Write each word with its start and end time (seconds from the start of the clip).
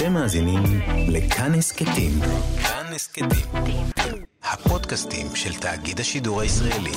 אתם 0.00 0.12
מאזינים 0.12 0.62
לכאן 1.08 1.54
הסכתים. 1.54 2.12
כאן 2.62 2.92
הסכתים. 2.94 3.86
הפודקאסטים 4.42 5.26
של 5.34 5.54
תאגיד 5.54 6.00
השידור 6.00 6.40
הישראלי. 6.40 6.92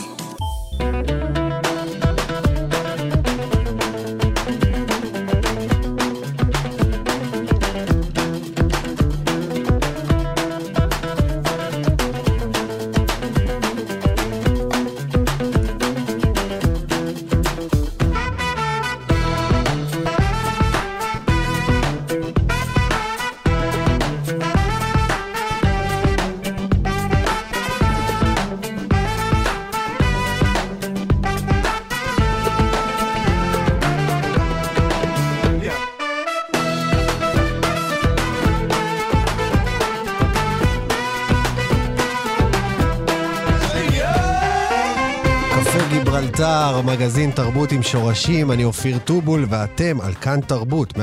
מגזין 46.85 47.31
תרבות 47.31 47.71
עם 47.71 47.83
שורשים, 47.83 48.51
אני 48.51 48.63
אופיר 48.63 48.97
טובול, 48.99 49.45
ואתם 49.49 50.01
על 50.01 50.13
כאן 50.13 50.41
תרבות, 50.41 50.93
104.9, 50.93 50.97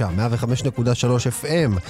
105.3 0.00 1.44
FM. 1.44 1.80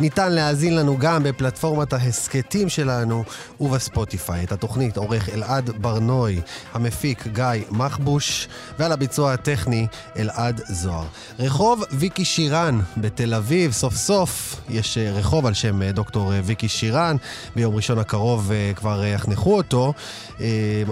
ניתן 0.00 0.32
להאזין 0.32 0.76
לנו 0.76 0.98
גם 0.98 1.22
בפלטפורמת 1.22 1.92
ההסכתים 1.92 2.68
שלנו 2.68 3.24
ובספוטיפיי. 3.60 4.44
את 4.44 4.52
התוכנית 4.52 4.96
עורך 4.96 5.28
אלעד 5.28 5.70
ברנוי, 5.80 6.40
המפיק 6.72 7.26
גיא 7.26 7.44
מחבוש, 7.70 8.48
ועל 8.78 8.92
הביצוע 8.92 9.32
הטכני 9.32 9.86
אלעד 10.18 10.60
זוהר. 10.68 11.06
רחוב 11.38 11.84
ויקי 11.90 12.24
שירן 12.24 12.80
בתל 12.96 13.34
אביב, 13.34 13.72
סוף 13.72 13.94
סוף 13.94 14.56
יש 14.70 14.98
אה, 14.98 15.12
רחוב 15.12 15.46
על 15.46 15.54
שם 15.54 15.82
אה, 15.82 15.92
דוקטור 15.92 16.32
אה, 16.32 16.40
ויקי 16.44 16.68
שירן, 16.68 17.16
ביום 17.56 17.76
ראשון 17.76 17.98
הקרוב 17.98 18.52
כבר 18.76 19.04
יחנכו 19.04 19.56
אותו, 19.56 19.92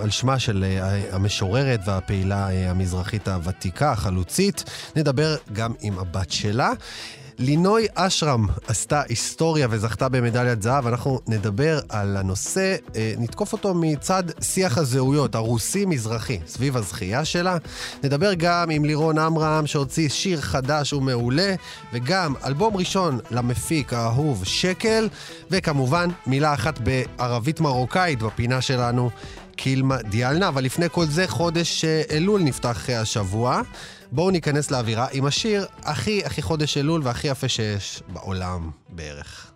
על 0.03 0.11
שמה 0.11 0.39
של 0.39 0.65
המשוררת 1.41 1.81
והפעילה 1.85 2.51
אה, 2.51 2.71
המזרחית 2.71 3.29
הוותיקה, 3.29 3.93
החלוצית. 3.93 4.65
נדבר 4.97 5.37
גם 5.53 5.73
עם 5.81 5.99
הבת 5.99 6.31
שלה. 6.31 6.73
לינוי 7.39 7.87
אשרם 7.95 8.47
עשתה 8.67 9.03
היסטוריה 9.09 9.67
וזכתה 9.71 10.09
במדליית 10.09 10.63
זהב, 10.63 10.87
אנחנו 10.87 11.21
נדבר 11.27 11.81
על 11.89 12.17
הנושא, 12.17 12.77
אה, 12.97 13.15
נתקוף 13.19 13.53
אותו 13.53 13.75
מצד 13.75 14.23
שיח 14.41 14.79
הזהויות, 14.79 15.35
הרוסי-מזרחי, 15.35 16.39
סביב 16.47 16.77
הזכייה 16.77 17.25
שלה. 17.25 17.57
נדבר 18.05 18.35
גם 18.35 18.71
עם 18.71 18.85
לירון 18.85 19.19
עמרם 19.19 19.67
שהוציא 19.67 20.09
שיר 20.09 20.41
חדש 20.41 20.93
ומעולה, 20.93 21.55
וגם 21.93 22.35
אלבום 22.45 22.77
ראשון 22.77 23.19
למפיק 23.31 23.93
האהוב 23.93 24.45
שקל, 24.45 25.09
וכמובן 25.51 26.09
מילה 26.27 26.55
אחת 26.55 26.79
בערבית 26.79 27.61
מרוקאית 27.61 28.23
בפינה 28.23 28.61
שלנו. 28.61 29.11
קילמה 29.63 29.97
דיאלנה, 30.03 30.49
אבל 30.49 30.65
לפני 30.65 30.87
כל 30.93 31.07
זה, 31.07 31.29
חודש 31.29 31.85
אה, 31.85 32.03
אלול 32.11 32.43
נפתח 32.43 32.91
אה, 32.91 33.01
השבוע. 33.01 33.61
בואו 34.13 34.31
ניכנס 34.31 34.71
לאווירה 34.71 35.07
עם 35.13 35.27
השיר 35.27 35.67
הכי 35.83 36.25
הכי 36.25 36.43
חודש 36.43 36.77
אלול 36.77 37.01
והכי 37.05 37.29
יפה 37.29 37.49
שיש 37.49 38.03
בעולם 38.13 38.71
בערך. 38.89 39.53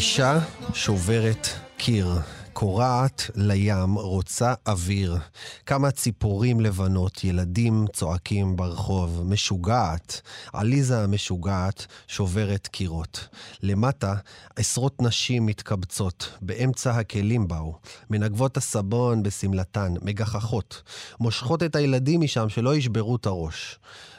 אישה 0.00 0.38
שוברת 0.74 1.48
קיר. 1.76 2.08
קורעת 2.52 3.30
לים, 3.34 3.94
רוצה 3.94 4.54
אוויר. 4.66 5.18
כמה 5.66 5.90
ציפורים 5.90 6.60
לבנות, 6.60 7.24
ילדים 7.24 7.86
צועקים 7.92 8.56
ברחוב. 8.56 9.22
משוגעת. 9.24 10.20
עליזה 10.52 11.04
המשוגעת 11.04 11.86
שוברת 12.08 12.66
קירות. 12.66 13.28
למטה, 13.62 14.14
עשרות 14.56 15.02
נשים 15.02 15.46
מתקבצות. 15.46 16.30
באמצע 16.40 16.90
הכלים 16.90 17.48
באו. 17.48 17.74
מנגבות 18.10 18.56
הסבון 18.56 19.22
בשמלתן, 19.22 19.94
מגחכות. 20.02 20.82
מושכות 21.20 21.62
את 21.62 21.76
הילדים 21.76 22.20
משם 22.20 22.48
שלא 22.48 22.76
ישברו 22.76 23.16
את 23.16 23.26
הראש. 23.26 23.78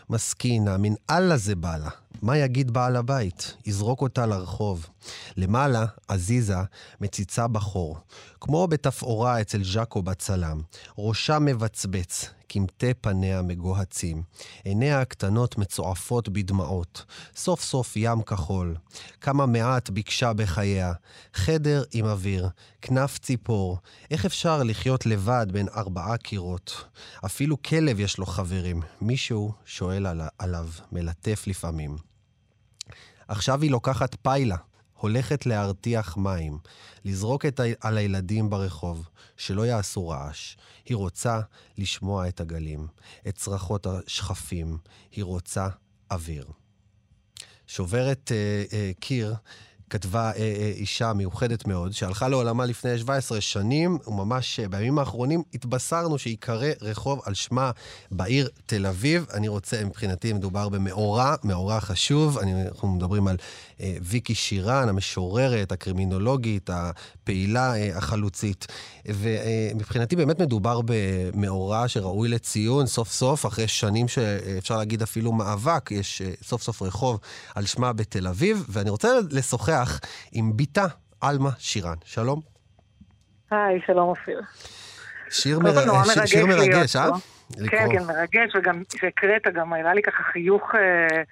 מסכינה, 0.10 0.78
מן 0.78 0.94
אללה 1.10 1.38
זה 1.38 1.56
בא 1.56 1.78
לה. 1.78 1.90
מה 2.22 2.38
יגיד 2.38 2.72
בעל 2.72 2.96
הבית? 2.96 3.54
יזרוק 3.66 4.02
אותה 4.02 4.26
לרחוב. 4.26 4.90
למעלה, 5.38 5.86
עזיזה 6.08 6.58
מציצה 7.02 7.48
בחור. 7.48 7.98
כמו 8.42 8.68
בתפאורה 8.68 9.42
אצל 9.42 9.64
ז'אקו 9.64 10.02
בצלם. 10.02 10.62
ראשה 10.98 11.40
מבצבץ, 11.40 12.30
קמטי 12.48 12.94
פניה 12.94 13.42
מגוהצים. 13.42 14.24
עיניה 14.64 15.02
הקטנות 15.02 15.58
מצועפות 15.58 16.30
בדמעות. 16.30 17.06
סוף 17.36 17.62
סוף 17.64 17.94
ים 17.96 18.22
כחול. 18.22 18.76
כמה 19.22 19.46
מעט 19.46 19.90
ביקשה 19.90 20.34
בחייה. 20.34 20.94
חדר 21.34 21.84
עם 21.92 22.06
אוויר, 22.06 22.50
כנף 22.82 23.18
ציפור. 23.18 23.78
איך 24.12 24.26
אפשר 24.26 24.64
לחיות 24.64 25.06
לבד 25.06 25.48
בין 25.52 25.68
ארבעה 25.76 26.18
קירות? 26.18 26.86
אפילו 27.26 27.62
כלב 27.62 28.00
יש 28.00 28.18
לו 28.18 28.26
חברים. 28.26 28.82
מישהו 29.02 29.52
שואל 29.66 30.06
על, 30.06 30.22
עליו, 30.40 30.68
מלטף 30.92 31.44
לפעמים. 31.48 32.11
עכשיו 33.32 33.62
היא 33.62 33.72
לוקחת 33.72 34.16
פיילה, 34.22 34.56
הולכת 34.94 35.46
להרתיח 35.46 36.18
מים, 36.18 36.60
לזרוק 37.06 37.46
את 37.46 37.60
ה... 37.60 37.64
על 37.82 37.98
הילדים 37.98 38.50
ברחוב, 38.50 39.10
שלא 39.38 39.66
יעשו 39.66 40.08
רעש. 40.08 40.56
היא 40.86 40.98
רוצה 40.98 41.40
לשמוע 41.78 42.28
את 42.28 42.42
הגלים, 42.42 42.88
את 43.28 43.36
צרחות 43.36 43.88
השכפים, 43.88 44.78
היא 45.12 45.24
רוצה 45.24 45.68
אוויר. 46.12 46.46
שוברת 47.68 48.32
אה, 48.32 48.64
אה, 48.74 48.92
קיר 49.00 49.36
כתבה 49.92 50.32
אה, 50.32 50.40
אה, 50.40 50.72
אישה 50.76 51.14
מיוחדת 51.14 51.68
מאוד, 51.68 51.94
שהלכה 51.94 52.28
לעולמה 52.28 52.66
לפני 52.66 52.98
17 52.98 53.42
שנים, 53.42 53.98
וממש 54.08 54.60
אה, 54.60 54.68
בימים 54.68 55.00
האחרונים 55.00 55.44
התבשרנו 55.54 56.18
שייקרא 56.18 56.68
רחוב 56.82 57.22
על 57.26 57.34
שמה 57.34 57.72
בעיר 58.12 58.50
תל 58.66 58.86
אביב. 58.86 59.26
אני 59.34 59.48
רוצה, 59.48 59.86
מבחינתי 59.86 60.34
מדובר 60.34 60.70
במאורע, 60.70 61.36
מאורע 61.44 61.80
חשוב. 61.80 62.38
אני, 62.38 62.68
אנחנו 62.68 62.88
מדברים 62.88 63.28
על 63.28 63.38
אה, 63.82 63.96
ויקי 64.02 64.36
שירן, 64.36 64.90
המשוררת, 64.90 65.72
הקרימינולוגית, 65.72 66.70
הפעילה, 66.74 67.76
אה, 67.76 67.98
החלוצית. 67.98 68.68
ומבחינתי 69.08 70.16
באמת 70.16 70.42
מדובר 70.42 70.82
במאורע 70.86 71.88
שראוי 71.88 72.30
לציון 72.30 72.86
סוף 72.86 73.08
סוף, 73.08 73.46
אחרי 73.46 73.68
שנים 73.68 74.08
שאפשר 74.08 74.78
להגיד 74.78 75.02
אפילו 75.02 75.32
מאבק, 75.32 75.92
יש 75.92 76.22
אה, 76.22 76.32
סוף 76.44 76.62
סוף 76.62 76.82
רחוב 76.82 77.20
על 77.56 77.66
שמה 77.66 77.94
בתל 77.94 78.28
אביב, 78.28 78.66
ואני 78.70 78.90
רוצה 78.90 79.08
לשוחח 79.32 80.00
עם 80.32 80.58
בתה, 80.58 80.86
עלמה 81.22 81.50
שירן. 81.58 81.96
שלום. 82.06 82.42
היי, 83.52 83.80
שלום 83.86 84.10
אופיר. 84.10 84.42
שיר, 85.30 85.60
מר... 85.60 85.86
נורא 85.86 86.04
ש... 86.04 86.08
מרגש 86.18 86.32
שיר 86.32 86.46
מרגש, 86.46 86.96
אה? 86.96 87.10
כן, 87.70 87.88
כן, 87.92 88.04
מרגש, 88.04 88.56
וגם 88.56 88.84
שהקראת, 88.96 89.54
גם 89.54 89.74
היה 89.74 89.94
לי 89.94 90.02
ככה 90.02 90.24
חיוך 90.24 90.64
אה, 90.76 91.24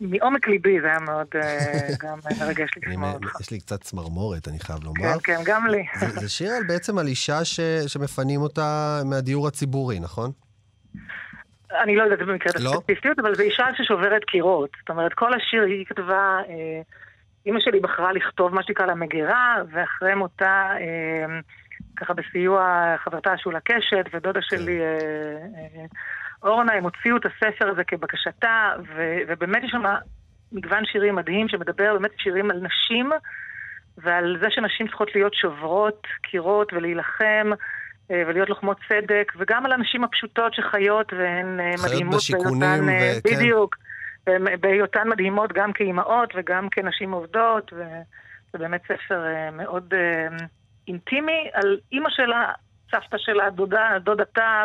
מעומק 0.00 0.48
ליבי, 0.48 0.80
זה 0.80 0.86
היה 0.86 0.98
מאוד 0.98 1.26
אה, 1.34 1.88
גם 2.02 2.18
מרגש 2.40 2.70
לשמוע 2.76 3.12
אותך. 3.12 3.40
יש 3.40 3.50
לי 3.50 3.60
קצת 3.60 3.80
צמרמורת, 3.80 4.48
אני 4.48 4.58
חייב 4.58 4.78
לומר. 4.84 5.18
כן, 5.18 5.34
כן, 5.36 5.42
גם 5.44 5.66
לי. 5.66 5.84
זה, 6.00 6.06
זה 6.20 6.28
שיר 6.28 6.52
על, 6.52 6.62
בעצם 6.68 6.98
על 6.98 7.06
אישה 7.06 7.44
ש, 7.44 7.60
שמפנים 7.86 8.40
אותה 8.40 9.00
מהדיור 9.04 9.48
הציבורי, 9.48 10.00
נכון? 10.00 10.30
אני 11.82 11.96
לא 11.96 12.02
יודעת 12.02 12.18
במקרה 12.18 12.52
את 12.56 12.60
לא? 12.60 12.70
הספציפיות, 12.70 13.18
אבל 13.18 13.34
זו 13.34 13.42
אישה 13.42 13.64
ששוברת 13.76 14.24
קירות. 14.24 14.70
זאת 14.80 14.90
אומרת, 14.90 15.14
כל 15.14 15.34
השיר 15.34 15.62
היא 15.62 15.86
כתבה, 15.86 16.38
אה, 16.48 16.80
אימא 17.46 17.60
שלי 17.60 17.80
בחרה 17.80 18.12
לכתוב 18.12 18.54
מה 18.54 18.62
שנקרא 18.62 18.86
למגירה, 18.86 19.56
ואחרי 19.72 20.14
מותה, 20.14 20.70
אה, 20.80 21.40
ככה 21.96 22.14
בסיוע 22.14 22.94
חברתה 23.04 23.38
שולה 23.38 23.60
קשת 23.60 24.04
ודודה 24.14 24.40
שלי 24.42 24.80
אה, 24.80 24.86
אה, 25.56 25.84
אורנה, 26.46 26.72
הם 26.72 26.84
הוציאו 26.84 27.16
את 27.16 27.26
הספר 27.26 27.68
הזה 27.68 27.84
כבקשתה, 27.84 28.72
ו, 28.94 29.16
ובאמת 29.28 29.62
יש 29.64 29.70
שם 29.70 29.82
מגוון 30.52 30.84
שירים 30.84 31.14
מדהים 31.14 31.48
שמדבר 31.48 31.92
באמת 31.98 32.10
שירים 32.18 32.50
על 32.50 32.56
נשים, 32.56 33.10
ועל 33.98 34.36
זה 34.40 34.46
שנשים 34.50 34.86
צריכות 34.86 35.14
להיות 35.14 35.34
שוברות 35.34 36.06
קירות 36.22 36.72
ולהילחם. 36.72 37.50
אה, 38.10 38.22
ולהיות 38.26 38.48
לוחמות 38.48 38.76
צדק, 38.88 39.32
וגם 39.36 39.66
על 39.66 39.72
הנשים 39.72 40.04
הפשוטות 40.04 40.54
שחיות 40.54 41.12
והן 41.12 41.60
אה, 41.60 41.72
חיות 41.76 41.90
מדהימות 41.90 42.14
בשיכונים 42.14 42.60
בהיותן, 42.60 42.88
אה, 42.88 43.12
וכן. 43.18 43.36
בדיוק, 43.36 43.76
בהיותן 44.60 45.08
מדהימות 45.08 45.52
גם 45.52 45.72
כאימהות 45.72 46.32
וגם 46.36 46.68
כנשים 46.68 47.12
עובדות, 47.12 47.72
וזה 47.72 48.58
באמת 48.58 48.82
ספר 48.84 49.24
מאוד 49.52 49.94
אינטימי 50.88 51.50
על 51.52 51.78
אימא 51.92 52.10
שלה, 52.10 52.52
סבתא 52.90 53.16
שלה, 53.18 53.50
דודה, 53.50 53.88
דודתה, 54.00 54.64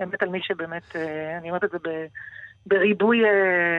ובאמת 0.00 0.22
על 0.22 0.28
מי 0.28 0.38
שבאמת, 0.42 0.96
אה, 0.96 1.38
אני 1.38 1.48
אומרת 1.48 1.64
את 1.64 1.70
זה 1.70 1.78
בריבוי... 2.66 3.24
אה, 3.24 3.78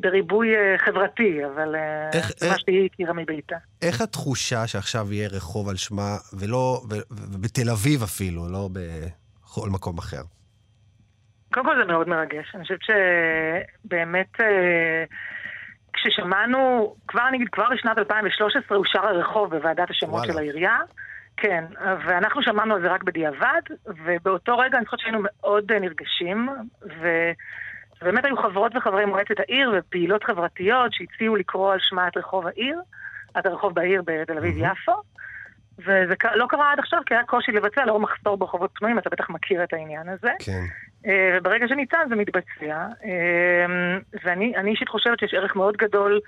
בריבוי 0.00 0.48
אה, 0.56 0.78
חברתי, 0.78 1.44
אבל 1.46 1.74
איך- 2.14 2.30
מה 2.42 2.48
איך- 2.48 2.58
שהיא 2.60 2.88
הכירה 2.92 3.12
מביתה. 3.12 3.56
איך 3.82 4.00
התחושה 4.00 4.66
שעכשיו 4.66 5.12
יהיה 5.12 5.28
רחוב 5.28 5.68
על 5.68 5.76
שמה, 5.76 6.16
ולא, 6.40 6.82
ובתל 7.10 7.70
אביב 7.70 8.02
אפילו, 8.02 8.48
לא 8.52 8.68
בכל 8.72 9.68
מקום 9.70 9.98
אחר? 9.98 10.22
קודם 11.54 11.66
כל 11.66 11.76
זה 11.80 11.92
מאוד 11.92 12.08
מרגש. 12.08 12.52
אני 12.54 12.62
חושבת 12.62 12.78
שבאמת, 12.82 14.32
כששמענו, 15.92 16.94
כבר 17.08 17.30
נגיד, 17.32 17.48
כבר 17.52 17.64
בשנת 17.74 17.98
2013 17.98 18.78
אושר 18.78 18.98
הרחוב 19.06 19.56
בוועדת 19.56 19.90
השמות 19.90 20.14
וואלה. 20.14 20.32
של 20.32 20.38
העירייה. 20.38 20.76
כן, 21.36 21.64
ואנחנו 22.06 22.42
שמענו 22.42 22.74
על 22.74 22.82
זה 22.82 22.88
רק 22.88 23.02
בדיעבד, 23.02 23.60
ובאותו 23.86 24.58
רגע 24.58 24.78
אני 24.78 24.86
חושבת 24.86 25.00
שהיינו 25.00 25.18
מאוד 25.22 25.72
אה, 25.72 25.78
נרגשים. 25.78 26.48
ובאמת 28.02 28.24
היו 28.24 28.36
חברות 28.36 28.76
וחברי 28.76 29.04
מועצת 29.04 29.40
העיר 29.40 29.72
ופעילות 29.78 30.24
חברתיות 30.24 30.92
שהציעו 30.92 31.36
לקרוא 31.36 31.72
על 31.72 31.78
שמה 31.80 32.08
את 32.08 32.16
רחוב 32.16 32.46
העיר, 32.46 32.80
את 33.38 33.46
הרחוב 33.46 33.74
בעיר 33.74 34.02
בתל 34.06 34.38
אביב-יפו. 34.38 34.92
וזה 35.78 36.16
ק- 36.18 36.24
לא 36.34 36.46
קרה 36.48 36.72
עד 36.72 36.78
עכשיו, 36.78 37.00
כי 37.06 37.14
היה 37.14 37.24
קושי 37.24 37.52
לבצע 37.52 37.84
לאור 37.84 38.00
מחסור 38.00 38.36
ברחובות 38.36 38.70
פנויים, 38.74 38.98
אתה 38.98 39.10
בטח 39.10 39.30
מכיר 39.30 39.64
את 39.64 39.72
העניין 39.72 40.08
הזה. 40.08 40.30
כן. 40.38 40.62
אה, 41.06 41.38
וברגע 41.40 41.68
שניתן 41.68 42.06
זה 42.08 42.14
מתבצע. 42.16 42.86
אה, 43.04 43.66
ואני 44.24 44.56
אני 44.56 44.70
אישית 44.70 44.88
חושבת 44.88 45.18
שיש 45.18 45.34
ערך 45.34 45.56
מאוד 45.56 45.76
גדול, 45.76 46.20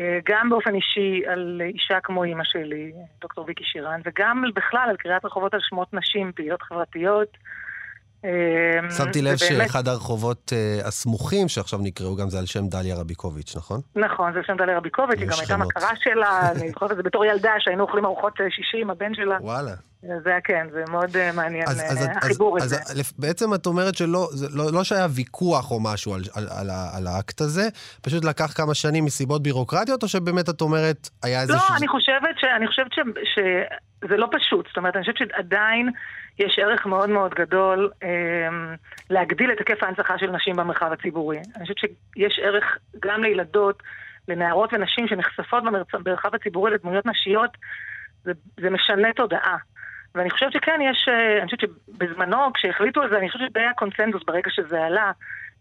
גם 0.00 0.50
באופן 0.50 0.74
אישי, 0.74 1.22
על 1.26 1.60
אישה 1.64 1.98
כמו 2.02 2.24
אימא 2.24 2.44
שלי, 2.44 2.92
דוקטור 3.20 3.44
ויקי 3.48 3.64
שירן, 3.64 4.00
וגם 4.04 4.44
בכלל 4.54 4.86
על 4.90 4.96
קריאת 4.96 5.24
רחובות 5.24 5.54
על 5.54 5.60
שמות 5.62 5.94
נשים, 5.94 6.32
פעילות 6.36 6.62
חברתיות. 6.62 7.28
אה, 8.24 8.30
שמתי 8.90 9.22
לב 9.22 9.36
ובאמת- 9.42 9.66
שאחד 9.68 9.88
הרחובות 9.88 10.52
אה, 10.52 10.88
הסמוכים 10.88 11.48
שעכשיו 11.48 11.78
נקראו 11.82 12.16
גם 12.16 12.28
זה 12.28 12.38
על 12.38 12.46
שם 12.46 12.66
דליה 12.68 12.96
רביקוביץ', 12.96 13.56
נכון? 13.56 13.80
נכון, 13.96 14.32
זה 14.32 14.40
שם 14.46 14.56
דליה 14.56 14.76
רביקוביץ', 14.76 15.18
היא 15.20 15.28
גם 15.28 15.36
הייתה. 15.38 15.56
מכרה 15.56 15.90
שלה, 16.00 16.50
אני 16.50 16.68
זוכרת 16.68 16.90
את 16.92 16.96
זה 16.96 17.02
בתור 17.02 17.24
ילדה, 17.24 17.52
שהיינו 17.58 17.82
אוכלים 17.82 18.04
ארוחות 18.04 18.40
אה, 18.40 18.46
שישי 18.50 18.78
עם 18.80 18.90
הבן 18.90 19.14
שלה. 19.14 19.36
וואלה. 19.40 19.72
זה 20.02 20.30
היה 20.30 20.40
כן, 20.40 20.66
זה 20.72 20.84
מאוד 20.90 21.16
אה, 21.16 21.32
מעניין, 21.32 21.64
אז, 21.68 21.80
אה, 21.80 21.86
אז, 21.86 22.08
החיבור 22.16 22.56
אז, 22.56 22.64
הזה. 22.64 22.76
אז 22.76 23.12
בעצם 23.18 23.54
את 23.54 23.66
אומרת 23.66 23.94
שלא 23.94 24.28
זה 24.30 24.46
לא, 24.56 24.64
לא 24.72 24.84
שהיה 24.84 25.06
ויכוח 25.10 25.70
או 25.70 25.80
משהו 25.80 26.14
על, 26.14 26.20
על, 26.34 26.44
על, 26.50 26.70
על 26.96 27.06
האקט 27.06 27.40
הזה, 27.40 27.68
פשוט 28.02 28.24
לקח 28.24 28.52
כמה 28.56 28.74
שנים 28.74 29.04
מסיבות 29.04 29.42
בירוקרטיות, 29.42 30.02
או 30.02 30.08
שבאמת 30.08 30.48
את 30.48 30.60
אומרת, 30.60 31.08
היה 31.22 31.40
איזה... 31.40 31.52
לא, 31.52 31.76
אני 31.76 31.88
חושבת, 31.88 32.38
ש, 32.40 32.44
אני 32.56 32.66
חושבת 32.66 32.92
ש, 32.92 32.98
שזה 33.34 34.16
לא 34.16 34.28
פשוט. 34.32 34.66
זאת 34.68 34.76
אומרת, 34.76 34.96
אני 34.96 35.02
חושבת 35.02 35.16
שעדיין 35.16 35.90
יש 36.38 36.58
ערך 36.58 36.86
מאוד 36.86 37.10
מאוד 37.10 37.34
גדול 37.34 37.90
אה, 38.02 38.08
להגדיל 39.10 39.52
את 39.52 39.58
היקף 39.58 39.82
ההנצחה 39.82 40.18
של 40.18 40.30
נשים 40.30 40.56
במרחב 40.56 40.92
הציבורי. 40.92 41.38
אני 41.56 41.62
חושבת 41.62 41.78
שיש 41.78 42.40
ערך 42.42 42.64
גם 43.02 43.22
לילדות, 43.22 43.82
לנערות 44.28 44.72
ונשים 44.72 45.08
שנחשפות 45.08 45.62
במרחב 45.92 46.34
הציבורי 46.34 46.70
לדמויות 46.70 47.06
נשיות, 47.06 47.50
זה, 48.24 48.32
זה 48.60 48.70
משנה 48.70 49.12
תודעה. 49.16 49.56
ואני 50.14 50.30
חושבת 50.30 50.52
שכן, 50.52 50.80
יש, 50.90 51.08
אה, 51.08 51.38
אני 51.38 51.44
חושבת 51.44 51.60
שבזמנו, 51.60 52.52
כשהחליטו 52.54 53.02
על 53.02 53.10
זה, 53.10 53.18
אני 53.18 53.30
חושבת 53.30 53.48
שדי 53.50 53.60
היה 53.60 53.72
קונצנזוס 53.72 54.22
ברגע 54.26 54.50
שזה 54.50 54.84
עלה. 54.84 55.12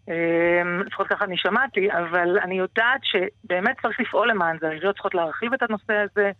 אה, 0.09 0.61
לפחות 0.85 1.07
ככה 1.07 1.25
אני 1.25 1.37
שמעתי, 1.37 1.91
אבל 1.91 2.39
אני 2.39 2.57
יודעת 2.57 3.01
שבאמת 3.03 3.81
צריך 3.81 3.99
לפעול 3.99 4.29
למען 4.29 4.57
זה, 4.59 4.67
העיריות 4.67 4.95
צריכות 4.95 5.15
להרחיב 5.15 5.53
את 5.53 5.63
הנושא 5.63 5.93
הזה, 5.93 6.31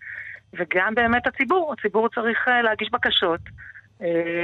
וגם 0.54 0.96
באמת 0.96 1.28
הציבור, 1.28 1.74
הציבור 1.74 2.10
צריך 2.10 2.48
אה, 2.48 2.62
להגיש 2.62 2.92
בקשות, 2.92 3.42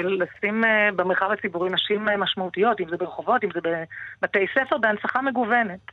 לשים 0.04 0.64
במרחב 0.96 1.32
הציבורי 1.32 1.70
נשים 1.70 2.06
משמעותיות, 2.18 2.80
אם 2.80 2.90
זה 2.90 2.98
ברחובות, 2.98 3.44
אם 3.44 3.50
זה 3.54 3.60
בבתי 4.22 4.46
ספר, 4.54 4.78
בהנצחה 4.78 5.22
מגוונת. 5.22 5.92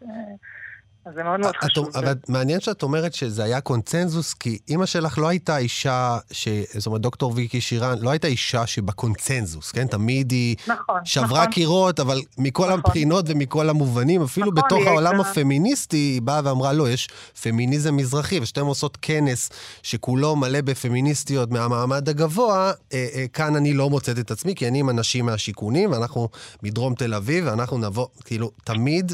אז 1.06 1.14
זה 1.14 1.22
מאוד 1.22 1.40
מאוד 1.40 1.54
חשוב. 1.56 1.88
אבל 1.94 2.14
מעניין 2.28 2.60
שאת 2.60 2.82
אומרת 2.82 3.14
שזה 3.14 3.44
היה 3.44 3.60
קונצנזוס, 3.60 4.34
כי 4.34 4.58
אימא 4.68 4.86
שלך 4.86 5.18
לא 5.18 5.28
הייתה 5.28 5.58
אישה, 5.58 6.18
ש... 6.30 6.48
זאת 6.76 6.86
אומרת, 6.86 7.00
דוקטור 7.00 7.32
ויקי 7.36 7.60
שירן, 7.60 7.98
לא 8.00 8.10
הייתה 8.10 8.26
אישה 8.28 8.66
שבקונצנזוס, 8.66 9.72
כן? 9.72 9.86
תמיד 9.86 10.30
היא 10.32 10.56
נכון, 10.66 11.00
שברה 11.04 11.26
נכון. 11.40 11.52
קירות, 11.52 12.00
אבל 12.00 12.20
מכל 12.38 12.66
נכון. 12.66 12.78
הבחינות 12.78 13.24
ומכל 13.28 13.70
המובנים, 13.70 14.22
אפילו 14.22 14.46
נכון, 14.52 14.62
בתוך 14.64 14.86
העולם 14.86 15.14
הייתה- 15.14 15.30
הפמיניסטי, 15.30 15.96
היא 15.96 16.22
באה 16.22 16.40
ואמרה, 16.44 16.72
לא, 16.72 16.90
יש 16.90 17.08
פמיניזם 17.42 17.96
מזרחי, 17.96 18.40
ושתיהן 18.40 18.66
עושות 18.66 18.98
כנס 19.02 19.50
שכולו 19.82 20.36
מלא 20.36 20.60
בפמיניסטיות 20.60 21.50
מהמעמד 21.50 22.08
הגבוה, 22.08 22.72
אה, 22.92 23.06
אה, 23.14 23.24
כאן 23.32 23.56
אני 23.56 23.72
לא 23.72 23.90
מוצאת 23.90 24.18
את 24.18 24.30
עצמי, 24.30 24.54
כי 24.54 24.68
אני 24.68 24.78
עם 24.80 24.90
אנשים 24.90 25.26
מהשיכונים, 25.26 25.92
ואנחנו 25.92 26.28
מדרום 26.62 26.94
תל 26.94 27.14
אביב, 27.14 27.44
ואנחנו 27.46 27.78
נבוא, 27.78 28.06
כאילו, 28.24 28.50
תמיד... 28.64 29.12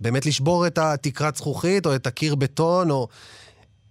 באמת 0.00 0.26
לשבור 0.26 0.66
את 0.66 0.78
התקרת 0.78 1.36
זכוכית, 1.36 1.86
או 1.86 1.94
את 1.94 2.06
הקיר 2.06 2.34
בטון, 2.34 2.90
או... 2.90 3.08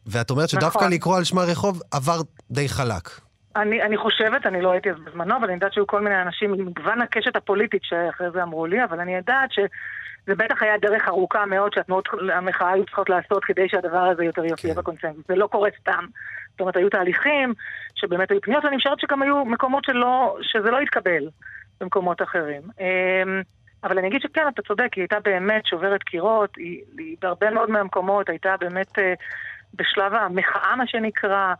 ואת 0.08 0.30
אומרת 0.30 0.50
שדווקא 0.50 0.78
נכון. 0.78 0.92
לקרוא 0.92 1.18
על 1.18 1.24
שמה 1.24 1.42
רחוב 1.42 1.82
עבר 1.92 2.22
די 2.52 2.70
חלק. 2.70 3.10
אני, 3.56 3.82
אני 3.82 3.98
חושבת, 3.98 4.46
אני 4.46 4.62
לא 4.62 4.72
הייתי 4.72 4.90
אז 4.90 4.96
בזמנו, 5.06 5.38
אבל 5.38 5.44
אני 5.44 5.54
יודעת 5.54 5.74
שהיו 5.74 5.88
כל 5.88 6.02
מיני 6.02 6.22
אנשים 6.22 6.52
ממגוון 6.52 7.02
הקשת 7.02 7.36
הפוליטית 7.36 7.82
שאחרי 7.84 8.32
זה 8.34 8.44
אמרו 8.44 8.66
לי, 8.66 8.84
אבל 8.84 9.00
אני 9.00 9.16
יודעת 9.16 9.52
שזה 9.52 10.36
בטח 10.36 10.64
היה 10.64 10.78
דרך 10.82 11.08
ארוכה 11.08 11.46
מאוד 11.46 11.74
שהתנועות 11.74 12.10
המחאה 12.34 12.72
היו 12.72 12.86
צריכות 12.86 13.10
לעשות 13.10 13.46
כדי 13.46 13.70
שהדבר 13.70 13.98
הזה 13.98 14.24
יותר 14.24 14.46
יופיע 14.46 14.74
כן. 14.74 14.80
בקונצנזוס. 14.80 15.24
זה 15.28 15.36
לא 15.36 15.48
קורה 15.48 15.70
סתם. 15.82 16.06
זאת 16.52 16.62
אומרת, 16.62 16.76
היו 16.76 16.90
תהליכים 16.90 17.54
שבאמת 17.96 18.32
היו 18.32 18.42
פניות, 18.42 18.66
ואני 18.66 18.76
משערת 18.76 19.00
שגם 19.00 19.22
היו 19.22 19.46
מקומות 19.46 19.84
שלא, 19.86 20.38
שזה 20.42 20.72
לא 20.72 20.80
התקבל 20.80 21.30
במקומות 21.82 22.22
אחרים. 22.22 22.62
אבל 23.86 23.98
אני 23.98 24.08
אגיד 24.08 24.22
שכן, 24.22 24.48
אתה 24.48 24.62
צודק, 24.62 24.94
היא 24.96 25.02
הייתה 25.02 25.20
באמת 25.20 25.66
שוברת 25.66 26.04
קירות, 26.04 26.58
היא, 26.58 26.82
היא 26.98 27.16
בהרבה 27.22 27.50
מאוד 27.50 27.70
מהמקומות 27.70 28.30
הייתה 28.30 28.56
באמת 28.60 29.00
אה, 29.00 29.14
בשלב 29.74 30.14
המחאה, 30.14 30.76
מה 30.76 30.88
שנקרא, 30.88 31.54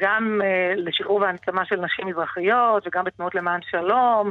גם 0.00 0.40
אה, 0.44 0.72
לשחרור 0.76 1.20
והעצמה 1.20 1.64
של 1.64 1.80
נשים 1.80 2.06
מזרחיות, 2.06 2.86
וגם 2.86 3.04
בתנועות 3.04 3.34
למען 3.34 3.60
שלום. 3.70 4.30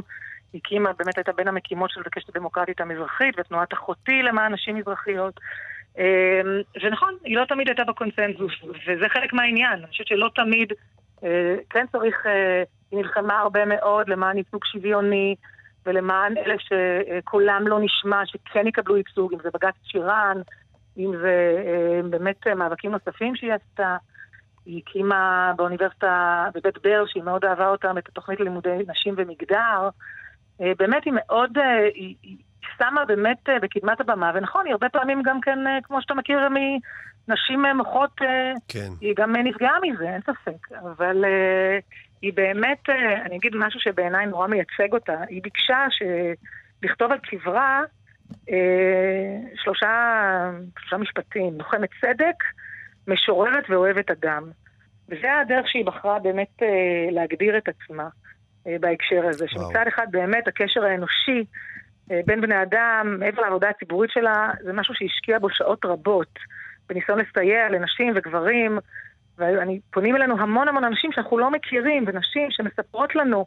היא 0.52 0.60
הקימה, 0.64 0.92
באמת 0.92 1.16
הייתה 1.16 1.32
בין 1.32 1.48
המקימות 1.48 1.90
של 1.90 2.00
הקשת 2.06 2.28
הדמוקרטית 2.28 2.80
המזרחית, 2.80 3.34
ותנועת 3.38 3.72
אחותי 3.72 4.22
למען 4.22 4.52
נשים 4.52 4.76
מזרחיות. 4.76 5.40
אה, 5.98 6.40
ונכון, 6.82 7.14
היא 7.24 7.36
לא 7.36 7.44
תמיד 7.44 7.68
הייתה 7.68 7.84
בקונצנזוס, 7.84 8.52
וזה 8.86 9.08
חלק 9.08 9.32
מהעניין. 9.32 9.72
אני 9.72 9.86
חושבת 9.86 10.06
שלא 10.06 10.30
תמיד, 10.34 10.72
כן 11.70 11.86
צריך, 11.92 12.26
היא 12.90 12.98
נלחמה 12.98 13.38
הרבה 13.38 13.64
מאוד 13.64 14.08
למען 14.08 14.36
ייצוג 14.36 14.64
שוויוני, 14.64 15.34
ולמען 15.86 16.36
אלה 16.36 16.54
שקולם 16.58 17.68
לא 17.68 17.78
נשמע, 17.80 18.26
שכן 18.26 18.66
יקבלו 18.66 18.96
ייצוג, 18.96 19.32
אם 19.32 19.38
זה 19.42 19.48
בג"ץ 19.54 19.74
שירן, 19.82 20.36
אם 20.98 21.12
זה 21.20 21.62
אה, 21.66 22.00
באמת 22.10 22.46
אה, 22.46 22.54
מאבקים 22.54 22.90
נוספים 22.90 23.36
שהיא 23.36 23.52
עשתה. 23.52 23.96
היא 24.66 24.82
הקימה 24.86 25.52
באוניברסיטה 25.56 26.46
בבית 26.54 26.78
ברל, 26.82 27.06
שהיא 27.06 27.22
מאוד 27.22 27.44
אהבה 27.44 27.68
אותם, 27.68 27.98
את 27.98 28.08
התוכנית 28.08 28.40
ללימודי 28.40 28.78
נשים 28.88 29.14
ומגדר. 29.16 29.88
אה, 30.60 30.72
באמת 30.78 31.04
היא 31.04 31.12
מאוד, 31.16 31.58
היא, 31.94 32.14
היא 32.22 32.36
שמה 32.78 33.04
באמת 33.04 33.48
בקדמת 33.62 34.00
הבמה, 34.00 34.32
ונכון, 34.34 34.66
היא 34.66 34.72
הרבה 34.72 34.88
פעמים 34.88 35.22
גם 35.22 35.40
כן, 35.40 35.58
כמו 35.82 36.02
שאתה 36.02 36.14
מכיר, 36.14 36.38
מנשים 37.28 37.64
מוחות, 37.76 38.10
כן. 38.68 38.88
היא 39.00 39.14
גם 39.16 39.36
נפגעה 39.36 39.78
מזה, 39.82 40.04
אין 40.04 40.20
ספק. 40.20 40.72
אבל 40.72 41.24
היא 42.22 42.32
באמת, 42.34 42.88
אה, 42.88 43.22
אני 43.22 43.36
אגיד 43.36 43.52
משהו 43.56 43.80
שבעיניי 43.80 44.26
נורא 44.26 44.46
מייצג 44.46 44.92
אותה, 44.92 45.20
היא 45.28 45.42
ביקשה 45.42 45.86
ש... 45.90 46.02
לכתוב 46.82 47.12
על 47.12 47.18
קברה 47.18 47.82
אה, 48.50 49.36
שלושה, 49.54 49.90
שלושה 50.78 50.96
משפטים, 50.96 51.58
לוחמת 51.58 51.88
צדק, 52.00 52.44
משוררת 53.08 53.64
ואוהבת 53.70 54.10
אדם. 54.10 54.50
וזה 55.08 55.38
הדרך 55.40 55.68
שהיא 55.68 55.84
בחרה 55.86 56.18
באמת 56.18 56.62
אה, 56.62 57.10
להגדיר 57.10 57.58
את 57.58 57.68
עצמה 57.68 58.08
אה, 58.66 58.76
בהקשר 58.80 59.26
הזה, 59.28 59.46
וואו. 59.52 59.66
שמצד 59.66 59.84
אחד 59.88 60.06
באמת 60.10 60.48
הקשר 60.48 60.84
האנושי 60.84 61.44
אה, 62.10 62.20
בין 62.26 62.40
בני 62.40 62.62
אדם, 62.62 63.16
מעבר 63.18 63.42
לעבודה 63.42 63.68
הציבורית 63.68 64.10
שלה, 64.10 64.50
זה 64.64 64.72
משהו 64.72 64.94
שהשקיעה 64.94 65.38
בו 65.38 65.50
שעות 65.50 65.84
רבות, 65.84 66.38
בניסיון 66.88 67.18
לסייע 67.18 67.68
לנשים 67.68 68.12
וגברים, 68.16 68.78
ואני, 69.38 69.80
פונים 69.90 70.16
אלינו 70.16 70.38
המון 70.38 70.68
המון 70.68 70.84
אנשים 70.84 71.12
שאנחנו 71.12 71.38
לא 71.38 71.50
מכירים, 71.50 72.04
ונשים 72.06 72.50
שמספרות 72.50 73.14
לנו 73.14 73.46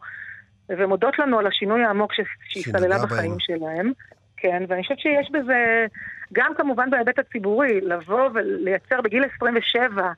ומודות 0.70 1.20
לנו 1.20 1.40
על 1.40 1.48
השינוי 1.48 1.84
העמוק 1.84 2.14
שהיא 2.14 2.64
סללה 2.64 2.98
בהם. 2.98 3.08
בחיים 3.08 3.36
שלהם. 3.40 3.92
כן, 4.38 4.64
ואני 4.68 4.82
חושבת 4.82 5.00
שיש 5.00 5.32
בזה, 5.32 5.86
גם 6.34 6.52
כמובן 6.58 6.90
בהיבט 6.90 7.20
הציבורי, 7.20 7.82
לבוא 7.82 8.30
ולייצר 8.34 9.02
בגיל 9.02 9.24
27 9.36 10.12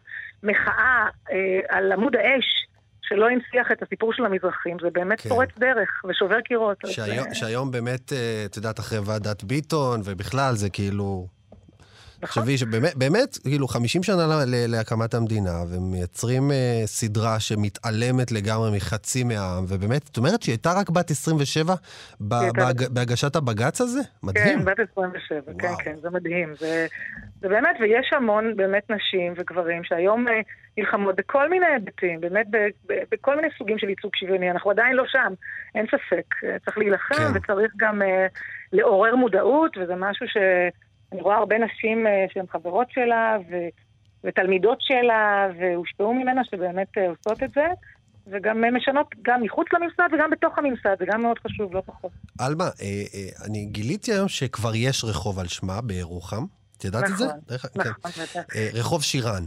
מחאה 0.43 1.05
אה, 1.31 1.59
על 1.69 1.91
עמוד 1.91 2.15
האש, 2.15 2.67
שלא 3.01 3.29
הנציח 3.29 3.71
את 3.71 3.83
הסיפור 3.83 4.13
של 4.13 4.25
המזרחים, 4.25 4.77
זה 4.81 4.89
באמת 4.89 5.21
כן. 5.21 5.29
פורץ 5.29 5.49
דרך 5.57 5.89
ושובר 6.09 6.41
קירות. 6.41 6.77
שהיום, 6.85 7.27
אה, 7.27 7.35
שהיום 7.35 7.71
באמת, 7.71 8.13
אה, 8.13 8.43
את 8.45 8.57
יודעת, 8.57 8.79
אחרי 8.79 8.99
ועדת 9.05 9.43
ביטון, 9.43 10.01
ובכלל 10.05 10.55
זה 10.55 10.69
כאילו... 10.69 11.27
נכון. 12.23 12.43
תחשבי 12.43 12.57
שבאמת, 12.57 12.95
באמת, 12.95 13.37
כאילו, 13.43 13.67
50 13.67 14.03
שנה 14.03 14.23
להקמת 14.67 15.13
המדינה, 15.13 15.63
ומייצרים 15.69 16.51
אה, 16.51 16.81
סדרה 16.85 17.39
שמתעלמת 17.39 18.31
לגמרי 18.31 18.77
מחצי 18.77 19.23
מהעם, 19.23 19.65
ובאמת, 19.67 20.09
את 20.11 20.17
אומרת 20.17 20.41
שהיא 20.41 20.53
הייתה 20.53 20.73
רק 20.79 20.89
בת 20.89 21.11
27 21.11 21.73
ב- 22.21 22.33
בהג- 22.55 22.87
בהגשת 22.89 23.35
הבג"ץ 23.35 23.81
הזה? 23.81 23.99
מדהים. 24.23 24.59
כן, 24.59 24.65
בת 24.65 24.79
27, 24.91 25.41
כן, 25.59 25.67
וואו. 25.67 25.77
כן, 25.77 25.95
זה 26.01 26.09
מדהים. 26.09 26.53
זה, 26.59 26.87
זה 27.41 27.49
באמת, 27.49 27.75
ויש 27.81 28.13
המון 28.13 28.55
באמת 28.55 28.83
נשים 28.91 29.33
וגברים 29.37 29.83
שהיום 29.83 30.27
אה, 30.27 30.33
נלחמות 30.77 31.15
בכל 31.15 31.49
מיני 31.49 31.65
היבטים, 31.65 32.21
באמת 32.21 32.45
ב, 32.49 32.57
ב, 32.87 32.93
בכל 33.11 33.35
מיני 33.35 33.47
סוגים 33.57 33.77
של 33.79 33.89
ייצוג 33.89 34.11
שוויוני. 34.15 34.51
אנחנו 34.51 34.71
עדיין 34.71 34.95
לא 34.95 35.03
שם, 35.07 35.33
אין 35.75 35.85
ספק. 35.87 36.25
אה, 36.43 36.57
צריך 36.65 36.77
להילחם 36.77 37.15
כן. 37.15 37.31
וצריך 37.35 37.71
גם 37.77 38.01
אה, 38.01 38.25
לעורר 38.73 39.15
מודעות, 39.15 39.77
וזה 39.77 39.93
משהו 39.95 40.25
שאני 41.13 41.21
רואה 41.21 41.37
הרבה 41.37 41.55
נשים 41.57 42.07
אה, 42.07 42.25
שהן 42.33 42.45
חברות 42.51 42.87
שלה 42.91 43.37
ו, 43.51 43.55
ותלמידות 44.23 44.77
שלה, 44.81 45.47
והושפעו 45.59 46.13
ממנה 46.13 46.41
שבאמת 46.51 46.87
אה, 46.97 47.07
עושות 47.09 47.43
את 47.43 47.51
זה. 47.55 47.65
וגם 48.27 48.63
אה, 48.63 48.71
משנות 48.71 49.07
גם 49.21 49.41
מחוץ 49.43 49.67
לממסד 49.73 50.13
וגם 50.13 50.29
בתוך 50.29 50.57
הממסד, 50.57 50.95
זה 50.99 51.05
גם 51.07 51.21
מאוד 51.21 51.39
חשוב, 51.39 51.73
לא 51.75 51.81
פחות. 51.85 52.11
עלמה, 52.39 52.63
אה, 52.63 52.69
אה, 53.13 53.45
אני 53.47 53.65
גיליתי 53.65 54.11
היום 54.13 54.27
שכבר 54.27 54.71
יש 54.75 55.03
רחוב 55.03 55.39
על 55.39 55.47
שמה 55.47 55.81
בירוחם. 55.81 56.43
את 56.77 56.85
ידעת 56.85 57.03
את 57.03 57.17
זה? 57.17 57.25
נכון, 57.25 57.39
דרך- 57.47 57.61
כן. 57.65 57.79
נכון, 57.79 58.11
בטח. 58.23 58.55
אה, 58.55 58.67
רחוב 58.73 59.03
שירן. 59.03 59.43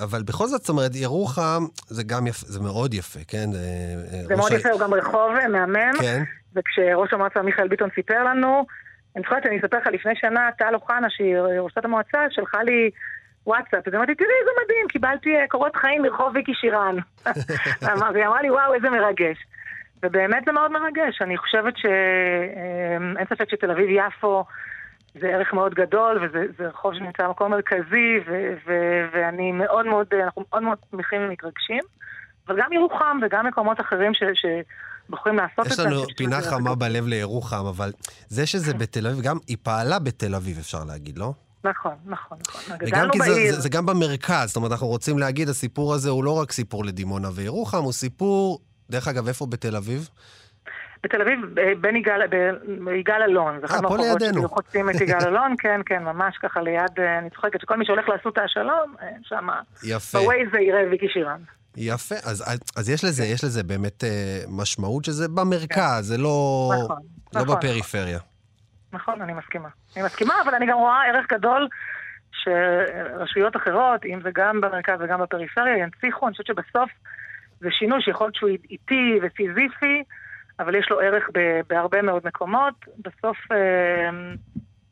אבל 0.00 0.22
בכל 0.22 0.46
זאת, 0.46 0.60
זאת 0.60 0.68
אומרת, 0.68 0.90
ירוחם 0.94 1.62
זה 1.86 2.02
גם 2.02 2.26
יפה, 2.26 2.46
זה 2.46 2.60
מאוד 2.60 2.94
יפה, 2.94 3.20
כן? 3.28 3.50
זה 4.28 4.36
מאוד 4.36 4.52
ה- 4.52 4.56
יפה, 4.56 4.70
הוא 4.70 4.80
גם 4.80 4.94
רחוב 4.94 5.30
מהמם. 5.52 5.92
כן, 6.00 6.22
וכשראש 6.56 7.12
המועצה 7.12 7.42
מיכאל 7.42 7.68
ביטון 7.68 7.88
סיפר 7.94 8.24
לנו, 8.24 8.66
אני 9.16 9.22
זוכרת 9.22 9.42
שאני 9.42 9.58
אספר 9.58 9.78
לך 9.78 9.86
לפני 9.86 10.12
שנה, 10.16 10.48
טל 10.58 10.74
אוחנה, 10.74 11.10
שהיא 11.10 11.36
ראשת 11.38 11.84
המועצה, 11.84 12.18
שלחה 12.30 12.62
לי 12.62 12.90
וואטסאפ, 13.46 13.88
אז 13.88 13.94
אמרתי, 13.94 14.14
תראי, 14.14 14.30
זה 14.44 14.50
מדהים, 14.64 14.88
קיבלתי 14.88 15.36
אה, 15.36 15.48
קורות 15.48 15.76
חיים 15.76 16.02
מרחוב 16.02 16.34
ויקי 16.34 16.54
שירן. 16.54 16.96
והיא 18.14 18.26
אמרה 18.26 18.42
לי, 18.42 18.50
וואו, 18.50 18.74
איזה 18.74 18.90
מרגש. 18.90 19.36
ובאמת 20.02 20.44
זה 20.46 20.52
מאוד 20.52 20.72
מרגש, 20.72 21.22
אני 21.22 21.36
חושבת 21.36 21.76
שאין 21.76 23.26
ספק 23.26 23.50
שתל 23.50 23.70
אביב-יפו 23.70 24.44
זה 25.14 25.28
ערך 25.28 25.52
מאוד 25.52 25.74
גדול, 25.74 26.18
וזה 26.22 26.44
זה 26.58 26.68
רחוב 26.68 26.94
שנמצא 26.94 27.26
במקום 27.26 27.50
מרכזי, 27.50 28.18
ו- 28.26 28.54
ו- 28.66 29.06
ואני 29.12 29.52
מאוד 29.52 29.86
מאוד, 29.86 30.06
אנחנו 30.24 30.44
מאוד 30.48 30.62
מאוד 30.62 30.78
שמחים 30.90 31.22
ומתרגשים. 31.22 31.82
אבל 32.46 32.62
גם 32.62 32.72
ירוחם 32.72 33.18
וגם 33.22 33.46
מקומות 33.46 33.80
אחרים 33.80 34.14
ש... 34.14 34.22
שבוחרים 35.10 35.36
לעשות 35.36 35.66
את 35.66 35.70
יש 35.72 35.76
זה. 35.76 35.82
לנו 35.84 35.94
אני 35.96 36.02
חושבת 36.02 36.16
פינה 36.18 36.40
חמה. 36.42 36.74
בלב 36.74 37.06
לירוחם, 37.06 37.66
אבל 37.66 37.92
זה 38.28 38.46
שזה 38.46 38.74
בתל 38.74 39.06
אביב, 39.06 39.20
גם 39.20 39.36
היא 39.46 39.56
פעלה 39.62 39.98
בתל 39.98 40.34
אביב, 40.34 40.58
אפשר 40.58 40.84
להגיד, 40.84 41.18
לא? 41.18 41.32
נכון, 41.64 41.94
נכון, 42.06 42.38
נכון. 42.48 42.76
וגם 42.80 43.08
כי 43.12 43.18
זה, 43.18 43.24
בעיר. 43.30 43.54
זה, 43.54 43.60
זה 43.60 43.68
גם 43.68 43.86
במרכז, 43.86 44.46
זאת 44.46 44.56
אומרת, 44.56 44.70
אנחנו 44.72 44.86
רוצים 44.86 45.18
להגיד, 45.18 45.48
הסיפור 45.48 45.94
הזה 45.94 46.10
הוא 46.10 46.24
לא 46.24 46.40
רק 46.40 46.52
סיפור 46.52 46.84
לדימונה 46.84 47.28
וירוחם, 47.34 47.78
הוא 47.82 47.92
סיפור, 47.92 48.58
דרך 48.90 49.08
אגב, 49.08 49.28
איפה 49.28 49.46
בתל 49.46 49.76
אביב? 49.76 50.08
בתל 51.04 51.22
אביב, 51.22 51.38
אה, 51.58 51.72
בין 51.80 51.96
יגאל, 51.96 52.20
ב- 52.26 52.88
יגאל 53.00 53.22
אלון. 53.22 53.60
זה 53.60 53.66
אחד 53.66 53.76
פה 53.76 53.82
מהרחובות 53.82 54.00
לידינו. 54.22 54.32
שכאילו 54.32 54.48
חוצים 54.48 54.90
את 54.90 55.00
יגאל 55.00 55.24
אלון, 55.28 55.54
כן, 55.58 55.80
כן, 55.86 56.02
ממש 56.04 56.38
ככה 56.42 56.60
ליד, 56.60 56.90
אה, 56.98 57.18
אני 57.18 57.30
צוחקת 57.30 57.60
שכל 57.60 57.76
מי 57.76 57.84
שהולך 57.86 58.08
לאסותא 58.08 58.40
השלום, 58.40 58.94
אה, 59.02 59.08
שם, 59.22 59.48
יפה, 59.84 60.18
בווייז 60.18 60.48
זה 60.52 60.60
יראה 60.60 60.80
ויקי 60.90 61.06
שירן. 61.08 61.40
יפה. 61.76 62.14
אז, 62.24 62.44
אז 62.76 62.90
יש 62.90 63.04
לזה, 63.04 63.24
יש 63.24 63.44
לזה 63.44 63.62
באמת 63.62 64.04
אה, 64.04 64.42
משמעות 64.48 65.04
שזה 65.04 65.28
במרכז, 65.28 66.06
זה 66.06 66.18
לא, 66.18 66.70
נכון, 66.84 66.96
לא 67.34 67.42
נכון. 67.42 67.56
בפריפריה. 67.56 68.18
נכון, 68.92 69.22
אני 69.22 69.32
מסכימה. 69.32 69.68
אני 69.96 70.04
מסכימה, 70.04 70.34
אבל 70.44 70.54
אני 70.54 70.66
גם 70.66 70.78
רואה 70.78 71.06
ערך 71.06 71.26
גדול 71.32 71.68
שרשויות 72.32 73.56
אחרות, 73.56 74.04
אם 74.04 74.20
זה 74.22 74.30
גם 74.34 74.60
במרכז 74.60 74.94
וגם 75.00 75.20
בפריפריה, 75.20 75.78
ינציחו. 75.78 76.26
אני 76.26 76.32
חושבת 76.32 76.46
שבסוף 76.46 76.90
זה 77.60 77.68
שינוי 77.70 78.02
שיכול 78.02 78.26
להיות 78.26 78.34
שהוא 78.34 78.50
איטי 78.70 79.18
וסיזיפי, 79.22 80.02
אבל 80.60 80.74
יש 80.74 80.86
לו 80.90 81.00
ערך 81.00 81.30
בהרבה 81.68 82.02
מאוד 82.02 82.22
מקומות. 82.24 82.74
בסוף, 82.98 83.36
אה, 83.52 84.10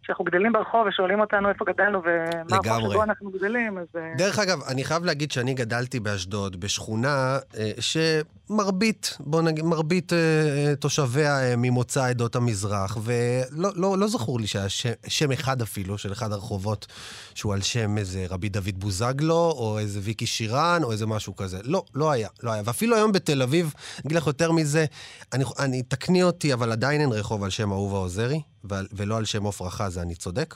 כשאנחנו 0.08 0.24
גדלים 0.24 0.52
ברחוב 0.52 0.86
ושואלים 0.86 1.20
אותנו 1.20 1.48
איפה 1.48 1.64
גדלנו 1.64 2.02
ומה 2.02 2.56
הרחוב. 2.56 2.92
שבו 2.92 3.02
אנחנו 3.02 3.30
גדלים, 3.30 3.78
אז... 3.78 3.86
אה, 3.96 4.12
דרך 4.16 4.38
אגב, 4.38 4.58
אני 4.68 4.84
חייב 4.84 5.04
להגיד 5.04 5.30
שאני 5.30 5.54
גדלתי 5.54 6.00
באשדוד, 6.00 6.60
בשכונה 6.60 7.38
אה, 7.56 7.70
שמרבית, 7.80 9.16
בוא 9.20 9.42
נגיד, 9.42 9.64
מרבית 9.64 10.12
אה, 10.12 10.76
תושביה 10.80 11.56
ממוצא 11.56 12.04
עדות 12.04 12.36
המזרח, 12.36 12.98
ולא 13.02 13.70
לא, 13.76 13.98
לא 13.98 14.08
זכור 14.08 14.40
לי 14.40 14.46
שהיה 14.46 14.68
שם, 14.68 14.92
שם 15.08 15.32
אחד 15.32 15.62
אפילו, 15.62 15.98
של 15.98 16.12
אחד 16.12 16.32
הרחובות, 16.32 16.86
שהוא 17.34 17.54
על 17.54 17.60
שם 17.60 17.98
איזה 17.98 18.26
רבי 18.30 18.48
דוד 18.48 18.78
בוזגלו, 18.80 19.54
או 19.58 19.78
איזה 19.78 20.00
ויקי 20.02 20.26
שירן, 20.26 20.80
או 20.82 20.92
איזה 20.92 21.06
משהו 21.06 21.36
כזה. 21.36 21.58
לא, 21.64 21.82
לא 21.94 22.10
היה, 22.10 22.28
לא 22.42 22.52
היה. 22.52 22.62
ואפילו 22.64 22.96
היום 22.96 23.12
בתל 23.12 23.42
אביב, 23.42 23.74
אגיד 24.06 24.16
לך 24.16 24.26
יותר 24.26 24.52
מזה, 24.52 24.84
אני, 25.32 25.44
אני 25.58 25.82
תקני 25.82 26.22
אותי, 26.22 26.52
אבל 26.52 26.72
עדיין 26.72 27.00
אין 27.00 27.12
רחוב 27.12 27.44
על 27.44 27.50
שם 27.50 27.72
אהובה 27.72 27.98
עוזרי, 27.98 28.40
ולא 28.64 29.16
על 29.18 29.24
שם 29.24 29.46
עפרה 29.46 29.70
חזה, 29.70 30.02
אני 30.02 30.14
צודק? 30.14 30.54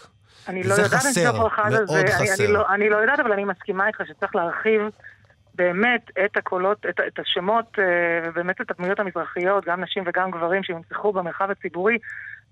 אני 0.49 0.63
לא 0.63 0.75
יודעת 0.75 0.91
חסר, 0.91 1.47
את 1.47 1.53
אחד 1.53 1.71
מאוד 1.71 1.83
הזה, 1.83 2.01
אני, 2.01 2.31
חסר. 2.31 2.45
אני, 2.45 2.53
לא, 2.53 2.69
אני 2.75 2.89
לא 2.89 2.97
יודעת, 2.97 3.21
אבל 3.21 3.33
אני 3.33 3.45
מסכימה 3.45 3.87
איתך 3.87 4.01
שצריך 4.07 4.37
להרחיב 4.37 4.83
באמת 5.55 6.11
את 6.25 6.37
הקולות, 6.37 6.87
את, 6.89 7.01
את 7.07 7.19
השמות 7.19 7.79
אה, 7.79 7.85
ובאמת 8.29 8.61
את 8.61 8.71
הדמויות 8.71 9.01
המזרחיות, 9.01 9.65
גם 9.65 9.81
נשים 9.81 10.05
וגם 10.07 10.31
גברים 10.31 10.63
שיונצחו 10.63 11.13
במרחב 11.13 11.51
הציבורי 11.51 11.99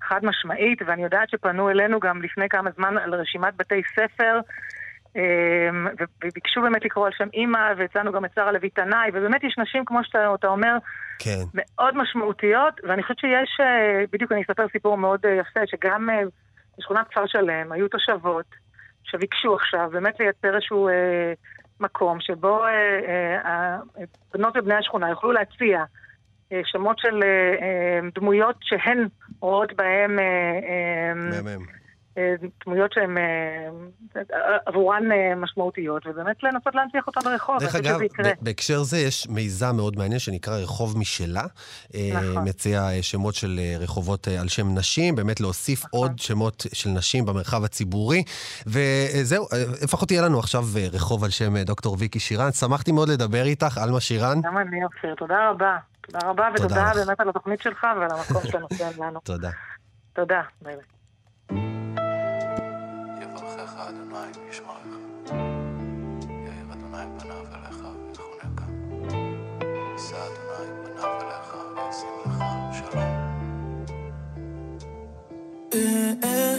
חד 0.03 0.21
משמעית, 0.23 0.79
ואני 0.87 1.03
יודעת 1.03 1.31
שפנו 1.31 1.71
אלינו 1.71 2.01
גם 2.01 2.23
לפני 2.23 2.49
כמה 2.49 2.71
זמן 2.77 2.99
על 2.99 3.15
רשימת 3.15 3.57
בתי 3.57 3.83
ספר. 3.97 4.41
ו- 5.99 6.05
וביקשו 6.25 6.63
באמת 6.63 6.85
לקרוא 6.85 7.07
על 7.07 7.13
שם 7.19 7.29
אימא, 7.35 7.73
והצענו 7.77 8.13
גם 8.13 8.25
את 8.25 8.31
שרה 8.35 8.53
לוי 8.53 8.71
תנאי, 8.71 9.09
ובאמת 9.15 9.45
יש 9.45 9.55
נשים, 9.59 9.85
כמו 9.85 10.05
שאתה 10.05 10.35
אתה 10.35 10.47
אומר, 10.47 10.77
כן. 11.19 11.43
מאוד 11.55 11.97
משמעותיות, 11.97 12.81
ואני 12.85 13.03
חושבת 13.03 13.19
שיש, 13.19 13.61
אה, 13.61 14.05
בדיוק 14.13 14.33
אני 14.33 14.43
אספר 14.43 14.67
סיפור 14.73 14.99
מאוד 14.99 15.27
אה, 15.27 15.31
יפה, 15.31 15.61
שגם 15.67 16.11
אה, 16.11 16.23
בשכונת 16.79 17.09
כפר 17.09 17.27
שלם 17.27 17.73
היו 17.73 17.89
תושבות 17.89 18.47
שביקשו 19.05 19.55
עכשיו 19.55 19.89
באמת 19.93 20.21
לייצר 20.21 20.55
איזשהו 20.55 20.89
אה, 20.89 21.33
מקום 21.81 22.21
שבו 22.21 22.65
אה, 22.65 22.71
אה, 23.09 23.77
הבנות 24.35 24.57
ובני 24.57 24.75
השכונה 24.75 25.09
יוכלו 25.09 25.33
להציע 25.33 25.85
אה, 26.53 26.61
שמות 26.65 26.99
של 26.99 27.23
אה, 27.23 28.09
דמויות 28.15 28.57
שהן 28.61 29.09
רואות 29.41 29.73
בהם 29.73 30.19
אה. 30.19 30.25
אה, 30.25 31.57
דמויות 32.65 32.93
שהן 32.93 33.19
אה, 33.19 34.23
עבורן 34.67 35.13
אה, 35.13 35.35
משמעותיות, 35.35 36.07
ובאמת 36.07 36.43
לנסות 36.43 36.75
להנציח 36.75 37.07
אותן 37.07 37.21
ברחוב. 37.25 37.61
דרך 37.61 37.75
אגב, 37.75 37.99
בהקשר 38.41 38.83
זה 38.83 38.99
יש 38.99 39.29
מיזם 39.29 39.77
מאוד 39.77 39.97
מעניין 39.99 40.19
שנקרא 40.19 40.57
רחוב 40.57 40.99
משלה. 40.99 41.45
אה, 41.95 42.11
נכון. 42.13 42.49
מציע 42.49 42.89
אה, 42.89 43.03
שמות 43.03 43.35
של 43.35 43.57
אה, 43.59 43.77
רחובות 43.79 44.29
אה, 44.29 44.41
על 44.41 44.49
שם 44.49 44.75
נשים, 44.75 45.17
באמת 45.17 45.41
להוסיף 45.41 45.85
נכון. 45.85 46.01
עוד 46.01 46.19
שמות 46.19 46.67
של 46.73 46.91
נשים 46.91 47.27
במרחב 47.27 47.65
הציבורי. 47.65 48.23
וזהו, 48.67 49.47
אה, 49.53 49.65
לפחות 49.85 50.11
יהיה 50.11 50.23
לנו 50.23 50.39
עכשיו 50.39 50.65
אה, 50.77 50.87
רחוב 50.93 51.25
על 51.25 51.31
שם 51.31 51.57
אה, 51.57 51.65
דוקטור 51.65 51.97
ויקי 51.99 52.19
שירן. 52.21 52.53
שמחתי 52.53 52.93
מאוד 52.93 53.09
לדבר 53.09 53.43
איתך, 53.45 53.79
עלמה 53.79 54.01
שירן. 54.01 54.41
גם 54.43 54.59
אני 54.59 54.85
אופיר, 54.85 55.15
תודה 55.15 55.51
רבה. 55.51 55.77
תודה 56.01 56.29
רבה, 56.29 56.49
תודה 56.57 56.67
ותודה. 56.67 57.05
באמת 57.05 57.21
על 57.21 57.29
התוכנית 57.29 57.61
שלך 57.61 57.87
ועל 58.01 58.11
המקום 58.11 58.43
שאתה 58.47 58.59
נותן 58.59 58.91
לנו. 58.99 59.21
תודה. 59.33 59.51
תודה, 60.13 60.43
ביי 60.63 60.75
ביי. 60.75 61.00
יברכך 63.23 63.75
אדוני 63.77 64.31
וישמרך. 64.47 64.97
יאיר 66.29 66.67
אדוני 66.73 67.05
פניו 67.19 67.45
אליך 67.55 67.79
ויחונקה. 68.09 68.65
יישא 69.93 70.17
אדוני 70.17 70.71
פניו 70.85 71.09
אליך 71.21 71.55
וישים 71.77 72.09
לך 72.27 72.45
שלום. 72.73 73.03
אה, 75.75 76.13
אה. 76.25 76.57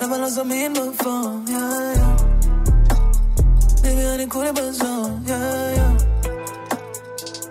למה 0.00 0.18
לא 0.18 0.28
זמין 0.28 0.72
בפון, 0.72 1.44
יא 1.48 1.54
יא 1.96 2.04
ביבי 3.82 4.06
אני 4.14 4.28
כולי 4.28 4.52
בזון, 4.52 5.22
יא 5.26 5.34
יא 5.76 5.82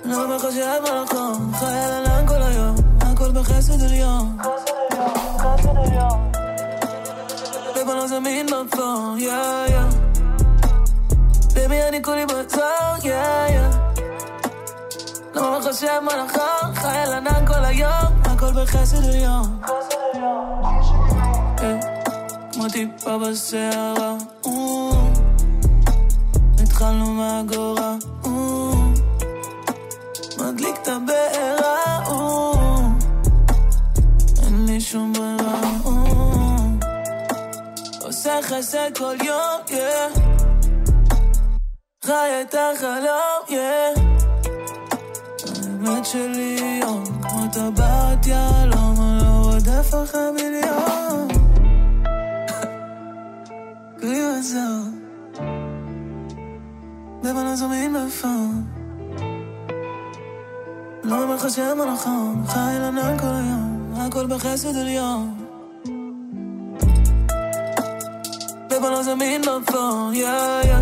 למה 0.05 0.35
מחשב 0.35 0.81
על 0.85 0.97
החום, 1.03 1.53
חי 1.53 1.65
על 1.65 2.05
ענן 2.05 2.27
כל 2.27 2.41
היום 2.41 2.75
הכל 3.01 3.31
בחסד 3.31 3.83
עליון 3.83 4.37
למה 7.75 7.95
לא 7.95 8.07
זמין 8.07 8.45
בפון, 8.45 9.19
יא 9.19 9.33
יא 9.69 9.81
ביבי 11.53 11.83
אני 11.89 12.03
כולי 12.03 12.25
בזון, 12.25 12.99
יא 13.03 13.13
יא 13.49 13.69
למה 15.33 15.59
מחשב 15.59 16.01
על 16.11 16.19
החום, 16.19 16.75
חי 16.75 16.97
על 16.97 17.13
ענן 17.13 17.47
כל 17.47 17.65
היום 17.65 18.21
הכל 18.25 18.51
בחסד 18.51 19.03
אה, 21.61 21.79
כמו 22.53 22.69
טיפה 22.69 23.17
בסערה. 23.17 24.15
התחלנו 26.63 27.13
מהגורה. 27.13 27.95
מדליק 30.37 30.75
את 30.81 30.87
הבעירה 30.87 31.78
עושה 38.39 38.57
חסד 38.57 38.97
כל 38.97 39.15
יום, 39.25 39.61
yeah. 39.67 40.19
חי 42.05 42.29
את 42.41 42.55
החלום, 42.55 43.41
yeah. 43.47 43.99
האמת 45.45 46.05
שלי 46.05 46.79
יום 46.81 47.03
כמו 47.21 47.47
טבעת 47.53 48.25
יהלום, 48.25 48.95
אני 49.01 49.23
לא 49.23 49.51
רודף 49.51 49.93
אחרי 50.03 50.31
מיליון. 50.31 51.27
כולי 54.01 54.21
מזור, 54.39 54.83
בבנה 57.23 57.55
זמין 57.55 57.95
בפון. 58.07 58.63
לא 61.03 61.23
אומר 61.23 61.35
לך 61.35 61.49
שם 61.49 61.81
הנכון, 61.81 62.43
חי 62.47 62.75
על 62.75 62.83
ענן 62.83 63.17
כל 69.09 69.23
היום, 69.23 69.27
הכל 69.29 69.37
בחסד 69.37 69.39
עליון. 69.39 69.39
בבנה 69.39 69.39
זמין 69.39 69.41
בפון, 69.41 70.13
יא 70.13 70.29
יא. 70.63 70.77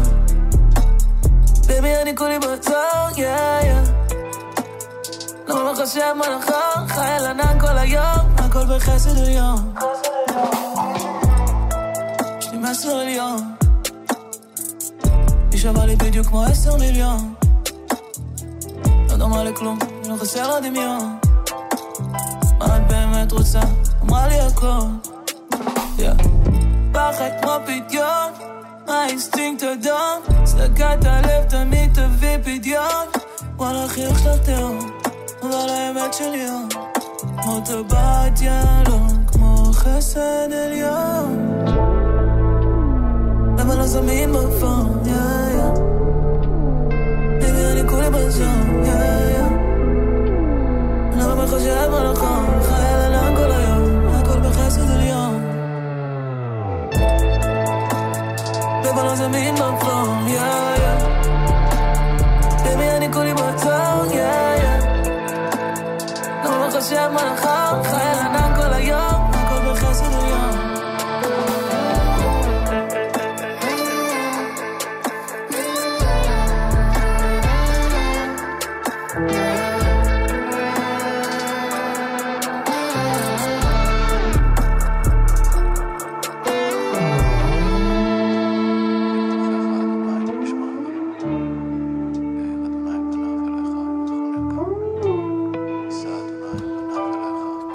ביבי 1.68 1.96
אני 2.02 2.16
כולי 2.16 2.40
בצור, 2.40 3.10
יא 3.18 3.28
יא. 3.64 3.82
לא 5.48 5.60
אומר 5.60 5.72
לך 5.72 5.88
שם 5.88 6.20
הנכון, 6.24 6.88
חי 6.88 7.08
על 7.08 7.26
ענן 7.26 7.60
כל 7.60 7.78
היום, 7.78 8.36
הכל 8.38 8.76
בחסד 8.76 9.18
עליון. 9.18 9.74
יש 12.40 12.52
לי 12.52 12.58
מסר 12.58 12.96
עליון. 12.96 13.38
היא 15.52 15.60
שווה 15.60 15.86
לי 15.86 15.96
בדיוק 15.96 16.28
כמו 16.28 16.44
עשר 16.44 16.76
מיליון. 16.76 17.34
לא 19.10 19.18
דומה 19.18 19.44
לכלום, 19.44 19.80
לא 20.10 20.16
חסר 20.16 20.48
לה 20.48 20.60
דמיון. 20.60 21.18
מה 22.60 22.78
את 22.78 22.88
באמת 22.88 23.32
רוצה? 23.32 23.60
אמרה 24.04 24.28
לי 24.28 24.40
הכל. 24.40 24.80
Yeah. 25.98 26.37
פחד 26.98 27.30
כמו 27.42 27.52
פדיון, 27.66 28.32
האינסטינקט 28.88 29.64
אדום. 29.64 30.44
צדקת 30.44 31.06
הלב 31.06 31.44
תמיד 31.50 31.94
תביא 31.94 32.38
פדיון. 32.44 33.06
וואלה 33.58 33.84
החיוך 33.84 34.20
שלך 34.20 34.38
תהום, 34.46 34.80
אבל 35.42 35.70
האמת 35.70 36.14
שלי 36.14 36.38
יום. 36.38 36.70
כמו 37.42 37.60
טבעת 37.66 38.42
יהלום, 38.42 39.08
כמו 39.28 39.56
חסד 39.74 40.50
עליון. 40.66 41.64
למה 43.60 43.76
לא 43.76 43.86
זמין 43.86 44.32
בפון, 44.34 45.02
יא 45.06 45.14
יא. 45.58 45.72
ביבי 47.40 47.66
אני 47.72 47.90
כולי 47.90 48.10
בזון, 48.10 48.84
יא 48.86 48.92
יא. 49.38 49.48
למה 51.18 51.36
מחשב 51.44 51.94
על 51.94 52.06
החום, 52.06 52.46
חי 52.62 52.74
על 52.74 52.78
ענן 52.78 52.87
כל 52.87 52.87
למה 58.98 59.06
לא 59.06 59.16
זמין 59.16 59.56
בפון, 59.56 60.28
יא 60.28 60.42
יא. 60.78 60.96
ביבי 62.64 62.90
אני 62.90 63.14
כולי 63.14 63.34
בזון, 63.34 64.12
יא 64.12 64.22
יא. 64.58 64.80
למה 66.46 66.68
מחשב 66.68 67.10
על 67.20 67.28
החום, 67.28 67.84
חי 67.84 68.02
על 68.02 68.27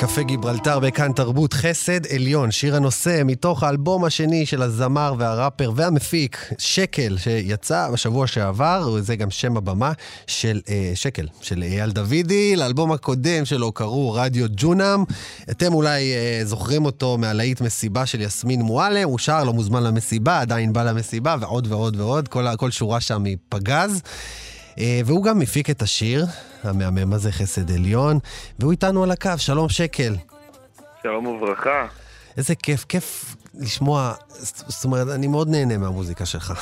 קפה 0.02 0.22
גיברלטר 0.22 0.78
בכאן 0.78 1.12
תרבות, 1.12 1.52
חסד 1.52 2.06
עליון, 2.06 2.50
שיר 2.50 2.76
הנושא 2.76 3.22
מתוך 3.24 3.62
האלבום 3.62 4.04
השני 4.04 4.46
של 4.46 4.62
הזמר 4.62 5.14
והראפר 5.18 5.72
והמפיק, 5.76 6.52
שקל, 6.58 7.16
שיצא 7.18 7.88
בשבוע 7.92 8.26
שעבר, 8.26 8.90
וזה 8.94 9.16
גם 9.16 9.30
שם 9.30 9.56
הבמה 9.56 9.92
של 10.26 10.60
אה, 10.68 10.92
שקל, 10.94 11.26
של 11.40 11.62
אייל 11.62 11.90
דוידי. 11.90 12.56
לאלבום 12.56 12.92
הקודם 12.92 13.44
שלו 13.44 13.72
קראו 13.72 14.12
רדיו 14.12 14.46
ג'ונם. 14.56 15.04
אתם 15.50 15.74
אולי 15.74 16.12
אה, 16.12 16.40
זוכרים 16.44 16.84
אותו 16.84 17.18
מהלהיט 17.18 17.60
מסיבה 17.60 18.06
של 18.06 18.20
יסמין 18.20 18.62
מועלם, 18.62 19.08
הוא 19.08 19.18
שר, 19.18 19.44
לא 19.44 19.52
מוזמן 19.52 19.82
למסיבה, 19.82 20.40
עדיין 20.40 20.72
בא 20.72 20.82
למסיבה, 20.82 21.36
ועוד 21.40 21.66
ועוד 21.72 22.00
ועוד, 22.00 22.28
כל, 22.28 22.56
כל 22.56 22.70
שורה 22.70 23.00
שם 23.00 23.24
היא 23.24 23.36
פגז. 23.48 24.02
אה, 24.78 25.00
והוא 25.04 25.24
גם 25.24 25.38
מפיק 25.38 25.70
את 25.70 25.82
השיר, 25.82 26.24
המהמם 26.62 27.12
הזה, 27.12 27.32
חסד 27.32 27.70
עליון, 27.70 28.18
והוא 28.58 28.72
איתנו 28.72 29.02
על 29.02 29.10
הקו, 29.10 29.30
שלום 29.36 29.68
שקל. 29.68 30.14
שלום 31.02 31.26
וברכה. 31.26 31.86
איזה 32.36 32.54
כיף, 32.54 32.84
כיף 32.84 33.36
לשמוע, 33.54 34.14
זאת 34.68 34.84
אומרת, 34.84 35.08
אני 35.14 35.26
מאוד 35.26 35.48
נהנה 35.48 35.78
מהמוזיקה 35.78 36.26
שלך. 36.26 36.52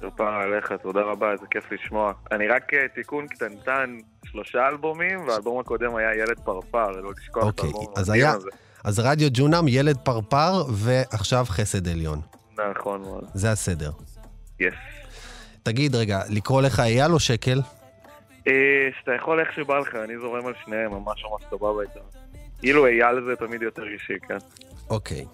כפרה 0.00 0.42
עליך, 0.42 0.72
תודה 0.82 1.00
רבה, 1.00 1.32
איזה 1.32 1.46
כיף 1.50 1.72
לשמוע. 1.72 2.12
אני 2.32 2.48
רק 2.48 2.74
אה, 2.74 2.88
תיקון 2.94 3.26
קטנטן, 3.28 3.98
שלושה 4.24 4.68
אלבומים, 4.68 5.28
והאלבום 5.28 5.60
הקודם 5.60 5.96
היה 5.96 6.14
ילד 6.14 6.40
פרפר, 6.44 6.90
לא 6.90 7.10
לשכוח 7.18 7.42
את 7.42 7.48
אוקיי, 7.48 7.64
האלבום 7.64 7.94
אז 7.96 8.10
היה, 8.10 8.30
הזה. 8.30 8.48
אז 8.84 8.98
רדיו 8.98 9.28
ג'ונם, 9.32 9.64
ילד 9.68 9.98
פרפר, 9.98 10.64
ועכשיו 10.70 11.44
חסד 11.48 11.88
עליון. 11.88 12.20
נכון 12.70 13.00
מאוד, 13.00 13.24
זה 13.34 13.52
הסדר. 13.52 13.90
יס. 14.60 14.74
תגיד 15.62 15.94
רגע, 15.94 16.20
לקרוא 16.30 16.62
לך 16.62 16.80
אייל 16.80 17.12
או 17.12 17.20
שקל? 17.20 17.60
אה, 18.48 18.88
שאתה 19.00 19.12
יכול 19.14 19.40
איך 19.40 19.52
שבא 19.52 19.78
לך, 19.78 19.94
אני 20.04 20.18
זורם 20.18 20.46
על 20.46 20.52
שניהם, 20.64 20.90
ממש 20.90 21.24
ממש 21.24 21.42
סבבה 21.50 21.82
איתם. 21.82 22.00
כאילו 22.60 22.86
אייל 22.86 23.20
זה 23.24 23.36
תמיד 23.36 23.62
יותר 23.62 23.82
אישי, 23.92 24.14
כן? 24.28 24.38
אוקיי. 24.90 25.24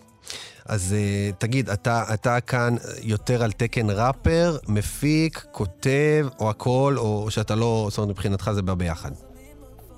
אז 0.68 0.96
uh, 0.98 1.34
תגיד, 1.36 1.70
אתה, 1.70 2.02
אתה 2.14 2.40
כאן 2.40 2.74
יותר 3.02 3.42
על 3.42 3.52
תקן 3.52 3.86
ראפר, 3.90 4.50
מפיק, 4.68 5.38
כותב, 5.52 6.26
או 6.40 6.50
הכל, 6.50 6.94
או 6.96 7.30
שאתה 7.30 7.54
לא, 7.54 7.86
זאת 7.90 7.98
אומרת, 7.98 8.10
מבחינתך 8.10 8.50
זה 8.52 8.62
בא 8.62 8.74
ביחד? 8.74 9.10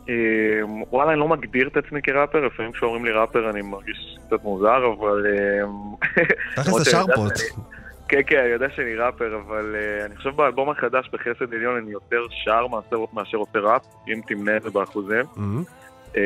אה, 0.09 0.15
וואלה, 0.91 1.13
אני 1.13 1.21
לא 1.21 1.29
מגדיר 1.29 1.69
את 1.69 1.77
עצמי 1.77 2.03
כראפר, 2.03 2.47
לפעמים 2.47 2.73
כשאומרים 2.73 3.05
לי 3.05 3.11
ראפר 3.11 3.51
אני 3.51 3.63
מרגיש 3.63 4.19
קצת 4.27 4.43
מוזר, 4.43 4.81
אבל... 4.99 5.27
אה, 5.27 6.63
תכלס 6.63 6.95
למרות 6.95 7.33
כן, 8.11 8.21
כן, 8.27 8.39
אני 8.39 8.49
יודע 8.49 8.67
שאני 8.77 8.95
ראפר, 8.95 9.41
אבל 9.47 9.75
uh, 9.75 10.05
אני 10.07 10.17
חושב 10.17 10.31
באלבום 10.37 10.71
החדש 10.71 11.11
בחסד 11.13 11.55
עליון 11.55 11.77
אני 11.77 11.91
יותר 11.91 12.23
שר 12.45 12.67
מאשר, 12.67 13.05
מאשר 13.13 13.37
עושה 13.37 13.59
ראפ, 13.59 13.83
אם 14.09 14.21
תמנה 14.29 14.57
את 14.57 14.63
זה 14.63 14.71
באחוזים. 14.71 15.25
מהמם. 15.37 15.63
אמ, 16.17 16.21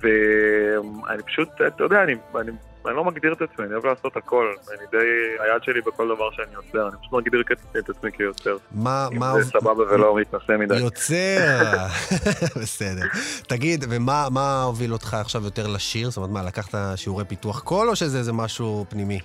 ואני 0.00 1.22
פשוט, 1.26 1.48
אתה 1.66 1.84
יודע, 1.84 2.02
אני, 2.02 2.12
אני, 2.40 2.50
אני 2.86 2.96
לא 2.96 3.04
מגדיר 3.04 3.32
את 3.32 3.42
עצמי, 3.42 3.64
אני 3.66 3.74
אוהב 3.74 3.86
לעשות 3.86 4.16
הכל. 4.16 4.46
אני 4.70 4.86
די, 4.90 5.06
היד 5.38 5.62
שלי 5.62 5.80
בכל 5.80 6.08
דבר 6.14 6.30
שאני 6.30 6.54
עושה, 6.54 6.88
אני 6.88 6.96
פשוט 7.00 7.12
מגדיר 7.12 7.40
את- 7.52 7.76
את 7.78 7.90
עצמי 7.90 8.12
כיוצר. 8.12 8.56
מה, 8.74 9.08
אם 9.12 9.18
מה... 9.18 9.32
זה 9.42 9.50
סבבה 9.50 9.82
ולא 9.82 10.16
מתנשא 10.16 10.52
מדי. 10.58 10.76
יוצר! 10.78 11.86
בסדר. 12.62 13.06
תגיד, 13.48 13.84
ומה 13.90 14.28
מה 14.30 14.62
הוביל 14.62 14.92
אותך 14.92 15.14
עכשיו 15.14 15.44
יותר 15.44 15.66
לשיר? 15.66 16.10
זאת 16.10 16.16
אומרת, 16.16 16.30
מה, 16.30 16.42
לקחת 16.42 16.74
שיעורי 16.96 17.24
פיתוח 17.24 17.60
קול, 17.60 17.88
או 17.88 17.96
שזה 17.96 18.18
איזה 18.18 18.32
משהו 18.32 18.84
פנימי? 18.88 19.18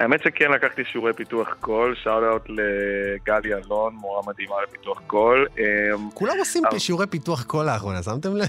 האמת 0.00 0.22
שכן 0.22 0.50
לקחתי 0.50 0.84
שיעורי 0.84 1.12
פיתוח 1.12 1.56
קול, 1.60 1.94
shout 1.94 2.24
out 2.24 2.48
לגלי 2.48 3.54
אלון, 3.54 3.94
מורה 3.94 4.22
מדהימה 4.26 4.54
לפיתוח 4.62 5.00
קול. 5.06 5.46
אמ, 5.58 6.10
כולם 6.14 6.34
עושים 6.38 6.62
שיעורי 6.78 7.06
פיתוח 7.06 7.42
קול 7.42 7.66
לאחרונה, 7.66 8.02
שמתם 8.02 8.36
לב? 8.36 8.46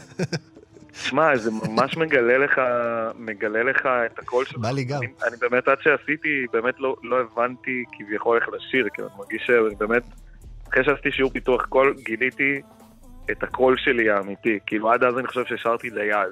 תשמע, 0.91 1.37
זה 1.37 1.51
ממש 1.51 1.97
מגלה 1.97 2.37
לך, 2.37 2.61
מגלה 3.19 3.63
לך 3.63 3.85
את 4.05 4.19
הקול 4.19 4.45
שלך. 4.45 4.57
בא 4.57 4.71
לי 4.71 4.83
גם. 4.83 4.99
אני, 5.03 5.11
אני 5.27 5.37
באמת, 5.41 5.67
עד 5.67 5.77
שעשיתי, 5.81 6.45
באמת 6.53 6.79
לא, 6.79 6.95
לא 7.03 7.17
הבנתי 7.19 7.83
כביכול 7.91 8.37
איך 8.37 8.49
לשיר, 8.49 8.87
כי 8.93 9.01
אני 9.01 9.09
מרגיש 9.17 9.41
שבאמת, 9.47 10.03
אחרי 10.69 10.83
שעשיתי 10.83 11.11
שיעור 11.11 11.31
פיתוח 11.31 11.65
קול, 11.65 11.95
גיליתי 12.05 12.61
את 13.31 13.43
הקול 13.43 13.77
שלי 13.77 14.09
האמיתי. 14.09 14.59
כאילו, 14.65 14.91
עד 14.91 15.03
אז 15.03 15.17
אני 15.17 15.27
חושב 15.27 15.45
ששרתי 15.45 15.89
ליד. 15.89 16.31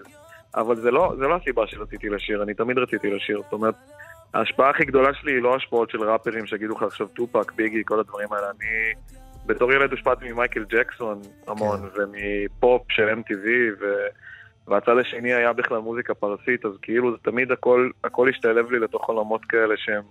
אבל 0.55 0.75
זה 0.75 0.91
לא, 0.91 1.13
זה 1.19 1.27
לא 1.27 1.35
הסיבה 1.35 1.67
שרציתי 1.67 2.09
לשיר, 2.09 2.43
אני 2.43 2.53
תמיד 2.53 2.77
רציתי 2.77 3.09
לשיר. 3.09 3.41
זאת 3.43 3.53
אומרת, 3.53 3.75
ההשפעה 4.33 4.69
הכי 4.69 4.85
גדולה 4.85 5.09
שלי 5.21 5.31
היא 5.31 5.41
לא 5.41 5.55
השפעות 5.55 5.89
של 5.89 6.03
ראפרים 6.03 6.45
שיגידו 6.45 6.75
לך 6.75 6.83
עכשיו 6.83 7.07
טופק, 7.07 7.51
ביגי, 7.51 7.81
כל 7.85 7.99
הדברים 7.99 8.33
האלה. 8.33 8.47
אני, 8.49 8.93
בתור 9.45 9.73
ילד 9.73 9.91
הושפעתי 9.91 10.31
ממייקל 10.31 10.65
ג'קסון 10.69 11.21
המון, 11.47 11.79
כן. 11.95 12.01
ומפופ 12.01 12.81
של 12.91 13.09
MTV, 13.09 13.47
ו... 13.81 13.85
והצד 14.67 14.97
השני 15.01 15.33
היה 15.33 15.53
בכלל 15.53 15.77
מוזיקה 15.77 16.13
פרסית, 16.13 16.65
אז 16.65 16.71
כאילו 16.81 17.11
זה 17.11 17.17
תמיד 17.23 17.51
הכל, 17.51 17.89
הכל 18.03 18.29
השתלב 18.29 18.71
לי 18.71 18.79
לתוך 18.79 19.09
עולמות 19.09 19.45
כאלה 19.45 19.75
שהם 19.77 20.03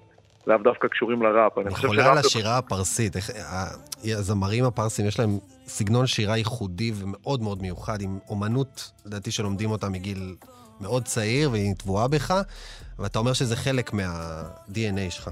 לאו 0.46 0.59
דווקא 0.59 0.88
קשורים 0.88 1.22
לראפ. 1.22 1.59
אני 1.59 1.70
חושב 1.70 1.88
זה 1.94 2.11
השירה 2.11 2.59
הפרסית. 2.59 3.16
איך- 3.16 3.31
הזמרים 4.04 4.64
הפרסים, 4.64 5.07
יש 5.07 5.18
להם 5.18 5.38
סגנון 5.66 6.07
שירה 6.07 6.37
ייחודי 6.37 6.92
ומאוד 6.94 7.42
מאוד 7.42 7.62
מיוחד, 7.62 8.00
עם 8.00 8.18
אומנות, 8.28 8.92
לדעתי, 9.07 9.31
שלומדים 9.31 9.70
אותה 9.70 9.88
מגיל 9.88 10.37
מאוד 10.81 11.04
צעיר, 11.04 11.50
והיא 11.50 11.74
טבועה 11.74 12.09
בך, 12.09 12.35
ואתה 12.98 13.18
אומר 13.18 13.32
שזה 13.32 13.56
חלק 13.56 13.92
מה-DNA 13.92 15.11
שלך. 15.11 15.30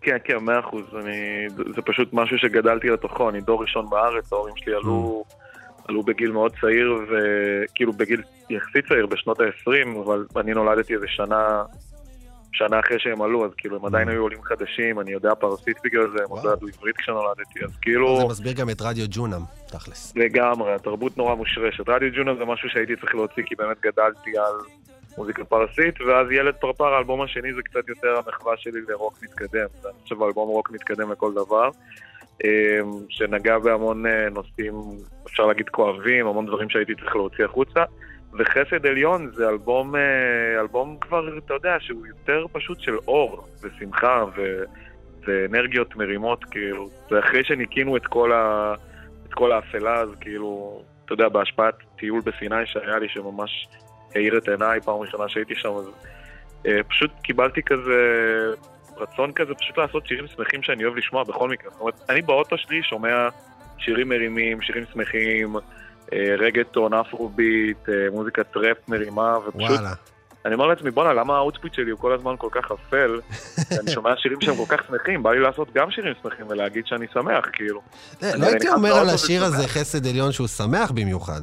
כן, 0.00 0.16
כן, 0.24 0.36
מאה 0.36 0.60
אחוז. 0.60 0.84
אני, 1.00 1.48
זה, 1.74 1.82
פשוט 1.82 2.12
משהו 2.12 2.38
שגדלתי 2.38 2.88
לתוכו, 2.88 3.30
אני 3.30 3.40
דור 3.40 3.62
ראשון 3.62 3.90
בארץ, 3.90 4.32
ההורים 4.32 4.54
שלי 4.56 4.74
עלו, 4.74 5.24
עלו 5.88 6.02
בגיל 6.02 6.30
מאוד 6.32 6.52
צעיר, 6.60 6.94
וכאילו 7.10 7.92
בגיל 7.92 8.22
יחסית 8.50 8.88
צעיר, 8.88 9.06
בשנות 9.06 9.40
ה-20, 9.40 9.98
אבל 10.04 10.26
אני 10.36 10.52
נולדתי 10.52 10.94
איזה 10.94 11.06
שנה, 11.08 11.62
שנה 12.52 12.80
אחרי 12.80 12.98
שהם 12.98 13.22
עלו, 13.22 13.44
אז 13.44 13.50
כאילו 13.56 13.76
הם 13.76 13.84
עדיין 13.84 14.08
היו 14.08 14.22
עולים 14.22 14.42
חדשים, 14.42 15.00
אני 15.00 15.12
יודע 15.12 15.34
פרסית 15.34 15.76
בגלל 15.84 16.10
זה, 16.16 16.18
הם 16.24 16.30
עוד 16.30 16.44
לא. 16.44 16.52
ידעו 16.52 16.68
עברית 16.68 16.96
כשנולדתי, 16.96 17.64
אז 17.64 17.76
כאילו... 17.82 18.18
זה 18.20 18.24
מסביר 18.24 18.52
גם 18.52 18.70
את 18.70 18.82
רדיו 18.82 19.06
ג'ונם, 19.10 19.42
תכלס. 19.66 20.12
לגמרי, 20.16 20.74
התרבות 20.74 21.16
נורא 21.16 21.34
מושרשת. 21.34 21.88
רדיו 21.88 22.08
ג'ונם 22.16 22.38
זה 22.38 22.44
משהו 22.44 22.68
שהייתי 22.68 22.96
צריך 22.96 23.14
להוציא, 23.14 23.42
כי 23.46 23.54
באמת 23.54 23.76
גדלתי 23.80 24.38
על 24.38 24.54
מוזיקה 25.18 25.44
פרסית, 25.44 26.00
ואז 26.00 26.26
ילד 26.30 26.54
פרפר, 26.54 26.94
האלבום 26.94 27.22
השני 27.22 27.52
זה 27.54 27.62
קצת 27.62 27.88
יותר 27.88 28.16
המחווה 28.16 28.56
שלי 28.56 28.80
לרוק 28.88 29.18
מתקדם. 29.22 29.66
זה, 29.80 29.88
אני 29.88 29.98
חושב 30.02 30.22
אלבום 30.22 30.48
רוק 30.48 30.70
מתקדם 30.70 31.12
לכל 31.12 31.32
דבר, 31.32 31.70
אמ, 32.44 32.90
שנגע 33.08 33.58
בהמון 33.58 34.06
אה, 34.06 34.28
נושאים, 34.30 34.74
אפשר 35.26 35.46
להגיד 35.46 35.68
כואבים, 35.68 36.26
המון 36.26 36.46
דברים 36.46 36.70
שהייתי 36.70 36.94
צריך 36.94 37.16
להוציא 37.16 37.44
החוצה. 37.44 37.84
וחסד 38.38 38.86
עליון 38.86 39.30
זה 39.34 39.48
אלבום, 39.48 39.96
אה, 39.96 40.60
אלבום 40.60 40.96
כבר, 41.00 41.38
אתה 41.38 41.54
יודע, 41.54 41.76
שהוא 41.80 42.06
יותר 42.06 42.46
פשוט 42.52 42.80
של 42.80 42.96
אור 43.08 43.46
ושמחה 43.62 44.24
ו... 44.36 44.62
ואנרגיות 45.26 45.96
מרימות, 45.96 46.44
כאילו, 46.44 46.88
זה 47.10 47.18
אחרי 47.18 47.44
שניקינו 47.44 47.96
את 47.96 48.06
כל, 48.06 48.32
ה... 48.32 48.74
את 49.28 49.34
כל 49.34 49.52
האפלה, 49.52 49.94
אז 49.94 50.08
כאילו, 50.20 50.82
אתה 51.04 51.12
יודע, 51.12 51.28
בהשפעת 51.28 51.74
טיול 51.98 52.20
בסיני 52.24 52.66
שהיה 52.66 52.98
לי, 52.98 53.08
שממש 53.08 53.68
האיר 54.14 54.38
את 54.38 54.48
עיניי 54.48 54.80
פעם 54.80 54.96
ראשונה 54.96 55.28
שהייתי 55.28 55.54
שם, 55.54 55.68
אז 55.68 55.84
אה, 56.66 56.82
פשוט 56.88 57.10
קיבלתי 57.22 57.62
כזה 57.62 58.00
רצון 58.96 59.32
כזה 59.32 59.54
פשוט 59.54 59.78
לעשות 59.78 60.06
שירים 60.06 60.26
שמחים 60.26 60.62
שאני 60.62 60.84
אוהב 60.84 60.96
לשמוע 60.96 61.24
בכל 61.24 61.48
מקרה. 61.48 61.70
זאת 61.70 61.80
אומרת, 61.80 61.94
אני 62.08 62.22
באוטו 62.22 62.58
שלי 62.58 62.82
שומע 62.82 63.28
שירים 63.78 64.08
מרימים, 64.08 64.62
שירים 64.62 64.84
שמחים, 64.92 65.56
אה, 66.12 66.34
רגטון, 66.38 66.94
אפרוביט, 66.94 67.88
אה, 67.88 67.94
מוזיקה 68.12 68.44
טראפ 68.44 68.76
מרימה, 68.88 69.38
ופשוט 69.38 69.70
וואלה. 69.70 69.92
אני 70.44 70.54
אומר 70.54 70.66
לעצמי, 70.66 70.90
בואנה, 70.90 71.12
למה 71.12 71.36
ה 71.36 71.41
output 71.41 71.74
שלי 71.74 71.90
הוא 71.90 71.98
כל 71.98 72.12
הזמן 72.12 72.34
כל 72.38 72.48
כך 72.50 72.70
אפל? 72.70 73.20
אני 73.80 73.90
שומע 73.90 74.10
שירים 74.16 74.40
שהם 74.40 74.56
כל 74.56 74.76
כך 74.76 74.86
שמחים, 74.86 75.22
בא 75.22 75.32
לי 75.32 75.40
לעשות 75.40 75.68
גם 75.74 75.90
שירים 75.90 76.12
שמחים 76.22 76.46
ולהגיד 76.48 76.86
שאני 76.86 77.06
שמח, 77.12 77.44
כאילו. 77.52 77.80
לא 78.22 78.28
אני 78.34 78.46
הייתי 78.46 78.68
אומר 78.68 78.92
על 78.92 79.08
השיר. 79.08 79.44
הזה 79.44 79.68
חסד 79.68 80.06
עליון 80.06 80.32
שהוא 80.32 80.46
שמח 80.46 80.90
במיוחד. 80.90 81.40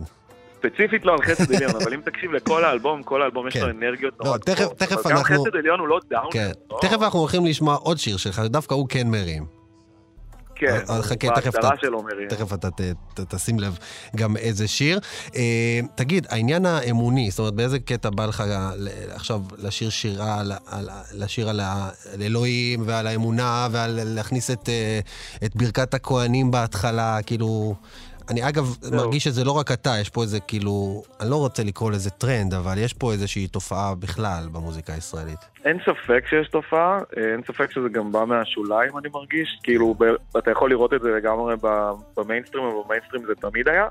ספציפית 0.70 1.06
לא 1.06 1.14
על 1.14 1.22
חסד 1.22 1.56
עליון, 1.56 1.72
אבל 1.84 1.94
אם 1.94 2.02
תקשיב 2.02 2.32
לכל 2.32 2.66
האלבום, 2.66 3.04
כל 3.04 3.22
האלבום 3.22 3.48
יש 3.48 3.56
לו 3.58 3.62
כן. 3.62 3.70
אנרגיות 3.70 4.14
לא, 4.20 4.26
נורא 4.26 4.38
תכף- 4.38 4.56
גבוהות. 4.60 4.78
תכף 4.78 4.98
אבל 4.98 5.12
גם 5.12 5.18
אנחנו- 5.18 5.44
חסד 5.44 5.56
עליון 5.56 5.80
הוא 5.80 5.88
לא 5.88 6.00
down. 6.10 6.30
כן. 6.32 6.52
לא- 6.72 6.78
תכף 6.82 7.02
אנחנו 7.02 7.20
הולכים 7.20 7.46
לשמוע 7.46 7.76
עוד 7.76 7.98
שיר 7.98 8.18
שלך, 8.18 8.36
שדווקא 8.46 8.74
הוא 8.74 8.86
כן 8.90 9.08
מרים. 9.08 9.46
כן, 10.58 10.80
אה, 10.90 11.02
חכה, 11.04 11.28
תכף 11.36 11.56
אתה- 11.60 11.70
שלו 11.82 12.04
מרים. 12.04 12.28
תכף 12.28 12.54
אתה 12.54 12.72
ת, 12.72 12.82
ת, 13.14 13.20
תשים 13.36 13.60
לב 13.60 13.78
גם 14.16 14.38
איזה 14.38 14.68
שיר. 14.68 15.00
אה, 15.36 15.42
תגיד, 15.96 16.28
העניין 16.30 16.66
האמוני, 16.66 17.30
זאת 17.32 17.40
אומרת, 17.40 17.54
באיזה 17.54 17.80
קטע 17.80 18.10
בא 18.10 18.26
לך 18.26 18.44
עכשיו 19.10 19.42
לשיר 19.58 19.90
שירה, 19.90 20.40
על, 20.40 20.52
על, 20.66 20.90
לשיר 21.14 21.50
על, 21.50 21.60
על 22.14 22.22
אלוהים 22.22 22.84
ועל 22.86 23.08
האמונה 23.08 23.68
ועל 23.72 24.00
להכניס 24.04 24.52
את, 24.52 24.70
אה, 24.70 25.00
את 25.46 25.56
ברכת 25.56 25.94
הכוהנים 25.94 26.52
בהתחלה, 26.52 27.18
כאילו... 27.26 27.76
אני 28.30 28.50
אגב 28.50 28.64
זהו. 28.64 28.98
מרגיש 28.98 29.24
שזה 29.24 29.44
לא 29.44 29.52
רק 29.52 29.72
אתה, 29.72 29.94
יש 30.02 30.10
פה 30.10 30.22
איזה 30.22 30.40
כאילו, 30.40 31.04
אני 31.22 31.30
לא 31.30 31.36
רוצה 31.36 31.64
לקרוא 31.64 31.92
לזה 31.92 32.10
טרנד, 32.10 32.54
אבל 32.54 32.78
יש 32.78 32.94
פה 32.94 33.12
איזושהי 33.12 33.48
תופעה 33.48 33.96
בכלל 33.96 34.44
במוזיקה 34.52 34.94
הישראלית. 34.94 35.40
אין 35.66 35.78
ספק 35.86 36.26
שיש 36.30 36.48
תופעה, 36.48 37.00
אה, 37.18 37.32
אין 37.32 37.42
ספק 37.44 37.72
שזה 37.72 37.90
גם 37.90 38.12
בא 38.12 38.26
מהשוליים, 38.26 38.98
אני 38.98 39.10
מרגיש. 39.14 39.60
כאילו, 39.64 39.94
ב- 39.94 40.38
אתה 40.38 40.52
יכול 40.52 40.70
לראות 40.70 40.94
את 40.94 41.02
זה 41.02 41.10
לגמרי 41.10 41.56
במיינסטרים, 42.18 42.64
אבל 42.64 42.74
במיינסטרים 42.86 43.26
זה 43.26 43.34
תמיד 43.36 43.68
היה. 43.68 43.88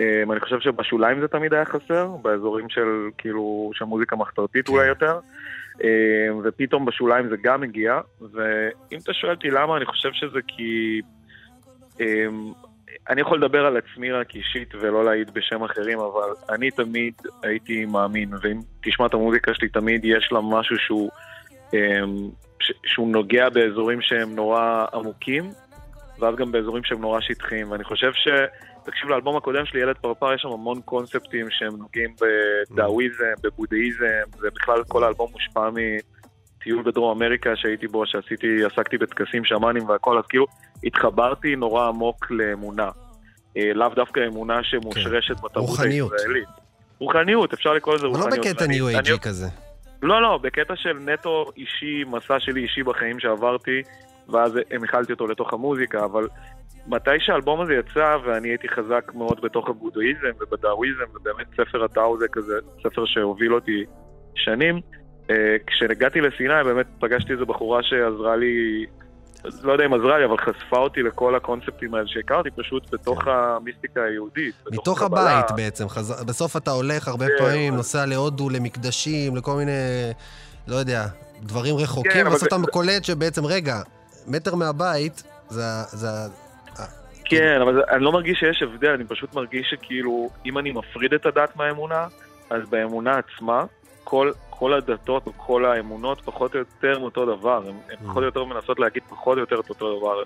אמ, 0.00 0.32
אני 0.32 0.40
חושב 0.40 0.60
שבשוליים 0.60 1.20
זה 1.20 1.28
תמיד 1.28 1.54
היה 1.54 1.64
חסר, 1.64 2.06
באזורים 2.22 2.68
של 2.68 3.08
כאילו, 3.18 3.70
של 3.74 3.84
מוזיקה 3.84 4.16
מחתרתית 4.16 4.68
אולי 4.68 4.86
יותר. 4.86 5.18
אמ, 5.80 6.40
ופתאום 6.44 6.84
בשוליים 6.86 7.28
זה 7.28 7.36
גם 7.42 7.62
הגיע, 7.62 8.00
ואם 8.20 8.98
אתה 9.02 9.12
שואל 9.12 9.32
אותי 9.32 9.50
למה, 9.50 9.76
אני 9.76 9.86
חושב 9.86 10.08
שזה 10.12 10.38
כי... 10.48 11.00
אני 13.10 13.20
יכול 13.20 13.38
לדבר 13.38 13.66
על 13.66 13.76
עצמי 13.76 14.12
רק 14.12 14.34
אישית 14.34 14.74
ולא 14.74 15.04
להעיד 15.04 15.30
בשם 15.34 15.62
אחרים, 15.64 15.98
אבל 15.98 16.30
אני 16.50 16.70
תמיד 16.70 17.14
הייתי 17.42 17.84
מאמין, 17.84 18.30
ואם 18.42 18.60
תשמע 18.82 19.06
את 19.06 19.14
המוזיקה 19.14 19.54
שלי, 19.54 19.68
תמיד 19.68 20.04
יש 20.04 20.28
לה 20.32 20.40
משהו 20.40 20.76
שהוא, 20.78 21.10
אמ, 21.74 22.30
שהוא 22.86 23.08
נוגע 23.08 23.48
באזורים 23.48 24.00
שהם 24.02 24.34
נורא 24.34 24.86
עמוקים, 24.94 25.50
ואז 26.18 26.34
גם 26.36 26.52
באזורים 26.52 26.84
שהם 26.84 27.00
נורא 27.00 27.20
שטחיים. 27.20 27.70
ואני 27.70 27.84
חושב 27.84 28.12
ש... 28.12 28.28
תקשיב 28.90 29.08
לאלבום 29.08 29.36
הקודם 29.36 29.66
שלי, 29.66 29.80
ילד 29.80 29.96
פרפר, 29.98 30.34
יש 30.34 30.42
שם 30.42 30.48
המון 30.48 30.80
קונספטים 30.80 31.46
שהם 31.50 31.76
נוגעים 31.76 32.14
בדאוויזם, 32.20 33.34
בבודהיזם, 33.42 34.22
ובכלל 34.40 34.84
כל 34.88 35.04
האלבום 35.04 35.30
מושפע 35.32 35.70
מטיול 36.58 36.82
בדרום 36.82 37.22
אמריקה 37.22 37.56
שהייתי 37.56 37.86
בו, 37.86 38.06
שעשיתי, 38.06 38.64
עסקתי 38.64 38.98
בטקסים 38.98 39.44
שמאנים 39.44 39.88
והכל, 39.88 40.18
אז 40.18 40.24
כאילו 40.28 40.46
התחברתי 40.84 41.56
נורא 41.56 41.88
עמוק 41.88 42.30
לאמונה. 42.30 42.88
אה, 43.56 43.72
לאו 43.74 43.88
דווקא 43.88 44.20
אמונה 44.26 44.62
שמושרשת 44.62 45.34
בתרבות 45.34 45.52
כן. 45.54 45.60
רוחניות. 45.60 46.12
הישראלית. 46.12 46.48
רוחניות, 46.98 47.52
אפשר 47.52 47.72
לקרוא 47.72 47.94
לזה 47.94 48.06
אבל 48.06 48.16
רוחניות. 48.16 48.46
לא 48.46 48.52
בקטע 48.52 48.66
ניו 48.66 48.88
אייג'י 48.88 49.18
כזה. 49.22 49.46
לא, 50.02 50.22
לא, 50.22 50.38
בקטע 50.42 50.76
של 50.76 50.92
נטו 50.92 51.44
אישי, 51.56 52.04
מסע 52.06 52.40
שלי 52.40 52.62
אישי 52.62 52.82
בחיים 52.82 53.20
שעברתי, 53.20 53.82
ואז 54.28 54.58
המכלתי 54.70 55.12
אותו 55.12 55.26
לתוך 55.26 55.52
המוזיקה, 55.52 56.04
אבל 56.04 56.28
מתי 56.86 57.10
שהאלבום 57.18 57.60
הזה 57.60 57.74
יצא, 57.74 58.16
ואני 58.24 58.48
הייתי 58.48 58.68
חזק 58.68 59.12
מאוד 59.14 59.40
בתוך 59.42 59.68
הבודהיזם 59.68 60.30
ובדאוויזם, 60.40 61.04
ובאמת 61.14 61.46
ספר 61.52 61.84
הטאו 61.84 62.18
זה 62.18 62.28
כזה 62.32 62.54
ספר 62.82 63.04
שהוביל 63.06 63.54
אותי 63.54 63.84
שנים, 64.34 64.80
כשהגעתי 65.66 66.20
לסיני 66.20 66.64
באמת 66.64 66.86
פגשתי 67.00 67.32
איזו 67.32 67.46
בחורה 67.46 67.82
שעזרה 67.82 68.36
לי, 68.36 68.86
לא 69.62 69.72
יודע 69.72 69.84
אם 69.86 69.94
עזרה 69.94 70.18
לי, 70.18 70.24
אבל 70.24 70.36
חשפה 70.38 70.76
אותי 70.78 71.02
לכל 71.02 71.34
הקונספטים 71.34 71.94
האלה 71.94 72.06
שהכרתי 72.08 72.50
פשוט 72.50 72.94
בתוך 72.94 73.26
המיסטיקה 73.26 74.02
היהודית. 74.02 74.54
כן. 74.64 74.74
מתוך 74.74 74.98
קבלה. 75.02 75.20
הבית 75.20 75.50
בעצם. 75.56 75.88
חז- 75.88 76.24
בסוף 76.24 76.56
אתה 76.56 76.70
הולך 76.70 77.08
הרבה 77.08 77.26
כן, 77.26 77.32
פעמים, 77.38 77.68
אבל- 77.68 77.76
נוסע 77.76 78.06
להודו, 78.06 78.50
למקדשים, 78.50 79.36
לכל 79.36 79.54
מיני, 79.56 79.72
לא 80.68 80.76
יודע, 80.76 81.04
דברים 81.40 81.76
כן, 81.76 81.82
רחוקים, 81.82 82.20
אבל 82.26 82.28
ובסוף 82.34 82.50
זה- 82.50 82.56
אתה 82.62 82.70
קולט 82.70 83.04
שבעצם, 83.04 83.46
רגע, 83.46 83.76
מטר 84.26 84.54
מהבית, 84.54 85.22
זה 85.48 85.62
זה 85.88 86.08
ה... 86.10 86.26
כן, 87.24 87.58
אבל 87.62 87.74
זה- 87.74 87.80
אני 87.90 88.04
לא 88.04 88.12
מרגיש 88.12 88.38
שיש 88.38 88.62
הבדל, 88.62 88.90
אני 88.90 89.04
פשוט 89.04 89.34
מרגיש 89.34 89.66
שכאילו, 89.70 90.30
אם 90.46 90.58
אני 90.58 90.70
מפריד 90.72 91.14
את 91.14 91.26
הדת 91.26 91.56
מהאמונה, 91.56 92.06
אז 92.50 92.62
באמונה 92.70 93.12
עצמה, 93.18 93.64
כל, 94.04 94.30
כל 94.58 94.72
הדתות 94.72 95.26
או 95.26 95.32
כל 95.36 95.64
האמונות 95.64 96.20
פחות 96.20 96.54
או 96.54 96.58
יותר 96.58 96.96
הם 96.96 97.02
אותו 97.02 97.36
דבר, 97.36 97.62
הן 97.68 97.74
הן 97.90 97.96
פחות 97.96 98.16
או 98.16 98.22
יותר 98.22 98.44
מנסות 98.44 98.78
להגיד 98.78 99.02
פחות 99.08 99.36
או 99.36 99.40
יותר 99.40 99.60
את 99.60 99.70
אותו 99.70 99.98
דבר. 99.98 100.22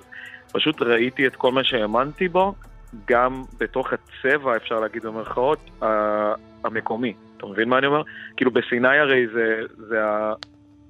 פשוט 0.53 0.83
ראיתי 0.83 1.27
את 1.27 1.37
כל 1.37 1.53
מה 1.53 1.65
שהאמנתי 1.65 2.29
בו, 2.29 2.55
גם 3.07 3.45
בתוך 3.59 3.89
הצבע, 3.93 4.57
אפשר 4.57 4.81
להגיד 4.81 5.03
במרכאות, 5.07 5.59
המקומי. 6.65 7.15
אתה 7.37 7.47
מבין 7.47 7.69
מה 7.69 7.79
אני 7.79 7.87
אומר? 7.87 8.03
כאילו 8.37 8.51
בסיני 8.51 8.99
הרי 8.99 9.27
זה, 9.35 9.61
זה, 9.89 10.05
ה, 10.05 10.33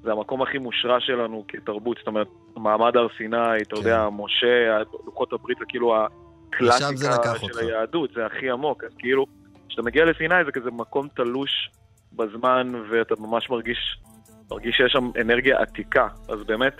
זה 0.02 0.12
המקום 0.12 0.42
הכי 0.42 0.58
מושרש 0.58 1.06
שלנו 1.06 1.44
כתרבות, 1.48 1.96
זאת 1.98 2.06
אומרת, 2.06 2.28
מעמד 2.56 2.96
הר 2.96 3.06
סיני, 3.16 3.62
אתה 3.62 3.76
כן. 3.76 3.76
יודע, 3.76 4.08
משה, 4.12 4.82
לוחות 5.06 5.32
הברית 5.32 5.58
זה 5.58 5.64
כאילו 5.68 5.96
הקלאסיקה 5.96 7.16
אותך. 7.16 7.40
של 7.40 7.58
היהדות, 7.58 8.10
זה 8.14 8.26
הכי 8.26 8.50
עמוק, 8.50 8.84
אז 8.84 8.90
כאילו, 8.98 9.26
כשאתה 9.68 9.82
מגיע 9.82 10.04
לסיני 10.04 10.44
זה 10.44 10.52
כזה 10.52 10.70
מקום 10.70 11.08
תלוש 11.14 11.70
בזמן, 12.16 12.72
ואתה 12.90 13.14
ממש 13.18 13.50
מרגיש, 13.50 13.98
מרגיש 14.50 14.76
שיש 14.76 14.92
שם 14.92 15.10
אנרגיה 15.20 15.58
עתיקה, 15.58 16.08
אז 16.28 16.44
באמת, 16.46 16.76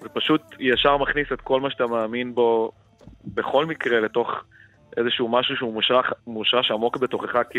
זה 0.00 0.08
פשוט 0.08 0.42
ישר 0.58 0.96
מכניס 0.96 1.26
את 1.32 1.40
כל 1.40 1.60
מה 1.60 1.70
שאתה 1.70 1.86
מאמין 1.86 2.34
בו, 2.34 2.72
בכל 3.24 3.66
מקרה, 3.66 4.00
לתוך 4.00 4.30
איזשהו 4.96 5.28
משהו 5.28 5.56
שהוא 5.56 5.72
מושרש, 5.72 6.06
מושרש 6.26 6.70
עמוק 6.70 6.96
בתוכך 6.96 7.42
כ... 7.50 7.56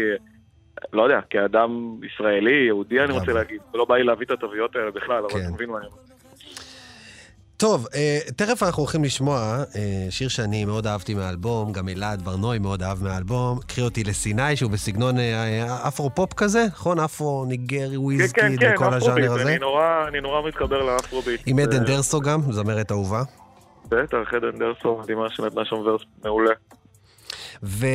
לא 0.94 1.04
יודע, 1.04 1.20
כאדם 1.30 2.00
ישראלי, 2.04 2.66
יהודי 2.68 3.00
אני 3.04 3.14
רוצה. 3.14 3.34
להגיד, 3.34 3.62
ולא 3.74 3.86
בא 3.86 3.96
לי 3.96 4.04
להביא 4.04 4.26
את 4.26 4.32
התוויות 4.32 4.76
האלה 4.76 4.92
בכלל, 4.92 5.18
אבל 5.18 5.30
כן. 5.30 5.40
אתה 5.40 5.54
מבין 5.54 5.70
מה 5.70 5.78
אני 5.78 5.88
אומר. 5.88 5.98
טוב, 7.60 7.88
אה, 7.96 8.20
תכף 8.36 8.64
אנחנו 8.64 8.84
הולכים 8.84 9.04
לשמוע 9.04 9.64
אה, 9.76 10.08
שיר 10.10 10.28
שאני 10.28 10.66
מאוד 10.66 10.88
אהבתי 10.88 11.14
מהאלבום, 11.14 11.72
גם 11.72 11.90
אלעד 11.90 12.22
ברנוי 12.22 12.60
מאוד 12.60 12.84
אהב 12.84 13.04
מהאלבום, 13.04 13.60
קחי 13.68 13.82
אותי 13.82 14.04
לסיני, 14.04 14.56
שהוא 14.56 14.72
בסגנון 14.72 15.20
אה, 15.20 15.88
אפרו-פופ 15.88 16.34
כזה, 16.34 16.66
נכון? 16.68 17.00
אפרו, 17.00 17.46
ניגרי, 17.48 17.80
כן, 17.80 17.92
כן, 17.92 17.98
וויזקיד 17.98 18.60
כן, 18.60 18.74
וכל 18.76 18.94
הז'אנר 18.94 18.98
אפרוביט, 18.98 19.26
הזה. 19.30 19.50
אני 19.50 19.60
נורא, 19.60 20.08
אני 20.08 20.22
נורא 20.22 20.48
מתחבר 20.48 20.84
לאפרוביט. 20.84 21.42
עם 21.46 21.60
עדן 21.60 21.84
דרסו 21.84 22.22
גם, 22.22 22.42
זמרת 22.52 22.92
אהובה. 22.92 23.24
בטח, 23.90 24.34
עדן 24.34 24.60
דרסו 24.60 25.00
מדהימה 25.04 25.30
שנתנה 25.30 25.66
שם 25.66 25.76
ורס 25.76 26.02
מעולה. 26.24 26.54
ו- 27.64 27.88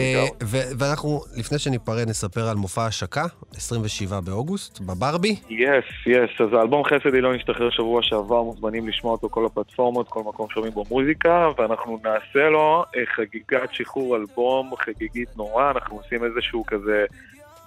ו- 0.43 0.79
ואנחנו, 0.79 1.21
לפני 1.37 1.59
שניפרד, 1.59 2.09
נספר 2.09 2.49
על 2.49 2.57
מופע 2.57 2.87
השקה, 2.87 3.25
27 3.57 4.21
באוגוסט, 4.21 4.81
בברבי. 4.81 5.37
יס, 5.51 5.85
יס, 6.07 6.41
אז 6.41 6.53
האלבום 6.53 6.85
חסד 6.85 7.15
אילון 7.15 7.35
השתחרר 7.35 7.71
שבוע 7.71 8.03
שעבר, 8.03 8.43
מוזמנים 8.43 8.89
לשמוע 8.89 9.13
אותו 9.13 9.29
כל 9.31 9.47
הפלטפורמות, 9.47 10.09
כל 10.09 10.23
מקום 10.27 10.47
שומעים 10.51 10.73
בו 10.73 10.85
מוזיקה, 10.91 11.49
ואנחנו 11.59 11.99
נעשה 12.05 12.49
לו 12.49 12.85
אה, 12.97 13.03
חגיגת 13.17 13.73
שחרור 13.73 14.17
אלבום 14.17 14.71
חגיגית 14.77 15.29
נורא, 15.37 15.71
אנחנו 15.71 15.97
עושים 15.97 16.25
איזשהו 16.25 16.65
כזה 16.67 17.05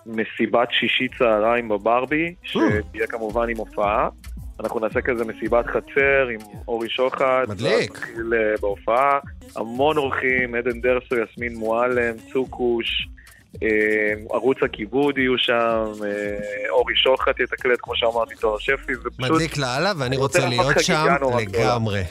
מסיבת 0.05 0.67
שישי 0.71 1.07
צהריים 1.17 1.69
בברבי, 1.69 2.36
שתהיה 2.43 3.07
כמובן 3.07 3.49
עם 3.49 3.57
הופעה. 3.57 4.10
אנחנו 4.60 4.80
נעשה 4.80 5.02
כזה 5.02 5.26
מסיבת 5.26 5.65
חצר 5.65 6.28
עם 6.34 6.39
אורי 6.67 6.89
שוחט. 6.89 7.48
מדליק. 7.48 7.91
נתחיל 7.91 8.34
אה, 8.34 8.56
בהופעה. 8.62 9.20
המון 9.56 9.98
אורחים, 9.98 10.56
עדן 10.56 10.82
דרסו, 10.82 11.15
יסמין 11.15 11.56
מועלם, 11.56 12.13
צוקוש, 12.34 13.08
אה, 13.63 14.13
ערוץ 14.30 14.58
הכיבוד 14.62 15.17
יהיו 15.17 15.38
שם, 15.38 16.04
אה, 16.06 16.70
אורי 16.70 16.96
שוחט 16.96 17.39
יתקלט, 17.39 17.80
כמו 17.82 17.96
שאמרתי, 17.96 18.36
תואר 18.36 18.58
שפי, 18.60 18.96
זה 18.96 19.10
פשוט 19.10 19.20
מדליק 19.20 19.58
לאללה, 19.58 19.91
ואני 19.98 20.08
אני 20.08 20.17
רוצה 20.17 20.50
להיות 20.50 20.80
שם. 20.80 21.06
לגמרי. 21.39 22.04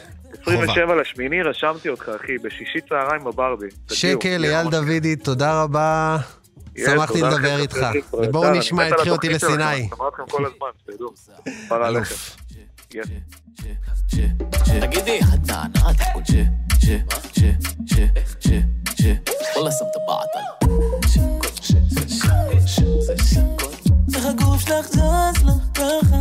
27 0.43 0.95
לשמיני, 0.95 1.43
רשמתי 1.43 1.89
אותך, 1.89 2.11
אחי, 2.17 2.39
בשישי 2.39 2.81
צהריים 2.89 3.25
בברבי. 3.25 3.67
שקל, 3.93 4.45
אייל 4.45 4.71
דודי, 4.71 5.17
תודה 5.17 5.63
רבה. 5.63 6.17
שמחתי 6.77 7.23
לדבר 7.23 7.39
לכם, 7.39 7.61
איתך. 7.61 7.87
ובואו 8.13 8.51
נשמע 8.55 8.89
את 8.89 8.95
קחי 8.95 9.11
אותי 9.11 9.27
שלכם, 9.27 9.47
לסיני. 9.47 9.65
אני 9.65 9.89
שומע 9.89 10.09
אתכם 10.09 10.23
כל 10.29 10.47
הזמן, 10.47 10.69
שתדעו. 10.83 11.13
אלוף. 11.89 12.37
תגידי. 14.81 15.21
איך 24.15 24.27
הגוף 24.27 24.61
שלך 24.61 24.87
זז 24.87 25.45
לך 25.45 25.65
ככה. 25.75 26.17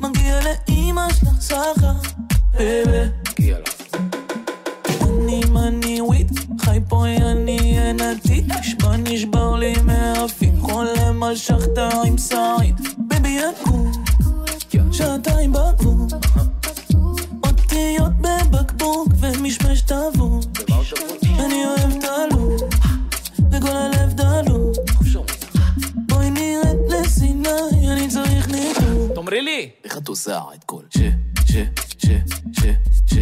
מגיע 0.00 0.40
לאמא 0.40 1.12
שלך 1.12 1.40
סחה, 1.40 1.92
baby. 2.58 3.52
אני 5.02 5.40
מניווית, 5.52 6.30
חי 6.68 6.80
פה 6.88 7.06
אני 7.06 7.78
עינתי, 7.78 8.42
נשבע 8.46 8.96
נשבר 8.96 9.56
לי 9.56 9.74
מהאפי, 9.84 10.50
חולם 10.60 11.22
על 11.22 11.36
שחטה 11.36 11.88
עם 12.06 12.18
שרית, 12.18 12.74
ביבי 12.98 13.28
יקום, 13.28 13.92
שעתיים 14.92 15.52
בגבול, 15.52 16.06
אותיות 17.46 18.12
בבקבוק 18.20 19.08
ומשמש 19.20 19.80
טבור, 19.80 20.40
אני 21.24 21.66
אוהב 21.66 21.96
את 21.98 22.04
הלוק, 22.04 22.62
וכל 23.50 23.76
הלב 23.76 24.12
דלוק, 24.12 24.76
בואי 25.94 26.30
נרד 26.30 26.76
לסיני, 26.88 27.92
אני 27.92 28.08
צריך 28.08 28.48
ניתוק. 28.48 29.14
תאמרי 29.14 29.42
לי! 29.42 29.70
איך 29.84 29.98
את 29.98 30.08
עושה 30.08 30.40
את 30.54 30.64
כל 30.64 30.82
ש, 30.90 30.98
ש, 31.46 31.52
ש, 31.98 32.06
ש, 32.52 32.64
ש, 33.06 33.14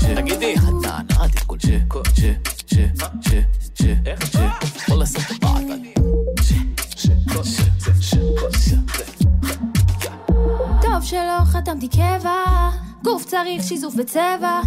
ש, 0.00 0.04
תגידי, 0.16 0.54
חתן, 0.58 1.06
את 1.24 1.30
תקול 1.36 1.58
ש, 1.58 1.66
ש, 2.20 2.53
טוב 10.82 11.02
שלא 11.02 11.44
חתמתי 11.44 11.88
קבע, 11.88 12.34
גוף 13.04 13.24
צריך 13.24 13.62
שיזוף 13.64 13.94
בצבע, 13.94 14.60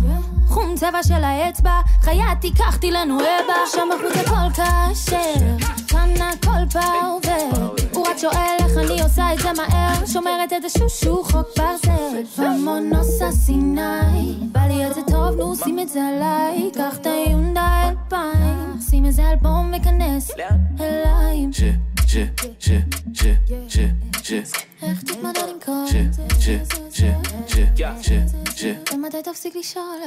חום 0.48 0.76
צבע 0.76 1.04
של 1.04 1.24
האצבע, 1.24 1.82
חיה 2.02 2.26
תיקחתי 2.42 2.92
לנו 2.92 3.20
אבא, 3.20 3.54
שם 3.72 3.88
בחוץ 3.94 4.26
הכל 4.26 4.52
כשר, 4.54 5.68
כאן 5.88 6.10
הכל 6.22 6.80
פאובר, 6.80 7.74
הוא 7.94 8.08
רק 8.08 8.18
שואל 8.18 8.56
איך 8.60 8.78
אני 8.78 9.02
עושה 9.02 9.34
את 9.34 9.40
זה 9.40 9.50
מהר, 9.54 10.06
שומרת 10.06 10.54
את 10.54 10.66
השושו 10.66 11.24
חוק 11.24 11.48
ברזל, 11.58 12.22
ומונוס 12.38 13.22
הסיני, 13.22 14.38
בא 14.52 14.62
לי 14.62 14.88
את 14.88 14.96
זה 14.96 15.02
טוב, 15.12 15.36
נו 15.36 15.56
שים 15.56 15.80
את 15.80 15.90
זה 15.90 16.08
עליי, 16.08 16.72
קח 16.74 16.98
את 16.98 17.06
היונדה 17.06 17.90
אלפיים, 17.90 18.80
שים 18.90 19.06
איזה 19.06 19.24
להיכנס 19.72 20.32
אליים. 20.80 21.52
איך 24.82 25.04
תתמודד 25.04 25.42
עם 25.50 25.60
כל 25.66 25.86
זה. 26.40 26.58
ומתי 28.94 29.18
תפסיק 29.24 29.56
לשאול? 29.56 30.00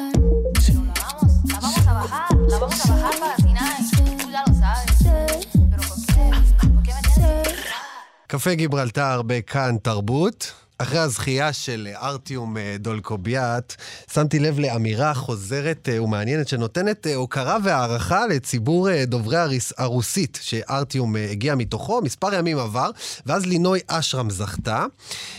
קפה 8.27 8.55
גיברלטר 8.55 9.23
בכאן 9.27 9.77
תרבות. 9.83 10.60
אחרי 10.83 10.99
הזכייה 10.99 11.53
של 11.53 11.89
ארטיום 11.95 12.57
אה, 12.57 12.77
דולקוביאט, 12.79 13.75
שמתי 14.13 14.39
לב 14.39 14.59
לאמירה 14.59 15.15
חוזרת 15.15 15.89
אה, 15.93 16.03
ומעניינת 16.03 16.49
שנותנת 16.49 17.07
אה, 17.07 17.15
הוקרה 17.15 17.57
והערכה 17.65 18.27
לציבור 18.27 19.05
דוברי 19.05 19.59
הרוסית 19.79 20.39
שארטיום 20.43 21.17
הגיע 21.17 21.55
מתוכו. 21.55 22.01
מספר 22.03 22.35
ימים 22.35 22.59
עבר, 22.59 22.91
ואז 23.27 23.47
לינוי 23.47 23.81
אשרם 23.87 24.31
זכתה 24.31 24.87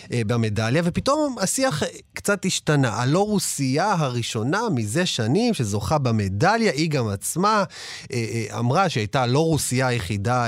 במדליה, 0.10 0.82
ופתאום 0.86 1.36
השיח 1.40 1.84
קצת 2.14 2.46
השתנה. 2.46 2.90
הלא 2.90 3.20
רוסייה 3.20 3.92
הראשונה 3.92 4.62
מזה 4.76 5.06
שנים 5.06 5.54
שזוכה 5.54 5.98
במדליה, 5.98 6.72
היא 6.72 6.90
גם 6.90 7.08
עצמה 7.08 7.64
אמרה 8.60 8.90
שהייתה 8.90 9.22
הלא 9.22 9.40
רוסייה 9.40 9.88
היחידה 9.88 10.46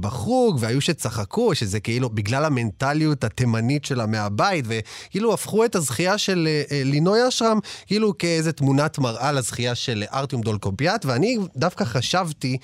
בחוג, 0.00 0.58
והיו 0.60 0.80
שצחקו, 0.80 1.54
שזה 1.54 1.80
כאילו 1.80 2.10
בגלל 2.10 2.44
המנטליות 2.44 3.24
התימנית 3.24 3.84
שלה 3.84 4.06
מהבית, 4.28 4.64
וכאילו 4.68 5.34
הפכו 5.34 5.64
את 5.64 5.74
הזכייה 5.74 6.18
של 6.18 6.48
אה, 6.50 6.62
אה, 6.76 6.82
לינוי 6.84 7.28
אשרם 7.28 7.58
כאילו 7.86 8.18
כאיזה 8.18 8.52
תמונת 8.52 8.98
מראה 8.98 9.32
לזכייה 9.32 9.74
של 9.74 10.04
ארטיום 10.12 10.42
דולקוביאט, 10.42 11.04
ואני 11.04 11.38
דווקא 11.56 11.84
חשבתי... 11.84 12.58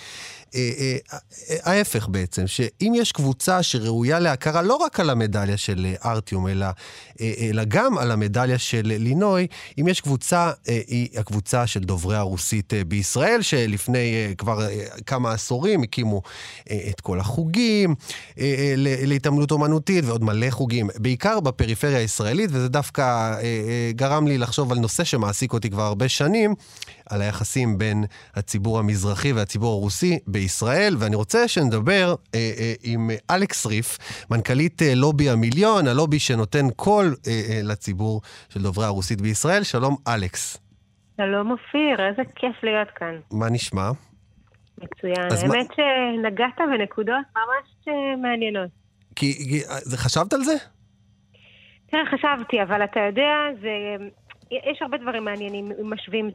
אה, 0.54 0.70
אה, 0.78 0.96
אה, 1.50 1.56
ההפך 1.72 2.08
בעצם, 2.08 2.46
שאם 2.46 2.92
יש 2.96 3.12
קבוצה 3.12 3.62
שראויה 3.62 4.18
להכרה 4.18 4.62
לא 4.62 4.74
רק 4.74 5.00
על 5.00 5.10
המדליה 5.10 5.56
של 5.56 5.94
ארטיום, 6.04 6.48
אלא, 6.48 6.66
אלא 7.20 7.64
גם 7.68 7.98
על 7.98 8.10
המדליה 8.10 8.58
של 8.58 8.82
לינוי, 8.84 9.46
אם 9.80 9.88
יש 9.88 10.00
קבוצה, 10.00 10.50
היא 10.66 11.08
הקבוצה 11.16 11.66
של 11.66 11.80
דוברי 11.80 12.16
הרוסית 12.16 12.72
בישראל, 12.88 13.42
שלפני 13.42 14.34
כבר 14.38 14.68
כמה 15.06 15.32
עשורים 15.32 15.82
הקימו 15.82 16.22
את 16.90 17.00
כל 17.00 17.20
החוגים 17.20 17.94
להתעמלות 18.76 19.50
אומנותית 19.50 20.04
ועוד 20.04 20.24
מלא 20.24 20.50
חוגים, 20.50 20.90
בעיקר 20.96 21.40
בפריפריה 21.40 21.98
הישראלית, 21.98 22.50
וזה 22.52 22.68
דווקא 22.68 23.34
גרם 23.90 24.26
לי 24.26 24.38
לחשוב 24.38 24.72
על 24.72 24.78
נושא 24.78 25.04
שמעסיק 25.04 25.52
אותי 25.52 25.70
כבר 25.70 25.82
הרבה 25.82 26.08
שנים, 26.08 26.54
על 27.10 27.22
היחסים 27.22 27.78
בין 27.78 28.04
הציבור 28.34 28.78
המזרחי 28.78 29.32
והציבור 29.32 29.72
הרוסי 29.72 30.18
בישראל, 30.26 30.96
ואני 30.98 31.16
רוצה 31.16 31.48
שנדבר 31.48 32.14
אה, 32.34 32.50
אה, 32.58 32.72
עם 32.82 33.10
אלכס 33.30 33.66
ריף, 33.66 33.98
מנכ"לית 34.30 34.82
אה, 34.82 34.94
לובי 34.94 35.30
המיליון, 35.30 35.86
הלובי 35.88 36.18
שנותן 36.18 36.70
קול 36.76 37.14
אה, 37.26 37.32
אה, 37.50 37.60
לציבור 37.62 38.20
של 38.48 38.62
דוברי 38.62 38.84
הרוסית 38.84 39.20
בישראל. 39.20 39.62
שלום, 39.62 39.96
אלכס. 40.08 40.56
שלום 41.16 41.50
אופיר, 41.50 42.06
איזה 42.08 42.22
כיף 42.36 42.56
להיות 42.62 42.88
כאן. 42.96 43.14
מה 43.32 43.50
נשמע? 43.50 43.90
מצוין. 44.78 45.26
אז 45.32 45.44
מה- 45.44 45.54
האמת 45.54 45.66
שנגעת 45.76 46.58
בנקודות 46.78 47.16
ממש 47.36 47.68
אה, 47.88 48.16
מעניינות. 48.22 48.70
כי, 49.16 49.32
כי 49.34 49.60
אה, 49.70 49.96
חשבת 49.96 50.32
על 50.32 50.42
זה? 50.44 50.54
תראה, 51.90 52.02
חשבתי, 52.06 52.62
אבל 52.62 52.84
אתה 52.84 53.00
יודע, 53.00 53.30
זה... 53.62 53.68
יש 54.52 54.82
הרבה 54.82 54.98
דברים 54.98 55.24
מעניינים 55.24 55.72
אם 55.80 55.92
משווים 55.92 56.30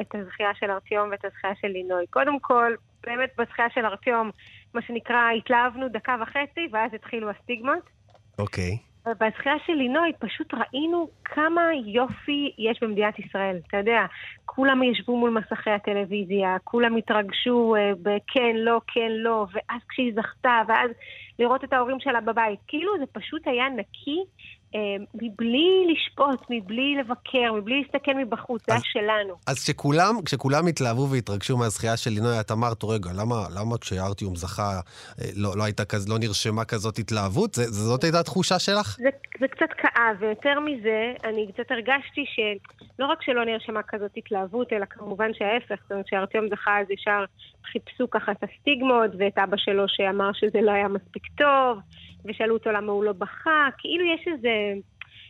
את, 0.00 0.14
הזכייה 0.14 0.50
של 0.54 0.70
ארטיום 0.70 1.10
ואת 1.10 1.24
הזכייה 1.24 1.52
של 1.60 1.68
לינוי. 1.68 2.06
קודם 2.10 2.40
כל, 2.40 2.74
באמת 3.06 3.30
בזכייה 3.38 3.70
של 3.74 3.84
ארטיום, 3.84 4.30
מה 4.74 4.82
שנקרא, 4.82 5.30
התלהבנו 5.30 5.88
דקה 5.88 6.16
וחצי, 6.22 6.68
ואז 6.72 6.94
התחילו 6.94 7.30
הסטיגמות. 7.30 7.90
אוקיי. 8.38 8.78
ובזכייה 9.06 9.54
של 9.66 9.72
לינוי 9.72 10.12
פשוט 10.18 10.54
ראינו 10.54 11.08
כמה 11.24 11.62
יופי 11.86 12.52
יש 12.58 12.78
במדינת 12.82 13.18
ישראל. 13.18 13.56
אתה 13.68 13.76
יודע, 13.76 14.06
כולם 14.44 14.82
ישבו 14.82 15.16
מול 15.16 15.30
מסכי 15.30 15.70
הטלוויזיה, 15.70 16.56
כולם 16.64 16.96
התרגשו 16.96 17.74
אה, 17.76 17.92
בכן, 18.02 18.56
לא, 18.56 18.80
כן, 18.86 19.10
לא, 19.10 19.46
ואז 19.52 19.80
כשהיא 19.88 20.12
זכתה, 20.14 20.62
ואז 20.68 20.90
לראות 21.38 21.64
את 21.64 21.72
ההורים 21.72 22.00
שלה 22.00 22.20
בבית. 22.20 22.60
כאילו 22.66 22.92
זה 22.98 23.04
פשוט 23.12 23.46
היה 23.46 23.68
נקי, 23.68 24.24
מבלי 25.14 25.86
לשפוט, 25.92 26.40
מבלי 26.50 26.96
לבקר, 27.00 27.52
מבלי 27.52 27.82
להסתכל 27.82 28.14
מבחוץ, 28.14 28.62
זה 28.66 28.72
היה 28.72 28.82
שלנו. 28.84 29.34
אז 29.46 29.64
כשכולם, 29.64 30.14
כשכולם 30.24 30.66
התלהבו 30.66 31.08
והתרגשו 31.10 31.56
מהזכייה 31.56 31.96
של 31.96 32.10
לינוי, 32.10 32.40
את 32.40 32.50
אמרת, 32.50 32.84
רגע, 32.84 33.10
למה, 33.20 33.46
למה 33.60 33.78
כשארטיום 33.78 34.36
זכה 34.36 34.80
אה, 35.20 35.26
לא, 35.36 35.50
לא 35.56 35.64
הייתה 35.64 35.84
כז, 35.84 36.08
לא 36.08 36.18
נרשמה 36.18 36.64
כזאת 36.64 36.98
התלהבות? 36.98 37.54
זה, 37.54 37.64
זאת 37.64 38.04
הייתה 38.04 38.20
התחושה 38.20 38.58
שלך? 38.58 38.96
זה, 38.98 39.08
זה 39.40 39.48
קצת 39.48 39.72
כאב, 39.78 40.16
ויותר 40.18 40.60
מזה, 40.60 41.12
אני 41.24 41.52
קצת 41.52 41.70
הרגשתי 41.70 42.24
שלא 42.34 43.06
רק 43.06 43.22
שלא 43.22 43.44
נרשמה 43.44 43.80
כזאת 43.82 44.10
התלהבות, 44.16 44.72
אלא 44.72 44.84
כמובן 44.90 45.34
שההפך, 45.34 45.82
זאת 45.82 45.92
אומרת 45.92 46.06
שארטיום 46.06 46.48
זכה 46.48 46.80
אז 46.80 46.86
ישר 46.90 47.24
חיפשו 47.64 48.10
ככה 48.10 48.32
את 48.32 48.44
הסטיגמות, 48.44 49.10
ואת 49.18 49.38
אבא 49.38 49.56
שלו 49.56 49.84
שאמר 49.88 50.32
שזה 50.32 50.60
לא 50.60 50.70
היה 50.70 50.88
מספיק 50.88 51.22
טוב, 51.36 51.78
ושאלו 52.24 52.54
אותו 52.54 52.72
למה 52.72 52.92
הוא 52.92 53.04
לא 53.04 53.12
בכה, 53.12 53.68
כאילו 53.78 54.04
יש 54.04 54.28
איזה, 54.28 54.72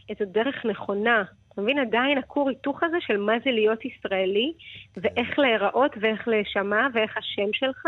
איזו 0.09 0.33
דרך 0.33 0.65
נכונה. 0.65 1.25
אתה 1.53 1.61
מבין, 1.61 1.79
עדיין 1.79 2.19
הכור 2.19 2.49
היתוך 2.49 2.83
הזה 2.83 2.97
של 3.01 3.17
מה 3.17 3.33
זה 3.45 3.51
להיות 3.51 3.85
ישראלי, 3.85 4.53
ואיך 4.97 5.39
להיראות, 5.39 5.93
ואיך 6.01 6.29
להישמע, 6.29 6.87
ואיך 6.95 7.17
השם 7.17 7.53
שלך, 7.53 7.87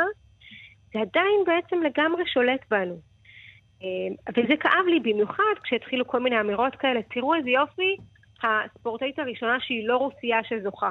זה 0.93 1.01
עדיין 1.01 1.41
בעצם 1.47 1.83
לגמרי 1.83 2.23
שולט 2.27 2.61
בנו. 2.71 2.97
אה, 3.83 4.33
וזה 4.37 4.57
כאב 4.61 4.87
לי 4.87 5.01
במיוחד 5.01 5.55
כשהתחילו 5.63 6.07
כל 6.07 6.21
מיני 6.21 6.41
אמירות 6.41 6.77
כאלה, 6.77 7.01
תראו 7.03 7.35
איזה 7.35 7.51
יופי, 7.51 7.97
הספורטאית 8.43 9.19
הראשונה 9.19 9.57
שהיא 9.61 9.89
לא 9.89 9.97
רוסייה 9.97 10.45
שזוכה. 10.45 10.91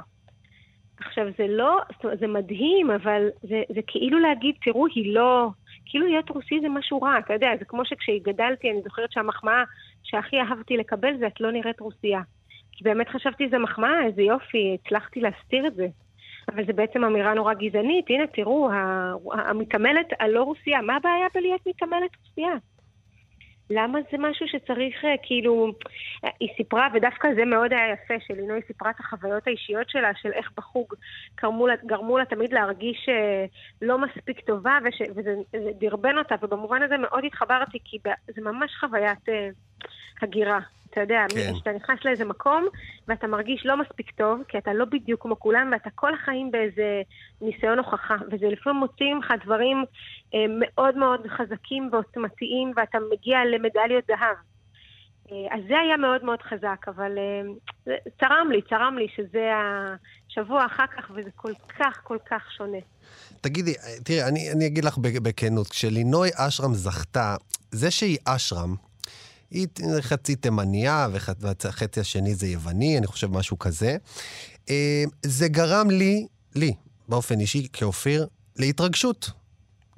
עכשיו, 1.00 1.28
זה 1.38 1.48
לא, 1.48 1.80
זה 2.20 2.28
מדהים, 2.28 2.92
אבל 2.92 3.28
זה, 3.42 3.62
זה 3.70 3.82
כאילו 3.88 4.20
להגיד, 4.20 4.56
תראו, 4.64 4.86
היא 4.96 5.16
לא... 5.16 5.50
כאילו 5.86 6.08
להיות 6.08 6.30
רוסי 6.30 6.60
זה 6.62 6.70
משהו 6.70 7.02
רע, 7.02 7.20
אתה 7.20 7.34
יודע, 7.34 7.50
זה 7.60 7.66
כמו 7.66 7.86
שכשגדלתי, 7.86 8.72
אני 8.72 8.82
זוכרת 8.82 9.12
שהמחמאה 9.12 9.64
שהכי 10.04 10.40
אהבתי 10.40 10.78
לקבל 10.78 11.18
זה 11.18 11.28
את 11.28 11.42
לא 11.42 11.52
נראית 11.52 11.80
רוסייה. 11.80 12.22
כי 12.72 12.84
באמת 12.84 13.10
חשבתי 13.10 13.48
שזה 13.48 13.58
מחמאה, 13.58 14.06
איזה 14.06 14.22
יופי, 14.22 14.78
הצלחתי 14.80 15.22
להסתיר 15.22 15.68
את 15.68 15.76
זה. 15.76 15.88
אבל 16.50 16.66
זה 16.66 16.74
בעצם 16.74 17.04
אמירה 17.04 17.34
נורא 17.34 17.54
גזענית. 17.54 18.06
הנה, 18.10 18.28
תראו, 18.28 18.70
המתעמלת 19.34 20.08
הלא 20.20 20.44
רוסיה, 20.44 20.82
מה 20.82 20.96
הבעיה 20.96 21.28
בלהיות 21.36 21.62
מתעמלת 21.68 22.12
רוסיה? 22.20 22.54
למה 23.70 24.00
זה 24.12 24.18
משהו 24.20 24.48
שצריך, 24.48 25.06
אה, 25.06 25.16
כאילו, 25.24 25.72
היא 26.40 26.50
סיפרה, 26.58 26.88
ודווקא 26.94 27.28
זה 27.36 27.46
מאוד 27.46 27.74
היה 27.74 27.94
יפה, 27.94 28.14
שלינוי 28.28 28.62
סיפרה 28.68 28.90
את 28.92 29.00
החוויות 29.00 29.48
האישיות 29.48 29.90
שלה, 29.90 30.12
של 30.22 30.32
איך 30.34 30.52
בחוג 30.58 30.94
גרמו 31.42 31.68
לה, 31.68 31.74
גרמו 31.86 32.18
לה 32.18 32.26
תמיד 32.26 32.54
להרגיש 32.54 33.10
אה, 33.10 33.46
לא 33.82 33.98
מספיק 33.98 34.40
טובה, 34.40 34.78
וש, 34.86 35.02
וזה 35.16 35.36
זה 35.52 35.72
דרבן 35.80 36.18
אותה, 36.18 36.36
ובמובן 36.42 36.84
הזה 36.84 36.98
מאוד 36.98 37.26
התחברתי, 37.26 37.78
כי 37.84 37.98
זה 38.36 38.42
ממש 38.42 38.72
חוויית 38.80 39.30
אה, 39.30 39.50
הגירה. 40.22 40.60
אתה 40.90 41.02
יודע, 41.02 41.26
כן. 41.30 41.36
כן. 41.36 41.56
שאתה 41.56 41.72
נכנס 41.72 42.00
לאיזה 42.06 42.26
מקום, 42.26 42.68
ואתה 43.08 43.28
מרגיש 43.28 43.66
לא 43.66 43.78
מספיק 43.78 44.12
טוב, 44.12 44.42
כי 44.48 44.58
אתה 44.58 44.74
לא 44.74 44.86
בדיוק 44.86 45.22
כמו 45.22 45.40
כולם, 45.40 45.70
ואתה 45.72 45.90
כל 45.96 46.14
החיים 46.14 46.52
באיזה 46.52 47.02
ניסיון 47.42 47.78
הוכחה, 47.78 48.16
וזה 48.32 48.46
לפעמים 48.48 48.80
מוציא 48.80 49.14
ממך 49.14 49.28
דברים 49.46 49.78
אה, 50.34 50.46
מאוד 50.60 50.98
מאוד 50.98 51.28
חזקים 51.38 51.90
ועוצמתיים, 51.92 52.74
ואתה 52.76 52.98
מגיע 53.12 53.38
למדליות 53.46 54.04
זהב. 54.08 54.36
אה, 55.32 55.56
אז 55.56 55.62
זה 55.68 55.80
היה 55.80 55.98
מאוד 55.98 56.24
מאוד 56.24 56.42
חזק, 56.42 56.86
אבל 56.88 57.12
אה, 57.88 57.94
צרם 58.20 58.48
לי, 58.52 58.62
צרם 58.70 58.96
לי 58.98 59.08
שזה 59.16 59.52
השבוע 60.28 60.66
אחר 60.66 60.88
כך, 60.98 61.12
וזה 61.16 61.30
כל 61.36 61.52
כך 61.80 62.00
כל 62.04 62.18
כך 62.30 62.52
שונה. 62.58 62.78
תגידי, 63.42 63.74
תראי, 64.06 64.24
אני, 64.24 64.52
אני 64.56 64.68
אגיד 64.68 64.86
לך 64.86 64.98
בכ- 64.98 65.20
בכנות, 65.24 65.68
כשלינוי 65.68 66.30
אשרם 66.36 66.74
זכתה, 66.74 67.36
זה 67.72 67.92
שהיא 67.92 68.18
אשרם, 68.26 68.76
היא 69.54 69.68
חצי 70.02 70.36
תימניה 70.36 71.08
והחצי 71.40 72.00
השני 72.00 72.36
זה 72.36 72.48
יווני, 72.48 72.98
אני 72.98 73.08
חושב 73.08 73.32
משהו 73.32 73.60
כזה. 73.60 73.98
אה, 74.70 75.04
זה 75.24 75.48
גרם 75.48 75.90
לי, 75.90 76.28
לי, 76.56 76.74
באופן 77.10 77.40
אישי, 77.40 77.68
כאופיר, 77.74 78.28
להתרגשות. 78.56 79.32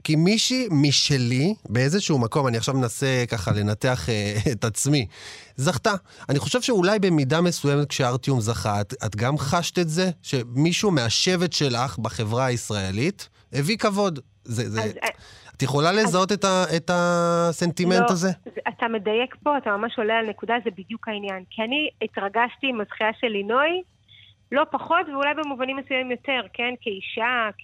כי 0.04 0.16
מישהי 0.16 0.68
משלי, 0.72 1.54
באיזשהו 1.70 2.20
מקום, 2.20 2.48
אני 2.48 2.58
עכשיו 2.58 2.76
מנסה 2.76 3.24
ככה 3.28 3.52
לנתח 3.52 4.10
אה, 4.10 4.38
את 4.52 4.64
עצמי, 4.64 5.06
זכתה. 5.58 5.94
אני 6.30 6.40
חושב 6.40 6.62
שאולי 6.62 7.00
במידה 7.00 7.42
מסוימת 7.42 7.90
כשארטיום 7.90 8.42
זכה, 8.42 8.82
את, 8.82 8.94
את 9.06 9.16
גם 9.16 9.38
חשת 9.38 9.80
את 9.80 9.90
זה? 9.90 10.10
שמישהו 10.22 10.92
מהשבט 10.92 11.54
שלך 11.54 12.00
בחברה 12.00 12.46
הישראלית 12.46 13.30
הביא 13.54 13.78
כבוד. 13.78 14.20
זה, 14.46 14.70
זה... 14.70 14.84
אז, 14.84 14.92
אה, 15.04 15.10
את 15.58 15.62
יכולה 15.62 15.92
לזהות 15.92 16.32
את, 16.32 16.44
ה, 16.44 16.64
את 16.78 16.90
הסנטימנט 16.94 18.00
לא, 18.00 18.06
הזה? 18.14 18.30
זה- 18.46 18.62
אתה 18.70 18.88
מדייק 18.88 19.36
פה, 19.44 19.58
אתה 19.58 19.78
ממש 19.78 19.98
עולה 19.98 20.18
על 20.20 20.30
נקודה, 20.30 20.56
זה 20.64 20.70
בדיוק 20.78 21.08
העניין. 21.08 21.44
כי 21.50 21.62
אני 21.62 21.90
התרגשתי 22.02 22.68
עם 22.68 22.82
הזכייה 22.82 23.10
של 23.20 23.28
לינוי, 23.28 23.82
לא 24.52 24.64
פחות, 24.72 25.08
ואולי 25.14 25.34
במובנים 25.44 25.78
מסוימים 25.78 26.12
יותר, 26.12 26.42
כן? 26.54 26.74
כאישה, 26.82 27.50
כ... 27.58 27.62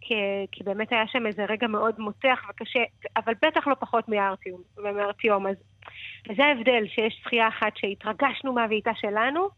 כי, 0.00 0.14
כי 0.52 0.64
באמת 0.64 0.92
היה 0.92 1.04
שם 1.12 1.26
איזה 1.26 1.44
רגע 1.48 1.66
מאוד 1.66 1.94
מותח 1.98 2.38
וקשה, 2.50 2.80
אבל 3.16 3.32
בטח 3.42 3.66
לא 3.66 3.74
פחות 3.80 4.08
מארטיום, 4.08 4.60
ומארטיום. 4.76 5.46
אז 5.46 5.56
וזה 6.30 6.44
ההבדל, 6.44 6.84
שיש 6.94 7.20
זכייה 7.24 7.48
אחת 7.48 7.72
שהתרגשנו 7.76 8.52
מהבעיטה 8.52 8.90
שלנו, 8.94 9.48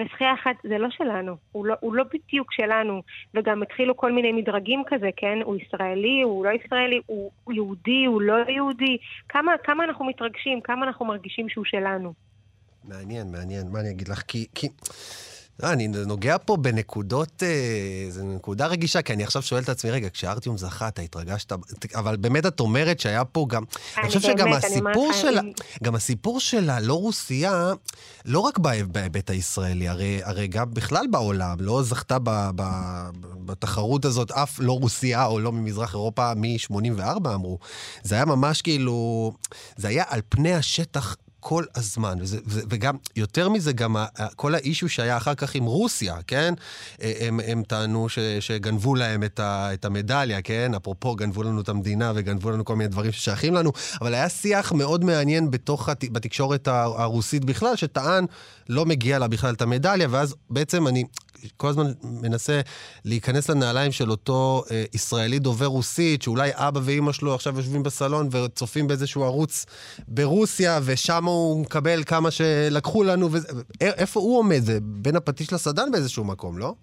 וזכייה 0.00 0.34
אחת 0.34 0.56
זה 0.62 0.78
לא 0.78 0.88
שלנו, 0.90 1.36
הוא 1.52 1.66
לא, 1.66 1.74
הוא 1.80 1.94
לא 1.94 2.04
בדיוק 2.04 2.52
שלנו, 2.52 3.02
וגם 3.34 3.62
התחילו 3.62 3.96
כל 3.96 4.12
מיני 4.12 4.32
מדרגים 4.32 4.82
כזה, 4.86 5.08
כן? 5.16 5.38
הוא 5.44 5.56
ישראלי, 5.56 6.22
הוא 6.22 6.44
לא 6.44 6.50
ישראלי, 6.50 7.00
הוא 7.06 7.30
יהודי, 7.50 8.04
הוא 8.06 8.22
לא 8.22 8.36
יהודי. 8.48 8.96
כמה, 9.28 9.52
כמה 9.64 9.84
אנחנו 9.84 10.04
מתרגשים, 10.04 10.60
כמה 10.60 10.86
אנחנו 10.86 11.04
מרגישים 11.06 11.48
שהוא 11.48 11.64
שלנו. 11.64 12.12
מעניין, 12.84 13.32
מעניין. 13.32 13.66
מה 13.72 13.80
אני 13.80 13.90
אגיד 13.90 14.08
לך? 14.08 14.22
כי... 14.28 14.46
כי... 14.54 14.68
לא, 15.62 15.72
אני 15.72 15.88
נוגע 15.88 16.36
פה 16.44 16.56
בנקודות, 16.56 17.42
אה, 17.42 17.48
זו 18.10 18.22
נקודה 18.24 18.66
רגישה, 18.66 19.02
כי 19.02 19.12
אני 19.12 19.24
עכשיו 19.24 19.42
שואל 19.42 19.62
את 19.62 19.68
עצמי, 19.68 19.90
רגע, 19.90 20.08
כשארטיום 20.10 20.58
זכה, 20.58 20.88
אתה 20.88 21.02
התרגשת, 21.02 21.52
אבל 21.94 22.16
באמת 22.16 22.46
את 22.46 22.60
אומרת 22.60 23.00
שהיה 23.00 23.24
פה 23.24 23.46
גם... 23.48 23.62
אני 23.98 24.06
חושב 24.06 24.20
שגם 24.20 24.36
באמת, 24.36 24.64
אני 24.64 24.72
הסיפור 24.72 24.94
אומרת 24.96 25.10
לך, 25.14 25.20
של... 25.20 25.38
אם- 25.38 25.52
גם 25.82 25.94
הסיפור 25.94 26.40
של 26.40 26.70
הלא 26.70 26.94
רוסייה, 26.94 27.72
לא 28.24 28.38
רק 28.40 28.58
בהיב- 28.58 28.92
בהיבט 28.92 29.30
הישראלי, 29.30 29.88
הרי, 29.88 30.20
הרי 30.24 30.46
גם 30.48 30.74
בכלל 30.74 31.06
בעולם, 31.10 31.56
לא 31.60 31.82
זכתה 31.82 32.18
ב, 32.18 32.30
ב, 32.56 32.62
בתחרות 33.44 34.04
הזאת 34.04 34.30
אף 34.30 34.58
לא 34.58 34.72
רוסיה 34.72 35.26
או 35.26 35.40
לא 35.40 35.52
ממזרח 35.52 35.94
אירופה 35.94 36.32
מ-84 36.34 37.00
אמרו. 37.34 37.58
זה 38.02 38.14
היה 38.14 38.24
ממש 38.24 38.62
כאילו... 38.62 39.32
זה 39.76 39.88
היה 39.88 40.04
על 40.08 40.20
פני 40.28 40.54
השטח 40.54 41.16
כל 41.40 41.64
הזמן, 41.74 42.18
וזה, 42.20 42.38
וזה, 42.46 42.62
וגם, 42.68 42.96
יותר 43.16 43.48
מזה, 43.48 43.72
גם 43.72 43.96
ה, 43.96 44.06
כל 44.36 44.54
האישו 44.54 44.88
שהיה 44.88 45.16
אחר 45.16 45.34
כך 45.34 45.54
עם 45.54 45.64
רוסיה, 45.64 46.16
כן? 46.26 46.54
הם, 47.00 47.40
הם 47.46 47.62
טענו 47.62 48.08
ש, 48.08 48.18
שגנבו 48.40 48.94
להם 48.94 49.24
את, 49.24 49.40
ה, 49.40 49.74
את 49.74 49.84
המדליה, 49.84 50.42
כן? 50.42 50.74
אפרופו, 50.74 51.14
גנבו 51.14 51.42
לנו 51.42 51.60
את 51.60 51.68
המדינה 51.68 52.12
וגנבו 52.14 52.50
לנו 52.50 52.64
כל 52.64 52.76
מיני 52.76 52.88
דברים 52.88 53.12
ששייכים 53.12 53.54
לנו, 53.54 53.72
אבל 54.00 54.14
היה 54.14 54.28
שיח 54.28 54.72
מאוד 54.72 55.04
מעניין 55.04 55.50
בתוך, 55.50 55.88
הת, 55.88 56.04
בתקשורת 56.12 56.68
הרוסית 56.68 57.44
בכלל, 57.44 57.76
שטען, 57.76 58.24
לא 58.68 58.86
מגיע 58.86 59.18
לה 59.18 59.28
בכלל 59.28 59.54
את 59.54 59.62
המדליה, 59.62 60.08
ואז 60.10 60.34
בעצם 60.50 60.88
אני... 60.88 61.04
כל 61.56 61.68
הזמן 61.68 61.92
מנסה 62.02 62.60
להיכנס 63.04 63.48
לנעליים 63.48 63.92
של 63.92 64.10
אותו 64.10 64.64
אה, 64.70 64.84
ישראלי 64.94 65.38
דובר 65.38 65.66
רוסית, 65.66 66.22
שאולי 66.22 66.50
אבא 66.54 66.80
ואימא 66.84 67.12
שלו 67.12 67.34
עכשיו 67.34 67.56
יושבים 67.56 67.82
בסלון 67.82 68.28
וצופים 68.32 68.86
באיזשהו 68.88 69.24
ערוץ 69.24 69.66
ברוסיה, 70.08 70.80
ושם 70.84 71.24
הוא 71.24 71.60
מקבל 71.60 72.02
כמה 72.06 72.30
שלקחו 72.30 73.02
לנו, 73.02 73.28
וזה, 73.32 73.48
א- 73.82 73.84
איפה 73.84 74.20
הוא 74.20 74.38
עומד? 74.38 74.64
זה 74.64 74.78
בין 74.82 75.16
הפטיש 75.16 75.52
לסדן 75.52 75.90
באיזשהו 75.92 76.24
מקום, 76.24 76.58
לא? 76.58 76.74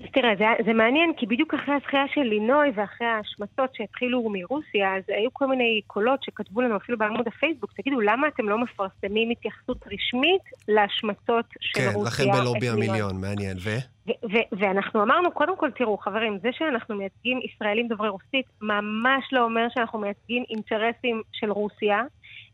אז 0.00 0.06
תראה, 0.12 0.32
זה, 0.38 0.44
זה 0.66 0.72
מעניין, 0.72 1.12
כי 1.16 1.26
בדיוק 1.26 1.54
אחרי 1.54 1.74
הזכייה 1.74 2.04
של 2.14 2.20
לינוי 2.20 2.70
ואחרי 2.74 3.06
ההשמצות 3.06 3.74
שהתחילו 3.74 4.28
מרוסיה, 4.32 4.96
אז 4.96 5.02
היו 5.08 5.28
כל 5.32 5.46
מיני 5.46 5.80
קולות 5.86 6.22
שכתבו 6.22 6.60
לנו 6.60 6.76
אפילו 6.76 6.98
בעמוד 6.98 7.28
הפייסבוק, 7.28 7.72
תגידו, 7.72 8.00
למה 8.00 8.28
אתם 8.28 8.48
לא 8.48 8.58
מפרסמים 8.58 9.30
התייחסות 9.30 9.84
רשמית 9.86 10.42
להשמצות 10.68 11.44
של 11.60 11.80
כן, 11.80 11.90
רוסיה? 11.94 12.26
לכן 12.26 12.40
בלובי 12.40 12.58
את 12.58 12.62
לינוי?" 12.62 12.86
המיליון, 12.86 13.20
מעניין. 13.20 13.56
ו? 13.64 13.70
ו- 14.08 14.26
ו- 14.32 14.58
ואנחנו 14.58 15.02
אמרנו, 15.02 15.30
קודם 15.30 15.56
כל, 15.56 15.70
תראו, 15.70 15.98
חברים, 15.98 16.38
זה 16.42 16.48
שאנחנו 16.52 16.94
מייצגים 16.94 17.40
ישראלים 17.44 17.88
דוברי 17.88 18.08
רוסית, 18.08 18.46
ממש 18.62 19.24
לא 19.32 19.44
אומר 19.44 19.66
שאנחנו 19.74 19.98
מייצגים 19.98 20.44
אינטרסים 20.50 21.22
של 21.32 21.50
רוסיה. 21.50 22.02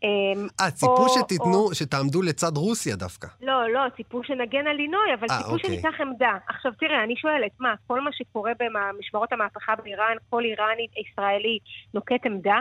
אמ, 0.03 0.47
אה, 0.61 0.71
ציפו 0.71 0.97
או- 0.97 1.09
שתיתנו, 1.09 1.75
שתעמדו 1.75 2.23
לצד 2.23 2.57
רוסיה 2.57 2.97
דווקא. 2.97 3.29
לא, 3.41 3.73
לא, 3.73 3.81
ציפו 3.97 4.25
שנגן 4.25 4.67
על 4.67 4.77
לינוי, 4.77 5.15
אבל 5.19 5.27
אה, 5.31 5.39
ציפו 5.39 5.51
אוקיי. 5.51 5.71
שניקח 5.71 6.01
עמדה. 6.01 6.37
עכשיו 6.49 6.73
תראה, 6.79 7.05
אני 7.05 7.17
שואלת, 7.17 7.51
מה, 7.61 7.75
כל 7.87 8.01
מה 8.01 8.11
שקורה 8.13 8.53
במשמרות 8.59 9.33
המהפכה 9.33 9.77
באיראן, 9.77 10.17
כל 10.31 10.45
איראני 10.45 10.87
ישראלי 10.97 11.59
נוקט 11.95 12.27
עמדה? 12.27 12.61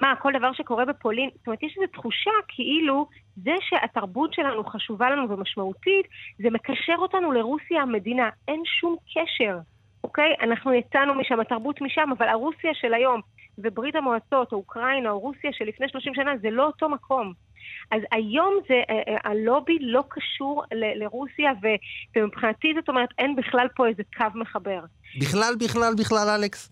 מה, 0.00 0.16
כל 0.16 0.32
דבר 0.38 0.52
שקורה 0.52 0.84
בפולין? 0.84 1.30
זאת 1.34 1.46
אומרת, 1.46 1.62
יש 1.62 1.76
איזו 1.76 1.92
תחושה 1.92 2.30
כאילו 2.48 3.06
זה 3.36 3.54
שהתרבות 3.60 4.34
שלנו 4.34 4.64
חשובה 4.64 5.10
לנו 5.10 5.30
ומשמעותית, 5.30 6.06
זה 6.38 6.50
מקשר 6.50 6.94
אותנו 6.98 7.32
לרוסיה 7.32 7.82
המדינה. 7.82 8.28
אין 8.48 8.62
שום 8.80 8.96
קשר, 9.14 9.58
אוקיי? 10.04 10.34
אנחנו 10.40 10.72
יצאנו 10.72 11.14
משם, 11.14 11.40
התרבות 11.40 11.80
משם, 11.80 12.10
אבל 12.18 12.28
הרוסיה 12.28 12.70
של 12.74 12.94
היום 12.94 13.20
וברית 13.58 13.94
המועצות, 13.96 14.52
או 14.52 14.56
אוקראינה, 14.56 15.10
או 15.10 15.18
רוסיה 15.18 15.50
שלפני 15.52 15.86
30 15.88 16.14
שנה, 16.14 16.30
זה 16.42 16.50
לא 16.50 16.66
אותו 16.66 16.88
מקום. 16.88 17.32
אז 17.90 18.00
היום 18.12 18.54
זה, 18.68 18.74
אה, 18.90 19.14
אה, 19.14 19.30
הלובי 19.30 19.78
לא 19.80 20.04
קשור 20.08 20.64
ל- 20.74 21.02
לרוסיה, 21.04 21.50
ו- 21.62 21.66
ומבחינתי 22.18 22.68
זאת 22.80 22.88
אומרת, 22.88 23.08
אין 23.18 23.36
בכלל 23.36 23.66
פה 23.76 23.86
איזה 23.88 24.02
קו 24.16 24.24
מחבר. 24.34 24.80
בכלל, 25.20 25.54
בכלל, 25.60 25.94
בכלל, 25.98 26.28
אלכס. 26.28 26.70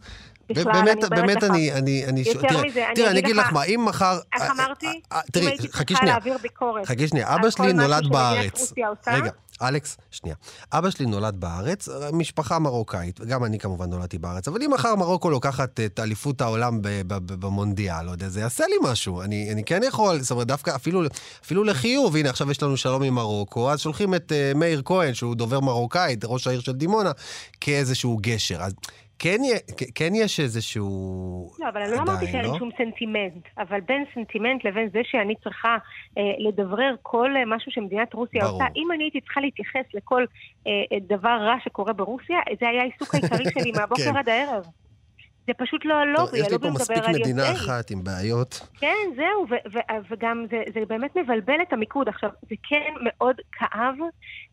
בכלל, 0.49 0.73
באמת, 0.73 1.05
אני 1.05 1.21
באמת 1.21 1.37
לך. 1.43 1.51
אני, 1.51 1.73
אני, 1.73 2.05
אני, 2.09 2.21
יותר 2.27 2.49
תראה, 2.49 2.63
מזה, 2.65 2.87
אני 2.87 2.95
תראה, 2.95 3.11
אני 3.11 3.19
אגיד 3.19 3.37
לך- 3.37 3.53
מה, 3.53 3.65
אם 3.65 3.85
מחר... 3.89 4.15
איך 4.35 4.43
אה, 4.43 4.49
אמרתי? 4.53 5.01
תראי, 5.33 5.57
חכי 5.73 5.95
שנייה. 5.97 6.17
חכי 6.85 7.09
שנייה, 7.09 7.35
אבא 7.35 7.51
שלי 7.51 7.73
נולד 7.73 8.07
בארץ. 8.09 8.73
רגע, 9.07 9.31
אלכס, 9.63 9.97
שנייה. 10.11 10.37
אבא 10.73 10.91
שלי 10.91 11.07
נולד 11.07 11.37
בארץ, 11.41 11.89
משפחה 12.13 12.59
מרוקאית, 12.59 13.21
וגם 13.21 13.45
אני 13.45 13.59
כמובן 13.59 13.91
נולדתי 13.91 14.19
בארץ, 14.19 14.49
אבל 14.49 14.63
אם 14.63 14.71
מחר 14.75 14.95
מרוקו 14.95 15.31
לוקחת 15.31 15.81
את 15.81 16.01
אליפות 16.01 16.41
העולם 16.41 16.79
במונדיאל, 17.27 18.03
לא 18.03 18.11
יודע, 18.11 18.29
זה 18.29 18.41
יעשה 18.41 18.65
לי 18.67 18.77
משהו. 18.83 19.23
אני, 19.23 19.53
אני 19.53 19.65
כן 19.65 19.81
יכול, 19.83 20.21
זאת 20.21 20.31
אומרת, 20.31 20.47
דווקא 20.47 20.75
אפילו, 20.75 21.03
אפילו 21.45 21.65
לחיוב, 21.65 22.17
הנה, 22.17 22.31
עכשיו 22.31 22.51
יש 22.51 22.63
לנו 22.63 22.77
שלום 22.77 23.03
עם 23.03 23.15
מרוקו, 23.15 23.71
אז 23.71 23.81
שולחים 23.81 24.15
את 24.15 24.33
uh, 24.33 24.59
מאיר 24.59 24.83
כהן, 24.85 25.15
שהוא 25.15 25.35
דובר 25.35 25.61
מרוקאית, 25.61 26.25
ראש 26.25 26.47
העיר 26.47 26.61
של 26.61 26.73
דימונה, 26.73 27.11
כאיזשהו 27.61 28.19
גשר. 28.21 28.63
אז 28.63 28.73
כן, 29.19 29.39
כן 29.95 30.13
יש 30.15 30.41
איזשהו... 30.41 31.51
לא, 31.59 31.69
אבל 31.69 31.83
אני 31.83 31.91
לא 31.91 32.01
אמרתי 32.01 32.27
שאין 32.27 32.45
לא? 32.45 32.59
שום 32.59 32.71
סנטימנט, 32.79 33.45
אבל 33.59 33.81
בין 33.81 34.05
סנטימנט 34.15 34.65
לבין 34.65 34.89
זה 34.93 35.01
שאני 35.05 35.35
צריכה 35.45 35.77
אה, 36.19 36.23
לדברר 36.39 36.95
כל 37.03 37.31
אה, 37.37 37.43
משהו 37.47 37.73
שמדינת 37.73 38.15
רוסיה 38.15 38.41
ברור. 38.41 38.53
עושה, 38.53 38.65
אם 38.77 38.93
אני 38.93 39.05
הייתי 39.05 39.21
צריכה 39.21 39.41
להתייחס 39.41 39.85
לכל 39.95 40.25
אה, 40.67 40.73
אה, 40.93 40.99
דבר 41.09 41.39
רע 41.41 41.57
שקורה 41.65 41.93
ברוסיה, 41.93 42.39
זה 42.61 42.69
היה 42.69 42.83
העיסוק 42.83 43.15
העיקרי 43.15 43.45
שלי 43.45 43.73
כן. 43.73 43.81
מהבוקר 43.81 44.19
עד 44.19 44.29
הערב. 44.29 44.65
זה 45.47 45.53
פשוט 45.55 45.85
לא 45.85 45.95
טוב, 45.95 46.03
הלובי, 46.03 46.39
יש 46.39 46.49
לי 46.49 46.49
הלובי 46.49 46.69
פה 46.69 46.71
מדבר 46.71 46.81
מספיק 46.81 47.05
על 47.05 47.15
מדינה 47.21 47.43
יוצאי. 47.43 47.57
אחת 47.57 47.91
עם 47.91 48.05
בעיות. 48.05 48.69
כן, 48.81 48.97
זהו, 49.17 49.47
ו- 49.51 49.77
ו- 49.77 50.11
וגם 50.11 50.45
זה, 50.51 50.63
זה 50.75 50.81
באמת 50.89 51.17
מבלבל 51.17 51.63
את 51.63 51.73
המיקוד. 51.73 52.09
עכשיו, 52.09 52.31
זה 52.49 52.55
כן 52.69 52.93
מאוד 53.01 53.37
כאב, 53.53 53.95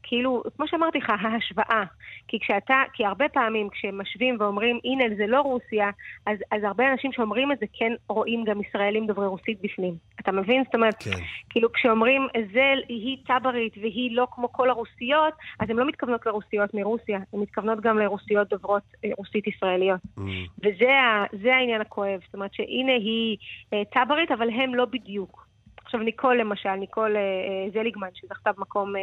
כאילו, 0.03 0.43
כמו 0.57 0.67
שאמרתי 0.67 0.97
לך, 0.97 1.09
ההשוואה. 1.09 1.83
כי 2.27 2.39
כשאתה, 2.39 2.75
כי 2.93 3.05
הרבה 3.05 3.29
פעמים 3.29 3.69
כשמשווים 3.69 4.37
ואומרים, 4.39 4.79
הנה, 4.83 5.15
זה 5.17 5.27
לא 5.27 5.41
רוסיה, 5.41 5.89
אז, 6.25 6.37
אז 6.51 6.63
הרבה 6.63 6.91
אנשים 6.91 7.11
שאומרים 7.11 7.51
את 7.51 7.59
זה 7.59 7.65
כן 7.73 7.93
רואים 8.09 8.43
גם 8.43 8.61
ישראלים 8.61 9.07
דוברי 9.07 9.27
רוסית 9.27 9.61
בפנים. 9.61 9.95
אתה 10.19 10.31
מבין? 10.31 10.63
זאת 10.63 10.75
אומרת, 10.75 10.95
כן. 10.99 11.11
כאילו 11.49 11.71
כשאומרים, 11.71 12.27
זה, 12.53 12.73
היא 12.87 13.17
צברית 13.27 13.77
והיא 13.77 14.15
לא 14.15 14.27
כמו 14.31 14.51
כל 14.51 14.69
הרוסיות, 14.69 15.33
אז 15.59 15.69
הן 15.69 15.75
לא 15.75 15.87
מתכוונות 15.87 16.25
לרוסיות 16.25 16.73
מרוסיה, 16.73 17.19
הן 17.33 17.39
מתכוונות 17.39 17.81
גם 17.81 17.97
לרוסיות 17.97 18.49
דוברות 18.49 18.83
אה, 19.05 19.09
רוסית 19.17 19.47
ישראליות. 19.47 19.99
Mm. 20.17 20.21
וזה 20.59 20.80
ה- 20.89 21.25
זה 21.43 21.55
העניין 21.55 21.81
הכואב. 21.81 22.19
זאת 22.25 22.33
אומרת 22.33 22.53
שהנה 22.53 22.91
היא 22.93 23.37
אה, 23.73 23.81
צברית, 23.93 24.31
אבל 24.31 24.49
הם 24.49 24.75
לא 24.75 24.85
בדיוק. 24.85 25.47
עכשיו 25.83 25.99
ניקול 25.99 26.37
למשל, 26.37 26.75
ניקול 26.75 27.15
אה, 27.17 27.21
אה, 27.21 27.69
זליגמן, 27.73 28.07
שזכתה 28.13 28.51
במקום 28.51 28.95
אה, 28.95 29.01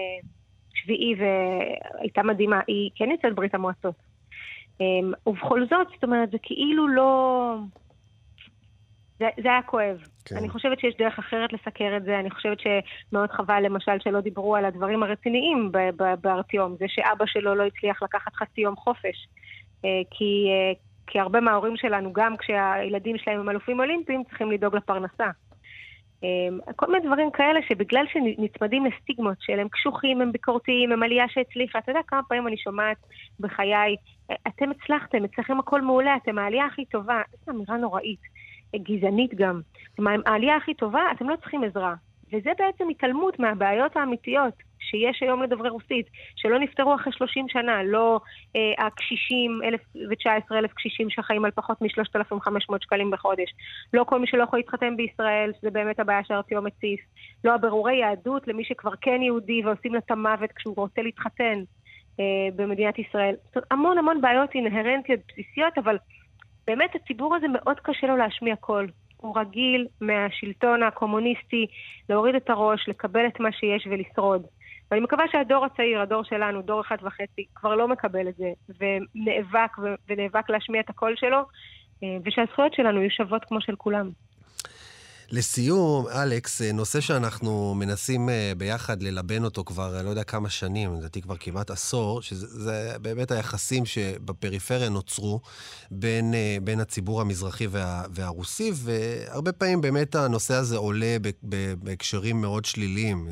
שביעי 0.74 1.14
והייתה 1.18 2.22
מדהימה, 2.22 2.60
היא 2.66 2.90
כן 2.94 3.10
יוצאת 3.10 3.34
ברית 3.34 3.54
המועצות. 3.54 3.94
אה, 4.80 4.86
ובכל 5.26 5.60
זאת, 5.70 5.86
זאת 5.94 6.04
אומרת, 6.04 6.30
זה 6.30 6.38
כאילו 6.42 6.88
לא... 6.88 7.54
זה, 9.18 9.28
זה 9.42 9.48
היה 9.48 9.62
כואב. 9.62 9.98
כן. 10.24 10.36
אני 10.36 10.48
חושבת 10.48 10.80
שיש 10.80 10.94
דרך 10.98 11.18
אחרת 11.18 11.52
לסקר 11.52 11.96
את 11.96 12.04
זה, 12.04 12.18
אני 12.18 12.30
חושבת 12.30 12.58
שמאוד 12.60 13.30
חבל 13.30 13.62
למשל 13.62 13.92
שלא 14.00 14.20
דיברו 14.20 14.56
על 14.56 14.64
הדברים 14.64 15.02
הרציניים 15.02 15.72
בארטיום, 16.20 16.76
זה 16.78 16.84
שאבא 16.88 17.26
שלו 17.26 17.54
לא 17.54 17.66
הצליח 17.66 18.02
לקחת 18.02 18.34
חצי 18.34 18.60
יום 18.60 18.76
חופש. 18.76 19.28
אה, 19.84 20.00
כי, 20.10 20.46
אה, 20.50 20.72
כי 21.08 21.18
הרבה 21.20 21.40
מההורים 21.40 21.76
שלנו, 21.76 22.12
גם 22.12 22.36
כשהילדים 22.36 23.18
שלהם 23.18 23.40
הם 23.40 23.50
אלופים 23.50 23.80
אולימפיים, 23.80 24.24
צריכים 24.24 24.50
לדאוג 24.50 24.76
לפרנסה. 24.76 25.26
אה, 26.24 26.72
כל 26.76 26.86
מיני 26.92 27.06
דברים 27.06 27.30
כאלה 27.30 27.60
שבגלל 27.68 28.04
שנצמדים 28.12 28.86
לסטיגמות 28.86 29.36
של 29.40 29.58
הם 29.60 29.68
קשוחים, 29.68 30.20
הם 30.20 30.32
ביקורתיים, 30.32 30.92
הם 30.92 31.02
עלייה 31.02 31.24
שהצליחה, 31.28 31.78
אתה 31.78 31.90
יודע 31.90 32.00
כמה 32.06 32.20
פעמים 32.28 32.46
אני 32.48 32.56
שומעת 32.56 32.96
בחיי, 33.40 33.96
"אה, 34.30 34.36
אתם 34.48 34.70
הצלחתם, 34.70 35.24
אצלכם 35.24 35.58
הכל 35.58 35.82
מעולה, 35.82 36.16
אתם 36.16 36.38
העלייה 36.38 36.66
הכי 36.66 36.84
טובה. 36.84 37.22
זו 37.46 37.52
אמירה 37.52 37.76
נוראית, 37.76 38.20
גזענית 38.76 39.34
גם. 39.34 39.60
אתם 39.94 40.04
העלייה 40.26 40.56
הכי 40.56 40.74
טובה, 40.74 41.02
אתם 41.12 41.28
לא 41.28 41.36
צריכים 41.36 41.64
עזרה. 41.64 41.94
וזה 42.32 42.50
בעצם 42.58 42.88
התעלמות 42.88 43.38
מהבעיות 43.38 43.96
האמיתיות 43.96 44.67
שיש 44.90 45.22
היום 45.22 45.42
לדוברי 45.42 45.68
רוסית, 45.68 46.06
שלא 46.36 46.58
נפתרו 46.58 46.94
אחרי 46.94 47.12
30 47.12 47.48
שנה, 47.48 47.82
לא 47.82 48.20
אה, 48.56 48.86
הקשישים, 48.86 49.60
1,019 49.64 50.58
אלף 50.58 50.72
קשישים 50.72 51.10
שחיים 51.10 51.44
על 51.44 51.50
פחות 51.50 51.82
מ-3,500 51.82 52.74
שקלים 52.80 53.10
בחודש, 53.10 53.54
לא 53.92 54.04
כל 54.04 54.20
מי 54.20 54.26
שלא 54.26 54.42
יכול 54.42 54.58
להתחתן 54.58 54.96
בישראל, 54.96 55.52
שזה 55.60 55.70
באמת 55.70 56.00
הבעיה 56.00 56.24
שארטיום 56.24 56.66
מציף, 56.66 57.00
לא 57.44 57.54
הבירורי 57.54 57.96
יהדות 57.96 58.48
למי 58.48 58.64
שכבר 58.64 58.92
כן 59.00 59.22
יהודי 59.22 59.62
ועושים 59.64 59.92
לה 59.94 59.98
את 59.98 60.10
המוות 60.10 60.52
כשהוא 60.52 60.74
רוצה 60.76 61.02
להתחתן 61.02 61.62
אה, 62.20 62.24
במדינת 62.56 62.98
ישראל. 62.98 63.34
המון 63.70 63.98
המון 63.98 64.20
בעיות 64.20 64.54
אינהרנטיות 64.54 65.20
בסיסיות, 65.28 65.78
אבל 65.78 65.96
באמת 66.66 66.94
הציבור 66.94 67.36
הזה 67.36 67.46
מאוד 67.48 67.80
קשה 67.80 68.06
לו 68.06 68.16
להשמיע 68.16 68.56
קול. 68.56 68.86
הוא 69.16 69.38
רגיל 69.38 69.86
מהשלטון 70.00 70.82
הקומוניסטי 70.82 71.66
להוריד 72.08 72.34
את 72.34 72.50
הראש, 72.50 72.88
לקבל 72.88 73.26
את 73.26 73.40
מה 73.40 73.52
שיש 73.52 73.86
ולשרוד. 73.86 74.42
ואני 74.90 75.00
מקווה 75.00 75.24
שהדור 75.32 75.64
הצעיר, 75.64 76.00
הדור 76.00 76.24
שלנו, 76.24 76.62
דור 76.62 76.80
אחד 76.80 76.96
וחצי, 77.02 77.44
כבר 77.54 77.74
לא 77.74 77.88
מקבל 77.88 78.28
את 78.28 78.34
זה, 78.36 78.52
ונאבק 78.80 79.76
ונאבק 80.08 80.50
להשמיע 80.50 80.80
את 80.80 80.90
הקול 80.90 81.16
שלו, 81.16 81.38
אה, 82.02 82.16
ושהזכויות 82.24 82.74
שלנו 82.74 83.00
יהיו 83.00 83.10
שוות 83.10 83.44
כמו 83.44 83.60
של 83.60 83.76
כולם. 83.76 84.10
לסיום, 85.30 86.06
אלכס, 86.08 86.62
אה, 86.62 86.72
נושא 86.72 87.00
שאנחנו 87.00 87.74
מנסים 87.74 88.28
אה, 88.28 88.52
ביחד 88.56 89.02
ללבן 89.02 89.44
אותו 89.44 89.64
כבר, 89.64 89.96
אני 89.96 90.04
לא 90.04 90.10
יודע 90.10 90.24
כמה 90.24 90.50
שנים, 90.50 90.94
לדעתי 90.94 91.22
כבר 91.22 91.36
כמעט 91.40 91.70
עשור, 91.70 92.22
שזה 92.22 92.46
זה 92.46 92.92
באמת 93.02 93.30
היחסים 93.30 93.86
שבפריפריה 93.86 94.88
נוצרו 94.88 95.40
בין, 95.90 96.34
אה, 96.34 96.56
בין 96.62 96.80
הציבור 96.80 97.20
המזרחי 97.20 97.66
וה, 97.66 98.02
והרוסי, 98.10 98.72
והרבה 98.74 99.52
פעמים 99.52 99.80
באמת 99.80 100.14
הנושא 100.14 100.54
הזה 100.54 100.76
עולה 100.76 101.16
בהקשרים 101.82 102.40
מאוד 102.40 102.64
שליליים. 102.64 103.28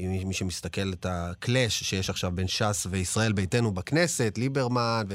מי 0.00 0.34
שמסתכל 0.34 0.92
את 0.92 1.06
הקלאש 1.08 1.82
שיש 1.84 2.10
עכשיו 2.10 2.30
בין 2.34 2.48
ש"ס 2.48 2.86
וישראל 2.90 3.32
ביתנו 3.32 3.72
בכנסת, 3.72 4.34
ליברמן, 4.38 5.06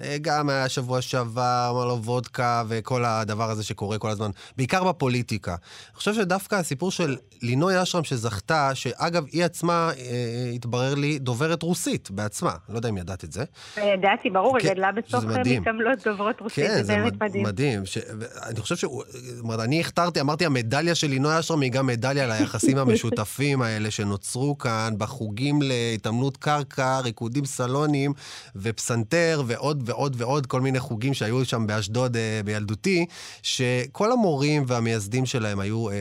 וגם 0.00 0.48
היה 0.48 0.68
שבוע 0.68 1.02
שעבר, 1.02 1.68
אמר 1.70 1.84
לו 1.84 2.02
וודקה, 2.04 2.62
וכל 2.68 3.04
הדבר 3.04 3.50
הזה 3.50 3.62
שקורה 3.62 3.98
כל 3.98 4.10
הזמן, 4.10 4.30
בעיקר 4.56 4.84
בפוליטיקה. 4.84 5.49
אני 5.52 5.96
חושב 5.96 6.14
שדווקא 6.14 6.54
הסיפור 6.54 6.90
של 6.90 7.16
לינוי 7.42 7.82
אשרם 7.82 8.04
שזכתה, 8.04 8.74
שאגב, 8.74 9.24
היא 9.32 9.44
עצמה, 9.44 9.90
אה, 9.98 10.50
התברר 10.54 10.94
לי, 10.94 11.18
דוברת 11.18 11.62
רוסית 11.62 12.10
בעצמה. 12.10 12.52
לא 12.68 12.76
יודע 12.76 12.88
אם 12.88 12.96
ידעת 12.98 13.24
את 13.24 13.32
זה. 13.32 13.44
ידעתי, 13.76 14.30
ברור, 14.30 14.56
היא 14.56 14.62
כן, 14.66 14.74
גדלה 14.74 14.92
בתוך. 14.92 15.24
מתעמלות 15.24 15.98
דוברות 16.08 16.40
רוסית, 16.40 16.66
כן, 16.66 16.82
זה 16.82 16.96
באמת 16.96 17.12
מד- 17.12 17.22
מדהים. 17.22 17.42
מדהים. 17.46 17.86
ש... 17.86 17.98
אני 18.46 18.60
חושב 18.60 18.76
ש... 18.76 18.84
זאת 18.84 19.42
אומרת, 19.42 19.60
אני 19.60 19.80
הכתרתי, 19.80 20.20
אמרתי, 20.20 20.46
המדליה 20.46 20.94
של 20.94 21.06
לינוי 21.06 21.38
אשרם 21.38 21.60
היא 21.60 21.72
גם 21.72 21.86
מדליה 21.86 22.26
ליחסים 22.26 22.78
המשותפים 22.82 23.62
האלה 23.62 23.90
שנוצרו 23.90 24.58
כאן 24.58 24.94
בחוגים 24.98 25.62
להתעמלות 25.62 26.36
קרקע, 26.36 26.98
ריקודים 27.00 27.44
סלונים 27.44 28.12
ופסנתר 28.56 29.42
ועוד 29.46 29.82
ועוד 29.86 30.14
ועוד, 30.18 30.46
כל 30.46 30.60
מיני 30.60 30.80
חוגים 30.80 31.14
שהיו 31.14 31.44
שם 31.44 31.66
באשדוד 31.66 32.16
אה, 32.16 32.40
בילדותי, 32.44 33.06
שכל 33.42 34.12
המורים 34.12 34.64
והמייסדים 34.66 35.26
שלהם 35.40 35.60
היו 35.60 35.88
אה, 35.88 35.94
אה, 35.94 35.98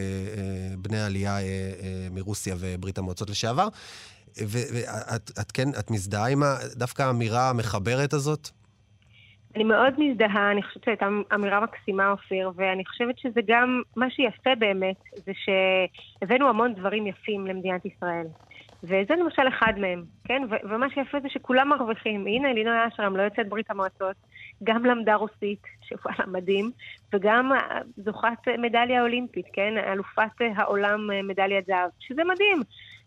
בני 0.78 1.00
עלייה 1.00 1.38
אה, 1.38 1.42
אה, 1.42 2.08
מרוסיה 2.12 2.56
וברית 2.60 2.98
המועצות 2.98 3.30
לשעבר. 3.30 3.68
ואת 4.38 5.32
את 5.42 5.52
כן, 5.52 5.70
את 5.80 5.92
מזדהה 5.92 6.28
עם 6.28 6.44
דווקא 6.76 7.04
האמירה 7.04 7.50
המחברת 7.50 8.14
הזאת? 8.14 8.50
אני 9.56 9.64
מאוד 9.64 9.94
מזדהה, 9.98 10.52
אני 10.52 10.64
חושבת 10.64 10.84
שהייתה 10.84 11.08
אמירה 11.34 11.60
מקסימה, 11.60 12.12
אופיר, 12.12 12.52
ואני 12.56 12.86
חושבת 12.86 13.20
שזה 13.20 13.40
גם, 13.48 13.82
מה 13.96 14.10
שיפה 14.10 14.56
באמת, 14.60 14.96
זה 15.16 15.32
שהבאנו 15.36 16.50
המון 16.50 16.74
דברים 16.74 17.08
יפים 17.08 17.48
למדינת 17.48 17.86
ישראל. 17.86 18.28
וזה 18.84 19.16
למשל 19.20 19.48
אחד 19.48 19.74
מהם, 19.78 20.04
כן? 20.24 20.42
ומה 20.64 20.90
שיפה 20.90 21.20
זה 21.20 21.30
שכולם 21.30 21.70
מרוויחים. 21.70 22.28
הנה, 22.28 22.54
לינוי 22.54 22.74
אשרם 22.88 23.18
לא 23.18 23.22
יוצאת 23.22 23.50
ברית 23.50 23.72
המועצות, 23.72 24.16
גם 24.64 24.86
למדה 24.86 25.16
רוסית, 25.16 25.64
שוואלה 25.82 26.26
מדהים, 26.38 26.72
וגם 27.14 27.52
אה, 27.54 27.80
זוכת 27.98 28.48
מדליה 28.58 29.02
אולימפית, 29.02 29.46
כן? 29.54 29.74
אלופת 29.78 30.42
אה, 30.42 30.48
העולם 30.56 31.12
אה, 31.12 31.22
מדליית 31.22 31.66
זהב, 31.66 31.90
שזה 32.00 32.24
מדהים. 32.24 32.62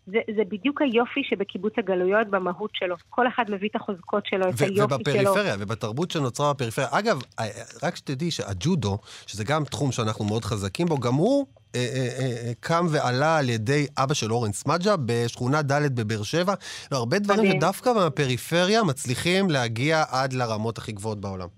זה, 0.07 0.19
זה 0.37 0.43
בדיוק 0.49 0.83
היופי 0.83 1.21
שבקיבוץ 1.25 1.73
הגלויות 1.79 2.29
במהות 2.29 2.71
שלו. 2.75 2.97
כל 3.11 3.29
אחד 3.29 3.45
מביא 3.49 3.69
את 3.69 3.77
החוזקות 3.77 4.27
שלו, 4.27 4.49
את 4.49 4.61
היופי 4.61 4.75
שלו. 4.75 4.85
ובפריפריה, 4.85 5.57
ובתרבות 5.59 6.11
שנוצרה 6.11 6.53
בפריפריה. 6.53 6.89
אגב, 6.91 7.23
אה, 7.39 7.47
רק 7.83 7.97
שתדעי 7.97 8.31
שהג'ודו, 8.31 8.99
שזה 9.27 9.45
גם 9.45 9.65
תחום 9.65 9.93
שאנחנו 9.93 10.25
מאוד 10.25 10.45
חזקים 10.45 10.87
בו, 10.87 10.99
גם 10.99 11.15
הוא 11.15 11.47
אה, 11.75 11.81
אה, 11.81 12.09
אה, 12.19 12.47
אה, 12.47 12.53
קם 12.61 12.87
ועלה 12.91 13.39
על 13.39 13.49
ידי 13.49 13.87
אבא 13.99 14.15
של 14.15 14.33
אורן 14.33 14.53
סמדג'ה 14.53 14.95
בשכונה 15.07 15.63
ד' 15.63 16.01
בבאר 16.01 16.23
שבע. 16.23 16.55
לא, 16.93 16.97
הרבה 16.97 17.19
דברים 17.19 17.41
מדהים. 17.41 17.61
שדווקא 17.61 17.93
מהפריפריה 17.93 18.85
מצליחים 18.85 19.51
להגיע 19.51 20.05
עד 20.09 20.33
לרמות 20.33 20.79
הכי 20.79 20.93
גבוהות 20.93 21.21
בעולם. 21.21 21.49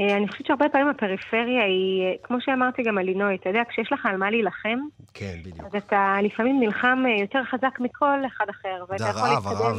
אה, 0.00 0.16
אני 0.16 0.28
חושבת 0.28 0.46
שהרבה 0.46 0.68
פעמים 0.68 0.88
הפריפריה 0.88 1.64
היא, 1.64 2.02
אה, 2.02 2.12
כמו 2.22 2.36
שאמרתי 2.40 2.82
גם 2.82 2.98
על 2.98 3.04
לינוי, 3.04 3.34
אתה 3.34 3.48
יודע, 3.48 3.62
כשיש 3.68 3.92
לך 3.92 4.06
על 4.06 4.16
מה 4.16 4.30
להילחם, 4.30 4.78
כן, 5.14 5.36
בדיוק. 5.40 5.60
אז 5.60 5.74
אתה 5.74 6.16
לפעמים 6.22 6.60
נלחם 6.60 7.02
אה, 7.06 7.20
יותר 7.20 7.44
חזק 7.50 7.80
מכל 7.80 8.26
אחד 8.26 8.44
אחר, 8.50 8.84
ואתה 8.88 9.04
יכול 9.04 9.20
הרעב, 9.20 9.46
להתקדם. 9.46 9.66
הרעב. 9.66 9.78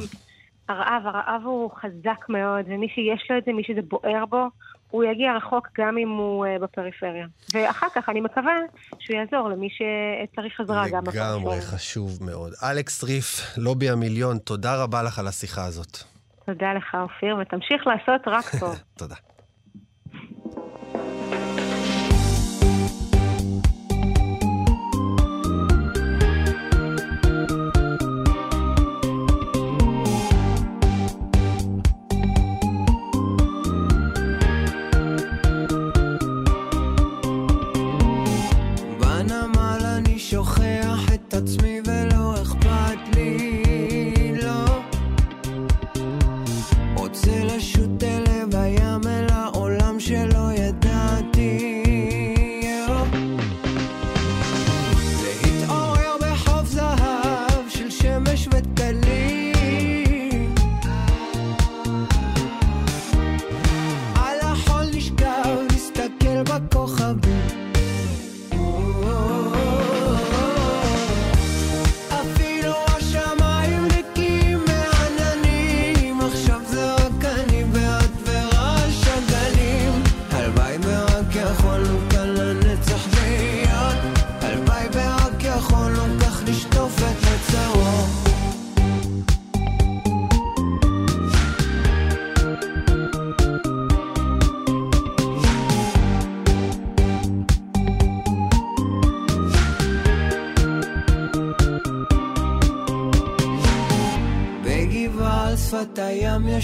הרעב, 0.69 1.07
הרעב 1.07 1.41
הוא 1.45 1.71
חזק 1.71 2.25
מאוד, 2.29 2.65
ומי 2.67 2.87
שיש 2.89 3.27
לו 3.29 3.37
את 3.37 3.43
זה, 3.45 3.53
מי 3.53 3.63
שזה 3.63 3.81
בוער 3.81 4.25
בו, 4.25 4.47
הוא 4.89 5.03
יגיע 5.03 5.35
רחוק 5.37 5.67
גם 5.77 5.97
אם 5.97 6.09
הוא 6.09 6.45
בפריפריה. 6.61 7.27
ואחר 7.53 7.87
כך 7.95 8.09
אני 8.09 8.21
מקווה 8.21 8.53
שהוא 8.99 9.17
יעזור 9.17 9.49
למי 9.49 9.67
שצריך 9.69 10.59
עזרה 10.59 10.89
גם 10.89 11.03
בפריפריה. 11.03 11.35
לגמרי 11.35 11.61
חשוב 11.61 12.17
מאוד. 12.21 12.53
אלכס 12.63 13.03
ריף, 13.03 13.57
לובי 13.57 13.89
המיליון, 13.89 14.37
תודה 14.37 14.83
רבה 14.83 15.03
לך 15.03 15.19
על 15.19 15.27
השיחה 15.27 15.65
הזאת. 15.65 15.97
תודה 16.45 16.73
לך, 16.73 16.97
אופיר, 17.01 17.37
ותמשיך 17.41 17.87
לעשות 17.87 18.21
רק 18.27 18.45
טוב. 18.59 18.75
תודה. 18.99 19.15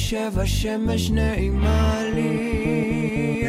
יושב 0.02 0.40
השמש 0.40 1.10
נעימה 1.10 2.02
לי 2.14 3.44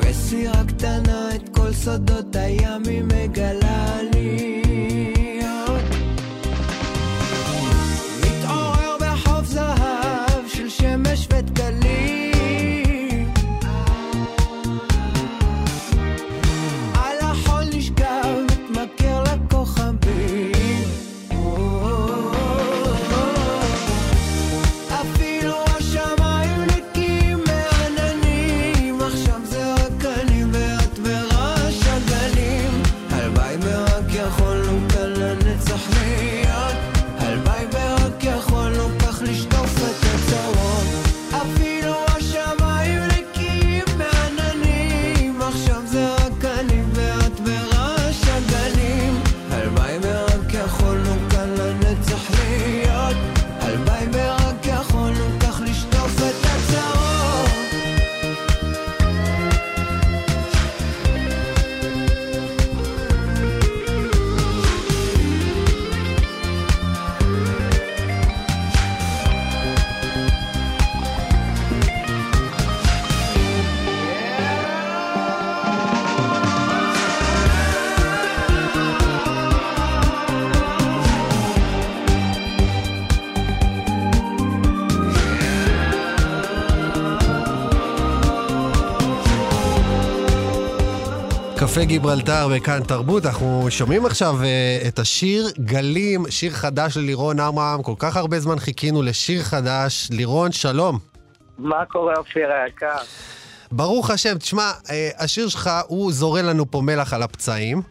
וסירה 0.00 0.64
קטנה 0.68 1.34
את 1.34 1.48
כל 1.48 1.72
סודות 1.72 2.36
הים 2.36 2.82
היא 2.88 3.02
מגלה 3.02 3.59
קפה 91.90 91.98
גיברלטר 91.98 92.48
בכאן 92.48 92.82
תרבות, 92.82 93.26
אנחנו 93.26 93.66
שומעים 93.70 94.06
עכשיו 94.06 94.34
uh, 94.40 94.88
את 94.88 94.98
השיר 94.98 95.46
גלים, 95.58 96.24
שיר 96.30 96.52
חדש 96.52 96.96
ללירון 96.96 97.40
עמרם, 97.40 97.82
כל 97.82 97.94
כך 97.98 98.16
הרבה 98.16 98.40
זמן 98.40 98.58
חיכינו 98.58 99.02
לשיר 99.02 99.42
חדש. 99.42 100.08
לירון, 100.10 100.52
שלום. 100.52 100.98
מה 101.58 101.84
קורה, 101.84 102.14
אופיר 102.16 102.48
היקר? 102.52 102.96
ברוך 103.72 104.10
השם, 104.10 104.38
תשמע, 104.38 104.70
uh, 104.84 104.90
השיר 105.18 105.48
שלך 105.48 105.70
הוא 105.86 106.12
זורע 106.12 106.42
לנו 106.42 106.70
פה 106.70 106.80
מלח 106.80 107.12
על 107.12 107.22
הפצעים. 107.22 107.82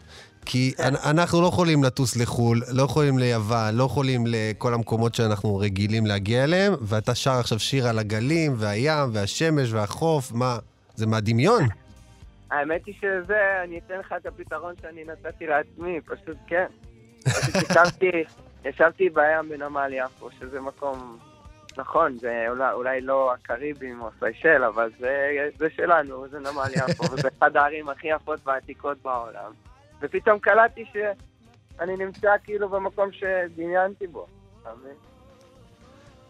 כי 0.46 0.72
כן. 0.76 0.82
אנ- 0.84 0.96
אנחנו 1.04 1.42
לא 1.42 1.46
יכולים 1.46 1.84
לטוס 1.84 2.16
לחו"ל, 2.16 2.62
לא 2.68 2.82
יכולים 2.82 3.18
ליוון, 3.18 3.74
לא 3.74 3.84
יכולים 3.84 4.24
לכל 4.26 4.74
המקומות 4.74 5.14
שאנחנו 5.14 5.56
רגילים 5.56 6.06
להגיע 6.06 6.44
אליהם, 6.44 6.74
ואתה 6.80 7.14
שר 7.14 7.32
עכשיו 7.32 7.58
שיר 7.58 7.88
על 7.88 7.98
הגלים, 7.98 8.54
והים, 8.58 9.08
והשמש, 9.12 9.72
והחוף, 9.72 10.32
מה? 10.32 10.58
זה 10.96 11.06
מהדמיון? 11.06 11.68
האמת 12.50 12.86
היא 12.86 12.94
שזה, 12.94 13.62
אני 13.64 13.78
אתן 13.78 13.98
לך 13.98 14.14
את 14.16 14.26
הפתרון 14.26 14.74
שאני 14.80 15.04
נתתי 15.04 15.46
לעצמי, 15.46 16.00
פשוט 16.00 16.36
כן. 16.46 16.66
פשוט 17.24 17.70
ישבתי, 17.70 18.10
ישבתי 18.68 19.08
בים 19.08 19.48
בנמל 19.48 19.92
יפו, 19.92 20.30
שזה 20.30 20.60
מקום, 20.60 21.18
נכון, 21.76 22.18
זה 22.18 22.46
אולי, 22.48 22.72
אולי 22.72 23.00
לא 23.00 23.32
הקריבים 23.32 24.02
או 24.02 24.08
סיישל, 24.18 24.64
אבל 24.64 24.90
זה, 24.98 25.48
זה 25.58 25.70
שלנו, 25.70 26.28
זה 26.28 26.38
נמל 26.38 26.70
יפו, 26.76 27.04
וזה 27.12 27.28
אחד 27.38 27.56
הערים 27.56 27.88
הכי 27.88 28.08
יפות 28.08 28.40
והעתיקות 28.46 28.98
בעולם. 29.02 29.52
ופתאום 30.00 30.38
קלטתי 30.38 30.84
שאני 30.92 31.96
נמצא 31.96 32.34
כאילו 32.44 32.68
במקום 32.68 33.12
שדמיינתי 33.12 34.06
בו, 34.06 34.26
אתה 34.62 34.70
מבין? 34.80 35.09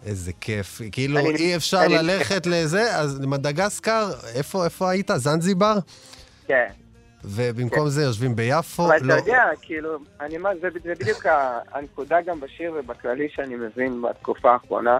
איזה 0.06 0.32
כיף. 0.40 0.80
כאילו, 0.92 1.18
אני- 1.18 1.36
אי 1.36 1.56
אפשר 1.56 1.82
אני- 1.84 1.94
ללכת 1.94 2.46
לזה, 2.46 2.96
אז 2.96 3.18
מדגסקר, 3.20 4.10
איפה, 4.34 4.64
איפה 4.64 4.90
היית? 4.90 5.10
זנזיבר? 5.16 5.74
כן. 6.46 6.66
ובמקום 7.24 7.88
זה 7.88 8.02
יושבים 8.02 8.36
ביפו? 8.36 8.86
אבל 8.86 8.96
אתה 8.96 9.04
לא- 9.04 9.14
יודע, 9.14 9.42
כאילו, 9.62 9.90
אני 10.20 10.36
אומר, 10.36 10.50
זה, 10.60 10.68
זה 10.84 10.94
בדיוק 11.00 11.26
הנקודה 11.72 12.20
גם 12.26 12.40
בשיר 12.40 12.72
ובכללי 12.78 13.28
שאני 13.34 13.54
מבין 13.56 14.02
בתקופה 14.02 14.52
האחרונה, 14.52 14.98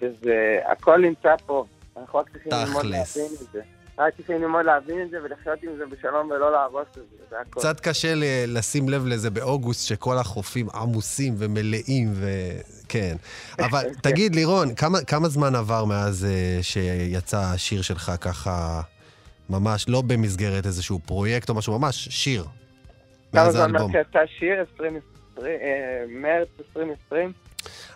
שזה, 0.00 0.34
הכל 0.72 0.98
נמצא 1.00 1.34
פה, 1.46 1.64
אנחנו 1.96 2.18
רק 2.18 2.30
צריכים 2.32 2.52
ללמוד. 2.52 2.84
להבין 2.86 3.24
את 3.42 3.52
זה. 3.52 3.60
רק 3.98 4.14
ללמוד 4.28 4.64
להבין 4.64 5.02
את 5.02 5.10
זה 5.10 5.16
ולחיות 5.24 5.62
עם 5.62 5.70
זה 5.78 5.86
בשלום 5.86 6.30
ולא 6.30 6.52
להרוס 6.52 6.86
את 6.90 6.94
זה, 6.94 7.24
זה 7.30 7.36
הכל. 7.40 7.60
קצת 7.60 7.80
קשה 7.80 8.12
לשים 8.46 8.88
לב 8.88 9.06
לזה 9.06 9.30
באוגוסט, 9.30 9.88
שכל 9.88 10.18
החופים 10.18 10.66
עמוסים 10.74 11.34
ומלאים, 11.38 12.12
וכן. 12.14 13.16
אבל 13.66 13.82
תגיד, 14.02 14.34
לירון, 14.34 14.74
כמה, 14.74 14.98
כמה 15.06 15.28
זמן 15.28 15.54
עבר 15.54 15.84
מאז 15.84 16.24
אה, 16.24 16.58
שיצא 16.62 17.38
השיר 17.38 17.82
שלך 17.82 18.12
ככה, 18.20 18.80
ממש 19.50 19.88
לא 19.88 20.02
במסגרת 20.02 20.66
איזשהו 20.66 20.98
פרויקט 20.98 21.48
או 21.48 21.54
משהו, 21.54 21.78
ממש 21.78 22.08
שיר. 22.10 22.44
כמה 23.32 23.50
זמן. 23.50 23.72
מאז 23.72 23.82
שיצא 23.92 24.20
שיר? 24.38 24.60
2020, 24.60 25.02
אה, 25.46 26.04
מרץ 26.08 26.48
2020? 26.58 27.32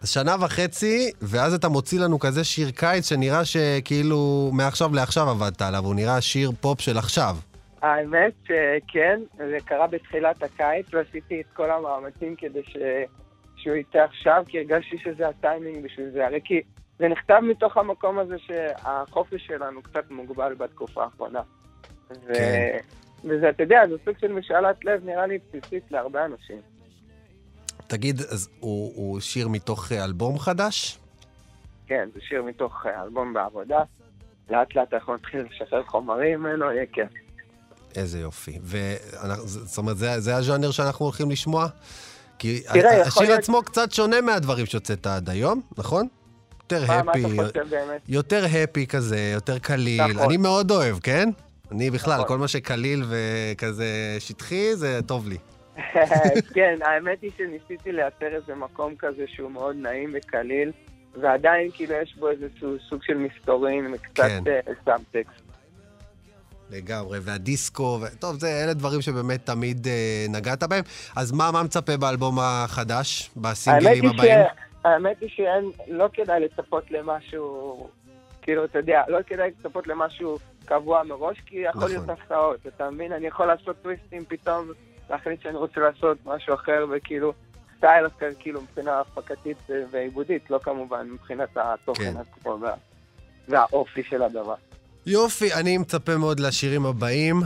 אז 0.02 0.10
שנה 0.10 0.36
וחצי, 0.40 1.10
ואז 1.22 1.54
אתה 1.54 1.68
מוציא 1.68 2.00
לנו 2.00 2.18
כזה 2.18 2.44
שיר 2.44 2.70
קיץ 2.70 3.08
שנראה 3.08 3.44
שכאילו 3.44 4.50
מעכשיו 4.52 4.94
לעכשיו 4.94 5.30
עבדת 5.30 5.62
עליו, 5.62 5.84
הוא 5.84 5.94
נראה 5.94 6.20
שיר 6.20 6.50
פופ 6.60 6.80
של 6.80 6.98
עכשיו. 6.98 7.36
האמת 7.82 8.32
שכן, 8.44 9.20
זה 9.36 9.56
קרה 9.64 9.86
בתחילת 9.86 10.42
הקיץ, 10.42 10.94
ועשיתי 10.94 11.40
את 11.40 11.46
כל 11.56 11.70
המאמצים 11.70 12.36
כדי 12.36 12.62
ש... 12.62 12.76
שהוא 13.56 13.76
יצא 13.76 13.98
עכשיו, 13.98 14.44
כי 14.48 14.58
הרגשתי 14.58 14.98
שזה 14.98 15.28
הטיימינג 15.28 15.84
בשביל 15.84 16.10
זה. 16.10 16.26
הרי 16.26 16.40
כי 16.44 16.60
זה 16.98 17.08
נכתב 17.08 17.40
מתוך 17.42 17.76
המקום 17.76 18.18
הזה 18.18 18.36
שהחופש 18.38 19.46
שלנו 19.46 19.82
קצת 19.82 20.10
מוגבל 20.10 20.54
בתקופה 20.54 21.04
האחרונה. 21.04 21.40
ו... 22.10 22.34
כן. 22.34 22.78
וזה, 23.24 23.50
אתה 23.50 23.62
יודע, 23.62 23.80
זה 23.88 23.94
סוג 24.04 24.18
של 24.20 24.32
משאלת 24.32 24.84
לב, 24.84 25.04
נראה 25.04 25.26
לי 25.26 25.38
בסיסית 25.38 25.84
להרבה 25.90 26.24
אנשים. 26.24 26.60
תגיד, 27.90 28.20
אז 28.20 28.48
הוא, 28.60 28.92
הוא 28.94 29.20
שיר 29.20 29.48
מתוך 29.48 29.92
אה, 29.92 30.04
אלבום 30.04 30.38
חדש? 30.38 30.98
כן, 31.86 32.08
זה 32.14 32.20
שיר 32.28 32.42
מתוך 32.42 32.86
אה, 32.86 33.02
אלבום 33.02 33.32
בעבודה. 33.32 33.78
לאט 34.50 34.76
לאט 34.76 34.94
אנחנו 34.94 35.14
נתחיל 35.14 35.40
לשחרר 35.50 35.82
חומרים 35.84 36.40
ממנו, 36.40 36.72
יהיה 36.72 36.84
כיף. 36.92 37.08
איזה 37.96 38.20
יופי. 38.20 38.58
זאת 39.44 39.78
אומרת, 39.78 39.96
זה, 39.98 40.20
זה 40.20 40.36
הז'אנר 40.36 40.70
שאנחנו 40.70 41.04
הולכים 41.04 41.30
לשמוע? 41.30 41.66
כי 42.38 42.60
תראה, 42.72 43.02
השיר 43.02 43.22
להיות- 43.22 43.38
עצמו 43.38 43.62
קצת 43.62 43.92
שונה 43.92 44.20
מהדברים 44.20 44.66
שהוצאת 44.66 45.06
עד 45.06 45.30
היום, 45.30 45.60
נכון? 45.78 46.08
יותר 46.62 46.92
happy? 46.92 47.22
יותר 48.08 48.44
happy 48.62 48.86
כזה, 48.86 49.30
יותר 49.34 49.58
קליל. 49.58 50.06
נכון. 50.06 50.22
אני 50.22 50.36
מאוד 50.36 50.70
אוהב, 50.70 50.98
כן? 50.98 51.28
אני 51.72 51.90
בכלל, 51.90 52.14
נכון. 52.14 52.28
כל 52.28 52.38
מה 52.38 52.48
שקליל 52.48 53.04
וכזה 53.08 53.86
שטחי, 54.18 54.76
זה 54.76 55.00
טוב 55.06 55.28
לי. 55.28 55.36
כן, 56.54 56.78
האמת 56.82 57.22
היא 57.22 57.30
שניסיתי 57.38 57.92
לייצר 57.92 58.26
איזה 58.26 58.54
מקום 58.54 58.94
כזה 58.98 59.24
שהוא 59.26 59.50
מאוד 59.50 59.76
נעים 59.76 60.10
וקליל, 60.14 60.72
ועדיין 61.20 61.70
כאילו 61.70 61.94
יש 61.94 62.16
בו 62.16 62.30
איזשהו 62.30 62.76
סוג 62.88 63.02
של 63.02 63.16
מסתורין 63.18 63.94
וקצת 63.94 64.24
כן. 64.24 64.42
אה, 64.46 64.74
סאבטקסט. 64.84 65.50
לגמרי, 66.70 67.18
והדיסקו, 67.22 67.98
ו... 68.02 68.18
טוב, 68.18 68.36
זה, 68.40 68.64
אלה 68.64 68.74
דברים 68.74 69.00
שבאמת 69.00 69.46
תמיד 69.46 69.86
אה, 69.86 70.26
נגעת 70.28 70.62
בהם. 70.62 70.84
אז 71.16 71.32
מה, 71.32 71.50
מה 71.52 71.62
מצפה 71.62 71.96
באלבום 71.96 72.38
החדש, 72.40 73.30
בסינגלים 73.36 74.06
הבאים? 74.06 74.30
ש- 74.30 74.70
האמת 74.84 75.20
היא 75.20 75.28
שאין, 75.28 75.70
לא 75.88 76.08
כדאי 76.12 76.40
לצפות 76.40 76.90
למשהו, 76.90 77.88
כאילו, 78.42 78.64
אתה 78.64 78.78
יודע, 78.78 79.02
לא 79.08 79.18
כדאי 79.26 79.50
לצפות 79.58 79.86
למשהו 79.86 80.38
קבוע 80.64 81.02
מראש, 81.02 81.40
כי 81.46 81.56
יכול 81.56 81.70
נכון. 81.80 81.90
להיות 81.90 82.08
הפתעות, 82.08 82.66
אתה 82.66 82.90
מבין? 82.90 83.12
אני 83.12 83.26
יכול 83.26 83.46
לעשות 83.46 83.76
טוויסטים 83.82 84.24
פתאום, 84.28 84.72
להחליט 85.10 85.42
שאני 85.42 85.56
רוצה 85.56 85.80
לעשות 85.80 86.18
משהו 86.26 86.54
אחר, 86.54 86.86
וכאילו, 86.90 87.32
סטייל 87.78 88.06
אחר, 88.06 88.28
כאילו, 88.38 88.60
מבחינה 88.62 89.00
הפקתית 89.00 89.56
ועיבודית, 89.90 90.50
לא 90.50 90.58
כמובן 90.62 91.06
מבחינת 91.12 91.48
התוכן 91.56 92.12
כן. 92.12 92.14
עצמו 92.38 92.58
וה- 92.60 92.74
והאופי 93.48 94.02
של 94.10 94.22
הדבר. 94.22 94.54
יופי, 95.06 95.54
אני 95.54 95.78
מצפה 95.78 96.16
מאוד 96.16 96.40
לשירים 96.40 96.86
הבאים. 96.86 97.40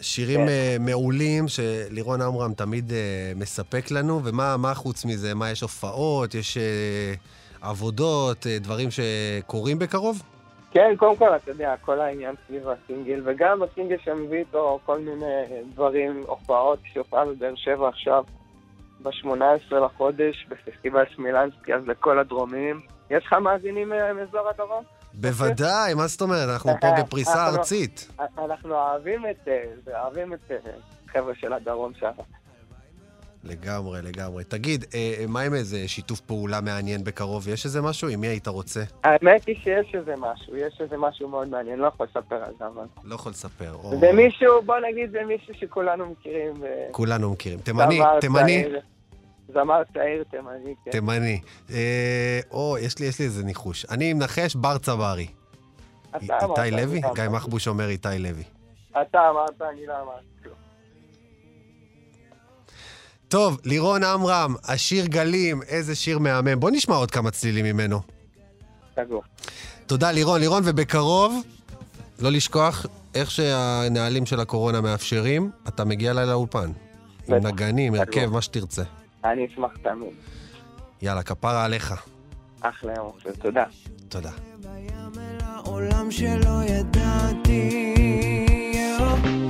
שירים 0.00 0.40
כן. 0.40 0.48
אה, 0.48 0.76
מעולים 0.80 1.48
שלירון 1.48 2.22
עמרם 2.22 2.54
תמיד 2.54 2.92
אה, 2.92 2.96
מספק 3.36 3.90
לנו, 3.90 4.20
ומה 4.24 4.56
מה 4.56 4.74
חוץ 4.74 5.04
מזה? 5.04 5.34
מה, 5.34 5.50
יש 5.50 5.60
הופעות, 5.60 6.34
יש 6.34 6.56
אה, 6.56 7.14
עבודות, 7.60 8.46
דברים 8.60 8.88
שקורים 8.90 9.78
בקרוב? 9.78 10.22
כן, 10.72 10.94
קודם 10.96 11.16
כל, 11.16 11.36
אתה 11.36 11.50
יודע, 11.50 11.74
כל 11.80 12.00
העניין 12.00 12.34
סביב 12.46 12.62
הסינגל, 12.68 13.20
וגם 13.24 13.62
הסינגל 13.62 13.96
שמביא 14.04 14.38
איתו 14.38 14.78
כל 14.86 14.98
מיני 14.98 15.24
דברים, 15.74 16.22
הופעות, 16.26 16.78
יש 16.90 16.96
הופעה 16.96 17.24
בבאר 17.24 17.54
שבע 17.56 17.88
עכשיו, 17.88 18.24
ב-18 19.02 19.74
לחודש, 19.74 20.46
בפסטיבל 20.48 21.04
סמילנסקי, 21.16 21.74
אז 21.74 21.82
לכל 21.86 22.18
הדרומים. 22.18 22.80
יש 23.10 23.24
לך 23.26 23.32
מאזינים 23.32 23.92
אה, 23.92 24.12
מאזור 24.12 24.48
הדרום? 24.48 24.84
בוודאי, 25.14 25.94
מה 25.94 26.06
זאת 26.06 26.20
אומרת? 26.20 26.48
אנחנו 26.48 26.72
פה 26.80 26.88
בפריסה 27.02 27.44
אנחנו- 27.44 27.58
ארצית. 27.58 28.08
אנחנו 28.38 28.74
אוהבים 28.74 29.26
את, 29.30 29.48
אה, 29.48 29.62
זה, 29.84 30.00
אוהבים 30.00 30.32
את 30.32 30.50
אה, 30.50 30.56
חבר'ה 31.08 31.34
של 31.34 31.52
הדרום 31.52 31.92
שם. 31.94 32.10
לגמרי, 33.44 34.02
לגמרי. 34.02 34.44
תגיד, 34.44 34.84
אה, 34.94 35.24
מה 35.28 35.40
עם 35.40 35.54
איזה 35.54 35.88
שיתוף 35.88 36.20
פעולה 36.20 36.60
מעניין 36.60 37.04
בקרוב? 37.04 37.48
יש 37.48 37.64
איזה 37.64 37.82
משהו? 37.82 38.08
עם 38.08 38.20
מי 38.20 38.26
היית 38.26 38.48
רוצה? 38.48 38.82
האמת 39.04 39.46
היא 39.46 39.56
שיש 39.62 39.94
איזה 39.94 40.14
משהו, 40.18 40.56
יש 40.56 40.80
איזה 40.80 40.96
משהו 40.96 41.28
מאוד 41.28 41.48
מעניין, 41.48 41.78
לא 41.78 41.86
יכול 41.86 42.06
לספר 42.10 42.36
על 42.36 42.52
זה, 42.58 42.66
אבל... 42.66 42.84
לא 43.04 43.14
יכול 43.14 43.32
לספר. 43.32 43.72
או- 43.74 44.00
זה 44.00 44.12
מישהו, 44.12 44.62
בוא 44.62 44.76
נגיד, 44.90 45.10
זה 45.10 45.18
מישהו 45.28 45.54
שכולנו 45.54 46.06
מכירים. 46.10 46.64
אה, 46.64 46.86
כולנו 46.90 47.30
מכירים. 47.30 47.58
תימני, 47.58 48.00
תימני? 48.20 48.64
זמר 49.48 49.82
צעיר 49.94 50.24
תימני, 50.30 50.74
כן. 50.84 50.90
תימני. 50.90 51.40
אה, 51.70 52.40
או, 52.50 52.76
יש 52.80 52.98
לי, 52.98 53.06
יש 53.06 53.18
לי 53.18 53.24
איזה 53.24 53.44
ניחוש. 53.44 53.86
אני 53.90 54.12
מנחש 54.12 54.56
בר 54.56 54.78
צברי. 54.78 55.26
איתי 56.14 56.70
לוי? 56.72 57.00
גיא. 57.14 57.28
מחבוש 57.28 57.68
אומר 57.68 57.88
איתי 57.88 58.08
לוי. 58.18 58.44
אתה 58.90 59.30
אמרת, 59.30 59.62
אני 59.62 59.86
לא 59.86 59.94
אמרתי 60.02 60.31
טוב, 63.32 63.60
לירון 63.64 64.04
עמרם, 64.04 64.54
השיר 64.64 65.06
גלים, 65.06 65.62
איזה 65.62 65.94
שיר 65.94 66.18
מהמם. 66.18 66.60
בוא 66.60 66.70
נשמע 66.70 66.94
עוד 66.94 67.10
כמה 67.10 67.30
צלילים 67.30 67.64
ממנו. 67.64 68.00
סגור. 68.96 69.22
תודה, 69.86 70.12
לירון. 70.12 70.40
לירון, 70.40 70.62
ובקרוב, 70.66 71.42
לא 72.18 72.30
לשכוח, 72.30 72.86
איך 73.14 73.30
שהנהלים 73.30 74.26
של 74.26 74.40
הקורונה 74.40 74.80
מאפשרים, 74.80 75.50
אתה 75.68 75.84
מגיע 75.84 76.10
אליי 76.10 76.26
לאולפן. 76.26 76.72
עם. 77.28 77.34
נגנים, 77.34 77.94
הרכב. 77.94 78.26
מה 78.26 78.42
שתרצה. 78.42 78.82
אני 79.24 79.46
אשמח 79.46 79.70
תמיד. 79.82 80.12
יאללה, 81.02 81.22
כפרה 81.22 81.64
עליך. 81.64 81.94
אחלה 82.60 82.92
יום, 82.96 83.12
תודה. 83.38 83.64
תודה. 84.08 84.30
עולם 85.64 86.10
שלא 86.10 86.62
ידעתי 86.66 87.84
להתעורר 89.02 89.41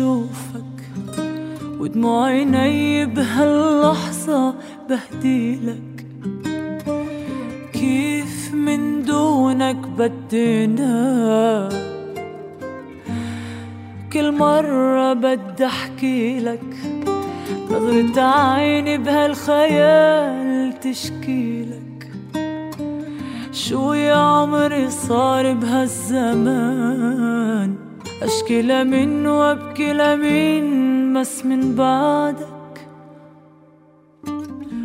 أشوفك 0.00 0.80
ودموع 1.80 2.26
عيني 2.26 3.06
بهاللحظة 3.06 4.54
بهديلك. 4.88 6.06
كيف 7.72 8.54
من 8.54 9.02
دونك 9.02 9.76
بدينا؟ 9.76 11.68
كل 14.12 14.32
مرة 14.32 15.12
بدي 15.12 15.66
أحكي 15.66 16.40
لك 16.40 16.76
نظرة 17.70 18.20
عيني 18.20 18.98
بهالخيال 18.98 20.80
تشكيلك 20.80 22.12
شو 23.52 23.92
يا 23.92 24.14
عمري 24.14 24.90
صار 24.90 25.52
بهالزمان؟ 25.52 26.70
أشكي 28.22 28.62
لمن 28.62 29.26
وأبكي 29.26 29.92
لمين 29.92 30.66
بس 31.14 31.44
من 31.44 31.74
بعدك. 31.74 32.76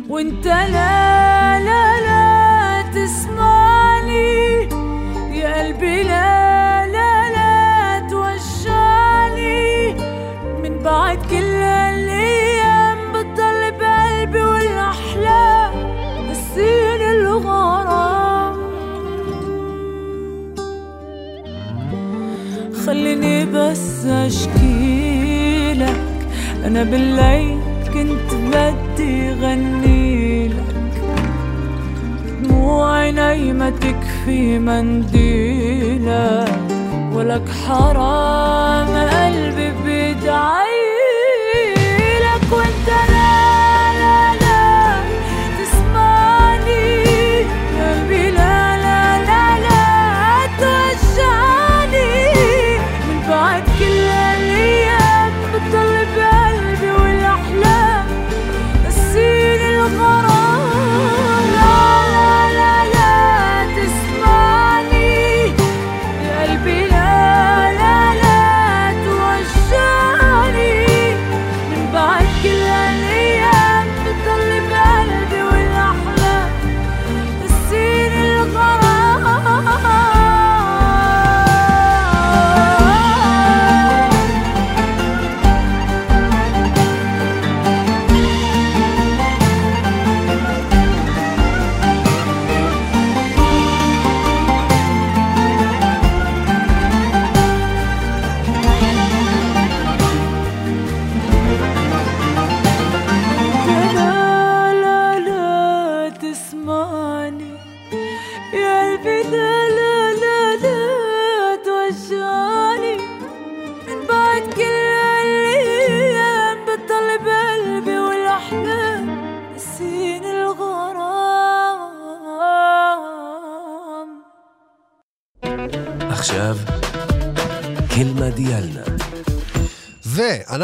وإنت 0.08 0.46
لا 0.46 1.60
لا 1.68 1.84
لا 2.08 2.82
تسمعني 2.94 4.62
يا 5.38 5.48
قلبي 5.58 6.02
لا 6.02 6.86
لا 6.86 7.12
لا 7.36 7.52
توجعني. 8.10 9.94
من 10.62 10.74
بعد 10.84 11.18
كل 11.30 11.45
بس 23.56 24.06
اشكي 24.06 25.74
لك 25.74 26.28
أنا 26.64 26.82
بالليل 26.82 27.58
كنت 27.94 28.34
بدي 28.52 29.30
غني 29.32 30.48
لك 30.48 30.56
عيني 33.06 33.52
ما 33.52 33.70
تكفي 33.70 34.58
منديلك. 34.58 36.48
ولك 37.12 37.48
حرام 37.66 38.88
قلبي 38.88 39.72
بيدعي 39.84 40.65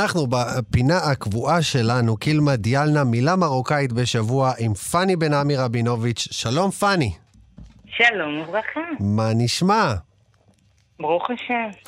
ואנחנו 0.03 0.27
בפינה 0.27 0.99
הקבועה 0.99 1.63
שלנו, 1.63 2.17
קילמה 2.17 2.57
דיאלנה, 2.57 3.05
מילה 3.05 3.37
מרוקאית 3.37 3.93
בשבוע 3.93 4.53
עם 4.59 4.75
פאני 4.75 5.17
בן 5.17 5.35
עמי 5.35 5.57
רבינוביץ'. 5.57 6.29
שלום 6.31 6.71
פאני. 6.71 7.11
שלום 7.87 8.41
וברכה, 8.41 8.81
מה 9.01 9.31
נשמע? 9.35 9.93
ברוך 11.01 11.31
השם. 11.31 11.79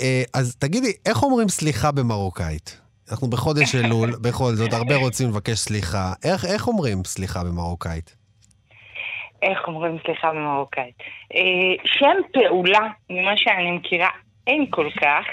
אה, 0.00 0.22
אז 0.34 0.56
תגידי, 0.56 0.92
איך 1.06 1.22
אומרים 1.22 1.48
סליחה 1.48 1.92
במרוקאית? 1.92 2.80
אנחנו 3.10 3.30
בחודש 3.30 3.74
אלול, 3.74 4.10
בכל 4.28 4.52
זאת, 4.52 4.72
הרבה 4.72 4.96
רוצים 4.96 5.28
לבקש 5.28 5.58
סליחה. 5.58 6.12
איך, 6.24 6.44
איך 6.44 6.68
אומרים 6.68 7.04
סליחה 7.04 7.44
במרוקאית? 7.44 8.16
איך 9.42 9.58
אומרים 9.66 9.98
סליחה 10.06 10.30
במרוקאית? 10.30 10.94
אה, 11.34 11.84
שם 11.84 12.16
פעולה, 12.32 12.88
ממה 13.10 13.36
שאני 13.36 13.70
מכירה, 13.70 14.08
אין 14.46 14.66
כל 14.70 14.88
כך, 15.00 15.24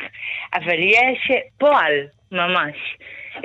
אבל 0.53 0.80
יש 0.80 1.32
פועל, 1.57 1.93
ממש, 2.32 2.76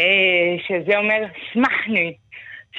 אה, 0.00 0.56
שזה 0.68 0.98
אומר 0.98 1.22
סמכני, 1.52 2.14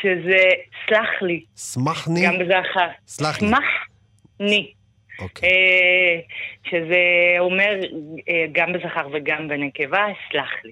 שזה 0.02 0.43
סלח 0.88 1.22
לי, 1.22 1.43
סמכני? 1.56 2.26
גם 2.26 2.39
בזכר. 2.39 2.88
סלח 3.08 3.41
לי. 3.41 3.47
סמכני. 3.47 4.74
אוקיי. 5.20 5.49
אה, 5.49 6.20
שזה 6.70 7.36
אומר 7.39 7.80
אה, 8.30 8.45
גם 8.52 8.74
בזכר 8.74 9.08
וגם 9.14 9.47
בנקבה, 9.47 10.06
סלח 10.32 10.52
לי. 10.64 10.72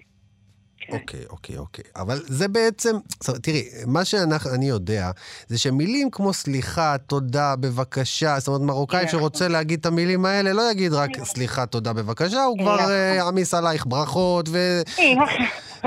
אוקיי, 0.91 1.19
אוקיי, 1.29 1.57
אוקיי. 1.57 1.83
אבל 1.95 2.21
זה 2.27 2.47
בעצם, 2.47 2.95
תראי, 3.41 3.63
מה 3.87 4.05
שאני 4.05 4.69
יודע, 4.69 5.11
זה 5.47 5.57
שמילים 5.57 6.11
כמו 6.11 6.33
סליחה, 6.33 6.95
תודה, 7.07 7.55
בבקשה, 7.55 8.39
זאת 8.39 8.47
אומרת, 8.47 8.61
מרוקאי 8.61 9.05
נכון. 9.05 9.19
שרוצה 9.19 9.47
להגיד 9.47 9.79
את 9.79 9.85
המילים 9.85 10.25
האלה, 10.25 10.53
לא 10.53 10.71
יגיד 10.71 10.93
רק 10.93 11.09
סליחה, 11.23 11.65
תודה, 11.65 11.93
בבקשה, 11.93 12.43
הוא 12.43 12.57
כבר 12.57 12.75
נכון. 12.75 12.91
אה, 12.91 13.13
יעמיס 13.17 13.53
עלייך 13.53 13.85
ברכות 13.85 14.49
ו... 14.51 14.81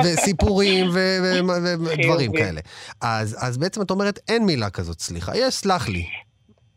וסיפורים 0.05 0.90
ודברים. 0.92 2.32
כאלה. 2.32 2.61
אז, 3.00 3.36
אז 3.38 3.59
בעצם 3.59 3.82
את 3.82 3.90
אומרת, 3.90 4.18
אין 4.28 4.46
מילה 4.46 4.70
כזאת 4.70 5.00
סליחה, 5.00 5.36
יש 5.36 5.55
סלח 5.55 5.88
לי. 5.88 6.07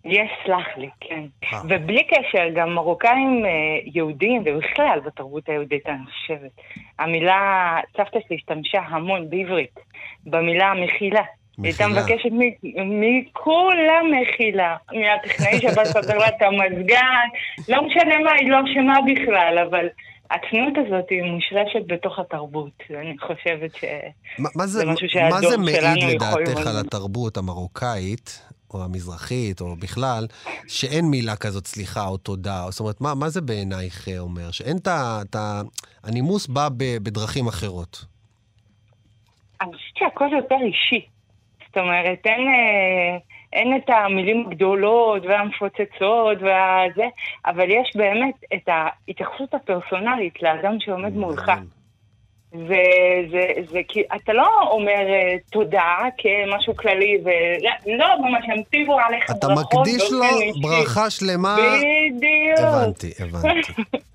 יש, 0.06 0.30
סלח 0.46 0.68
לי, 0.78 0.90
כן. 1.02 1.24
אה. 1.44 1.62
ובלי 1.64 2.04
קשר, 2.04 2.50
גם 2.56 2.76
מרוקאים 2.76 3.46
אה, 3.46 3.52
יהודים, 3.94 4.44
ובכלל 4.46 5.00
בתרבות 5.06 5.50
היהודית, 5.50 5.88
אני 5.88 6.06
חושבת. 6.06 6.52
המילה, 7.00 7.78
סבתא 7.98 8.20
שלי 8.28 8.36
השתמשה 8.36 8.80
המון 8.80 9.30
בעברית, 9.30 9.80
במילה 10.26 10.74
מחילה. 10.74 11.24
היא 11.58 11.66
הייתה. 11.66 11.88
מבקשת 11.88 12.30
מכולם 12.76 14.06
מחילה. 14.12 14.76
מהטכנאי 14.94 15.60
שבא 15.62 15.82
לסדר 15.82 16.18
לה 16.18 16.28
את 16.28 16.42
המזגן, 16.42 17.28
לא 17.70 17.88
משנה 17.88 18.20
מה, 18.24 18.32
היא 18.40 18.50
לא 18.50 18.58
אשמה 18.58 18.98
בכלל, 19.12 19.66
אבל 19.70 19.88
הצניעות 20.32 20.74
הזאת 20.86 21.06
היא 21.10 21.24
מושרשת 21.24 21.88
בתוך 21.88 22.20
התרבות. 22.20 22.84
אני 22.90 23.16
חושבת 23.18 23.76
ש... 23.76 23.84
מה, 24.40 24.50
מה 24.56 24.68
זה, 24.68 24.80
זה 24.80 24.86
משהו 24.86 25.08
מה 25.08 25.12
שהדור 25.12 25.50
זה 25.50 25.58
מעיד 25.58 25.76
שלנו 25.76 26.12
יכול 26.12 26.42
לדעתך 26.42 26.68
על. 26.68 26.80
התרבות 26.80 27.38
המרוקאית, 27.38 28.42
או 28.76 28.84
המזרחית, 28.84 29.62
או 29.62 29.76
בכלל, 29.76 30.28
שאין 30.68 31.06
מילה 31.06 31.36
כזאת 31.36 31.68
סליחה 31.68 32.08
או 32.08 32.18
תודה? 32.18 32.66
זאת 32.70 32.80
אומרת, 32.80 33.02
מה, 33.02 33.16
מה 33.16 33.30
זה 33.30 33.42
בעינייך 33.42 34.10
אה, 34.10 34.20
אומר? 34.20 34.52
שאין 34.52 34.78
את 34.78 35.36
ה... 35.36 35.62
הנימוס 36.04 36.48
בא 36.48 36.70
ב, 36.78 36.84
בדרכים 37.04 37.48
אחרות. 37.48 38.06
אני 39.62 39.74
חושבת 39.74 39.98
שהכל 39.98 40.30
יותר 40.32 40.58
אישי. 40.66 41.06
זאת 41.68 41.78
אומרת, 41.78 42.20
אין, 42.26 42.48
אה, 42.48 43.18
אין 43.54 43.78
את 43.78 43.90
המילים 43.90 44.48
הגדולות 44.48 45.24
והמפוצצות 45.26 46.38
והזה, 46.42 47.08
אבל 47.46 47.70
יש 47.70 47.92
באמת 47.96 48.36
את 48.54 48.68
ההתייחסות 48.70 49.54
הפרסונלית 49.54 50.42
לאדם 50.42 50.80
שעומד 50.80 51.14
מולך. 51.14 51.52
זה, 52.68 52.84
זה, 53.72 53.80
כי 53.88 54.04
אתה 54.16 54.34
לא 54.34 54.48
אומר 54.72 54.92
אה, 54.92 55.36
תודה 55.52 55.98
כמשהו 56.18 56.76
כללי, 56.76 57.18
ולא, 57.24 57.98
לא, 57.98 58.08
ממש 58.20 58.46
ימטיבו 58.58 59.00
עליך 59.00 59.32
אתה 59.32 59.48
ברכות 59.48 59.88
מקדיש 59.88 60.12
לו. 60.12 60.24
ברכה 60.62 61.10
שלמה... 61.10 61.58
בדיוק. 61.58 62.60
הבנתי, 62.60 63.12
הבנתי. 63.20 63.72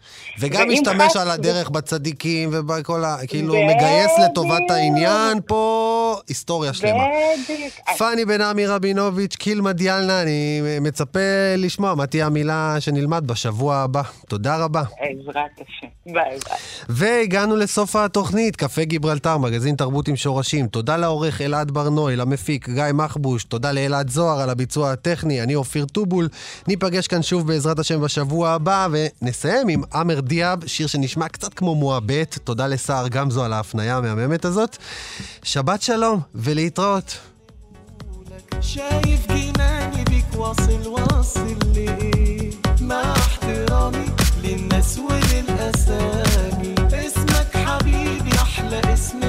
וגם 0.41 0.69
משתמש 0.69 1.17
על 1.17 1.31
הדרך 1.31 1.71
בצדיקים 1.71 2.49
ובכל 2.53 3.05
ה... 3.05 3.17
כאילו, 3.27 3.55
בדיוק. 3.55 3.71
מגייס 3.71 4.11
לטובת 4.25 4.71
העניין 4.71 5.39
פה 5.47 6.17
היסטוריה 6.29 6.73
שלמה. 6.73 7.05
בדיוק. 7.45 7.75
פאני 7.99 8.25
בן 8.25 8.41
עמי 8.41 8.67
רבינוביץ', 8.67 9.37
קילמה 9.37 9.73
דיאלנה, 9.73 10.23
אני 10.23 10.61
מצפה 10.81 11.21
לשמוע 11.59 11.95
מה 11.95 12.07
תהיה 12.07 12.27
המילה 12.27 12.77
שנלמד 12.81 13.27
בשבוע 13.27 13.77
הבא. 13.77 14.03
תודה 14.29 14.57
רבה. 14.57 14.83
בעזרת 14.83 15.51
השם. 15.57 15.87
ביי 16.07 16.15
ביי. 16.15 16.59
והגענו 16.89 17.57
לסוף 17.57 17.97
התוכנית, 17.97 18.57
קפה 18.57 18.85
גיברלטר, 18.85 19.39
מגזין 19.39 19.77
תרבות 19.77 20.09
עם 20.09 20.17
שורשים. 20.17 20.67
תודה 20.67 20.97
לעורך 20.97 21.41
אלעד 21.41 21.71
ברנוי, 21.71 22.17
למפיק 22.17 22.69
גיא 22.69 22.85
מחבוש, 22.95 23.45
תודה 23.45 23.73
לאלעד 23.73 24.11
זוהר 24.11 24.41
על 24.41 24.51
הביצוע 24.51 24.93
הטכני, 24.93 25.43
אני 25.43 25.55
אופיר 25.55 25.85
טובול. 25.85 26.29
ניפגש 26.69 27.07
כאן 27.07 27.23
שוב 27.23 27.47
בעזרת 27.47 27.79
השם 27.79 28.01
בשבוע 28.01 28.51
הבא, 28.51 28.89
ונסיים 28.91 29.69
עם 29.69 29.83
עמר 29.95 30.21
דיאב, 30.30 30.68
שיר 30.68 30.88
שנשמע 30.88 31.28
קצת 31.28 31.54
כמו 31.54 31.76
מועבט. 31.76 32.38
תודה 32.44 32.68
לסער 32.68 33.08
גמזו 33.08 33.44
על 33.44 33.54
ההפניה 33.54 33.98
המהממת 33.98 34.46
הזאת. 34.46 34.78
שבת 35.44 35.82
שלום, 35.82 36.20
ולהתראות. 36.36 37.18
شايف 38.62 39.28
جناني 39.28 40.04
بيك 40.04 40.26
واصل 40.36 40.88
واصل 40.88 41.58
ليه 41.74 42.52
مع 42.82 43.12
احترامي 43.12 44.06
للناس 44.44 45.00
وللأسامي 45.00 46.76
اسمك 46.94 47.58
حبيبي 47.58 48.36
أحلى 48.36 48.94
اسم 48.94 49.20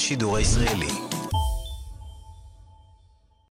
השידור 0.00 0.36
הישראלי. 0.36 0.99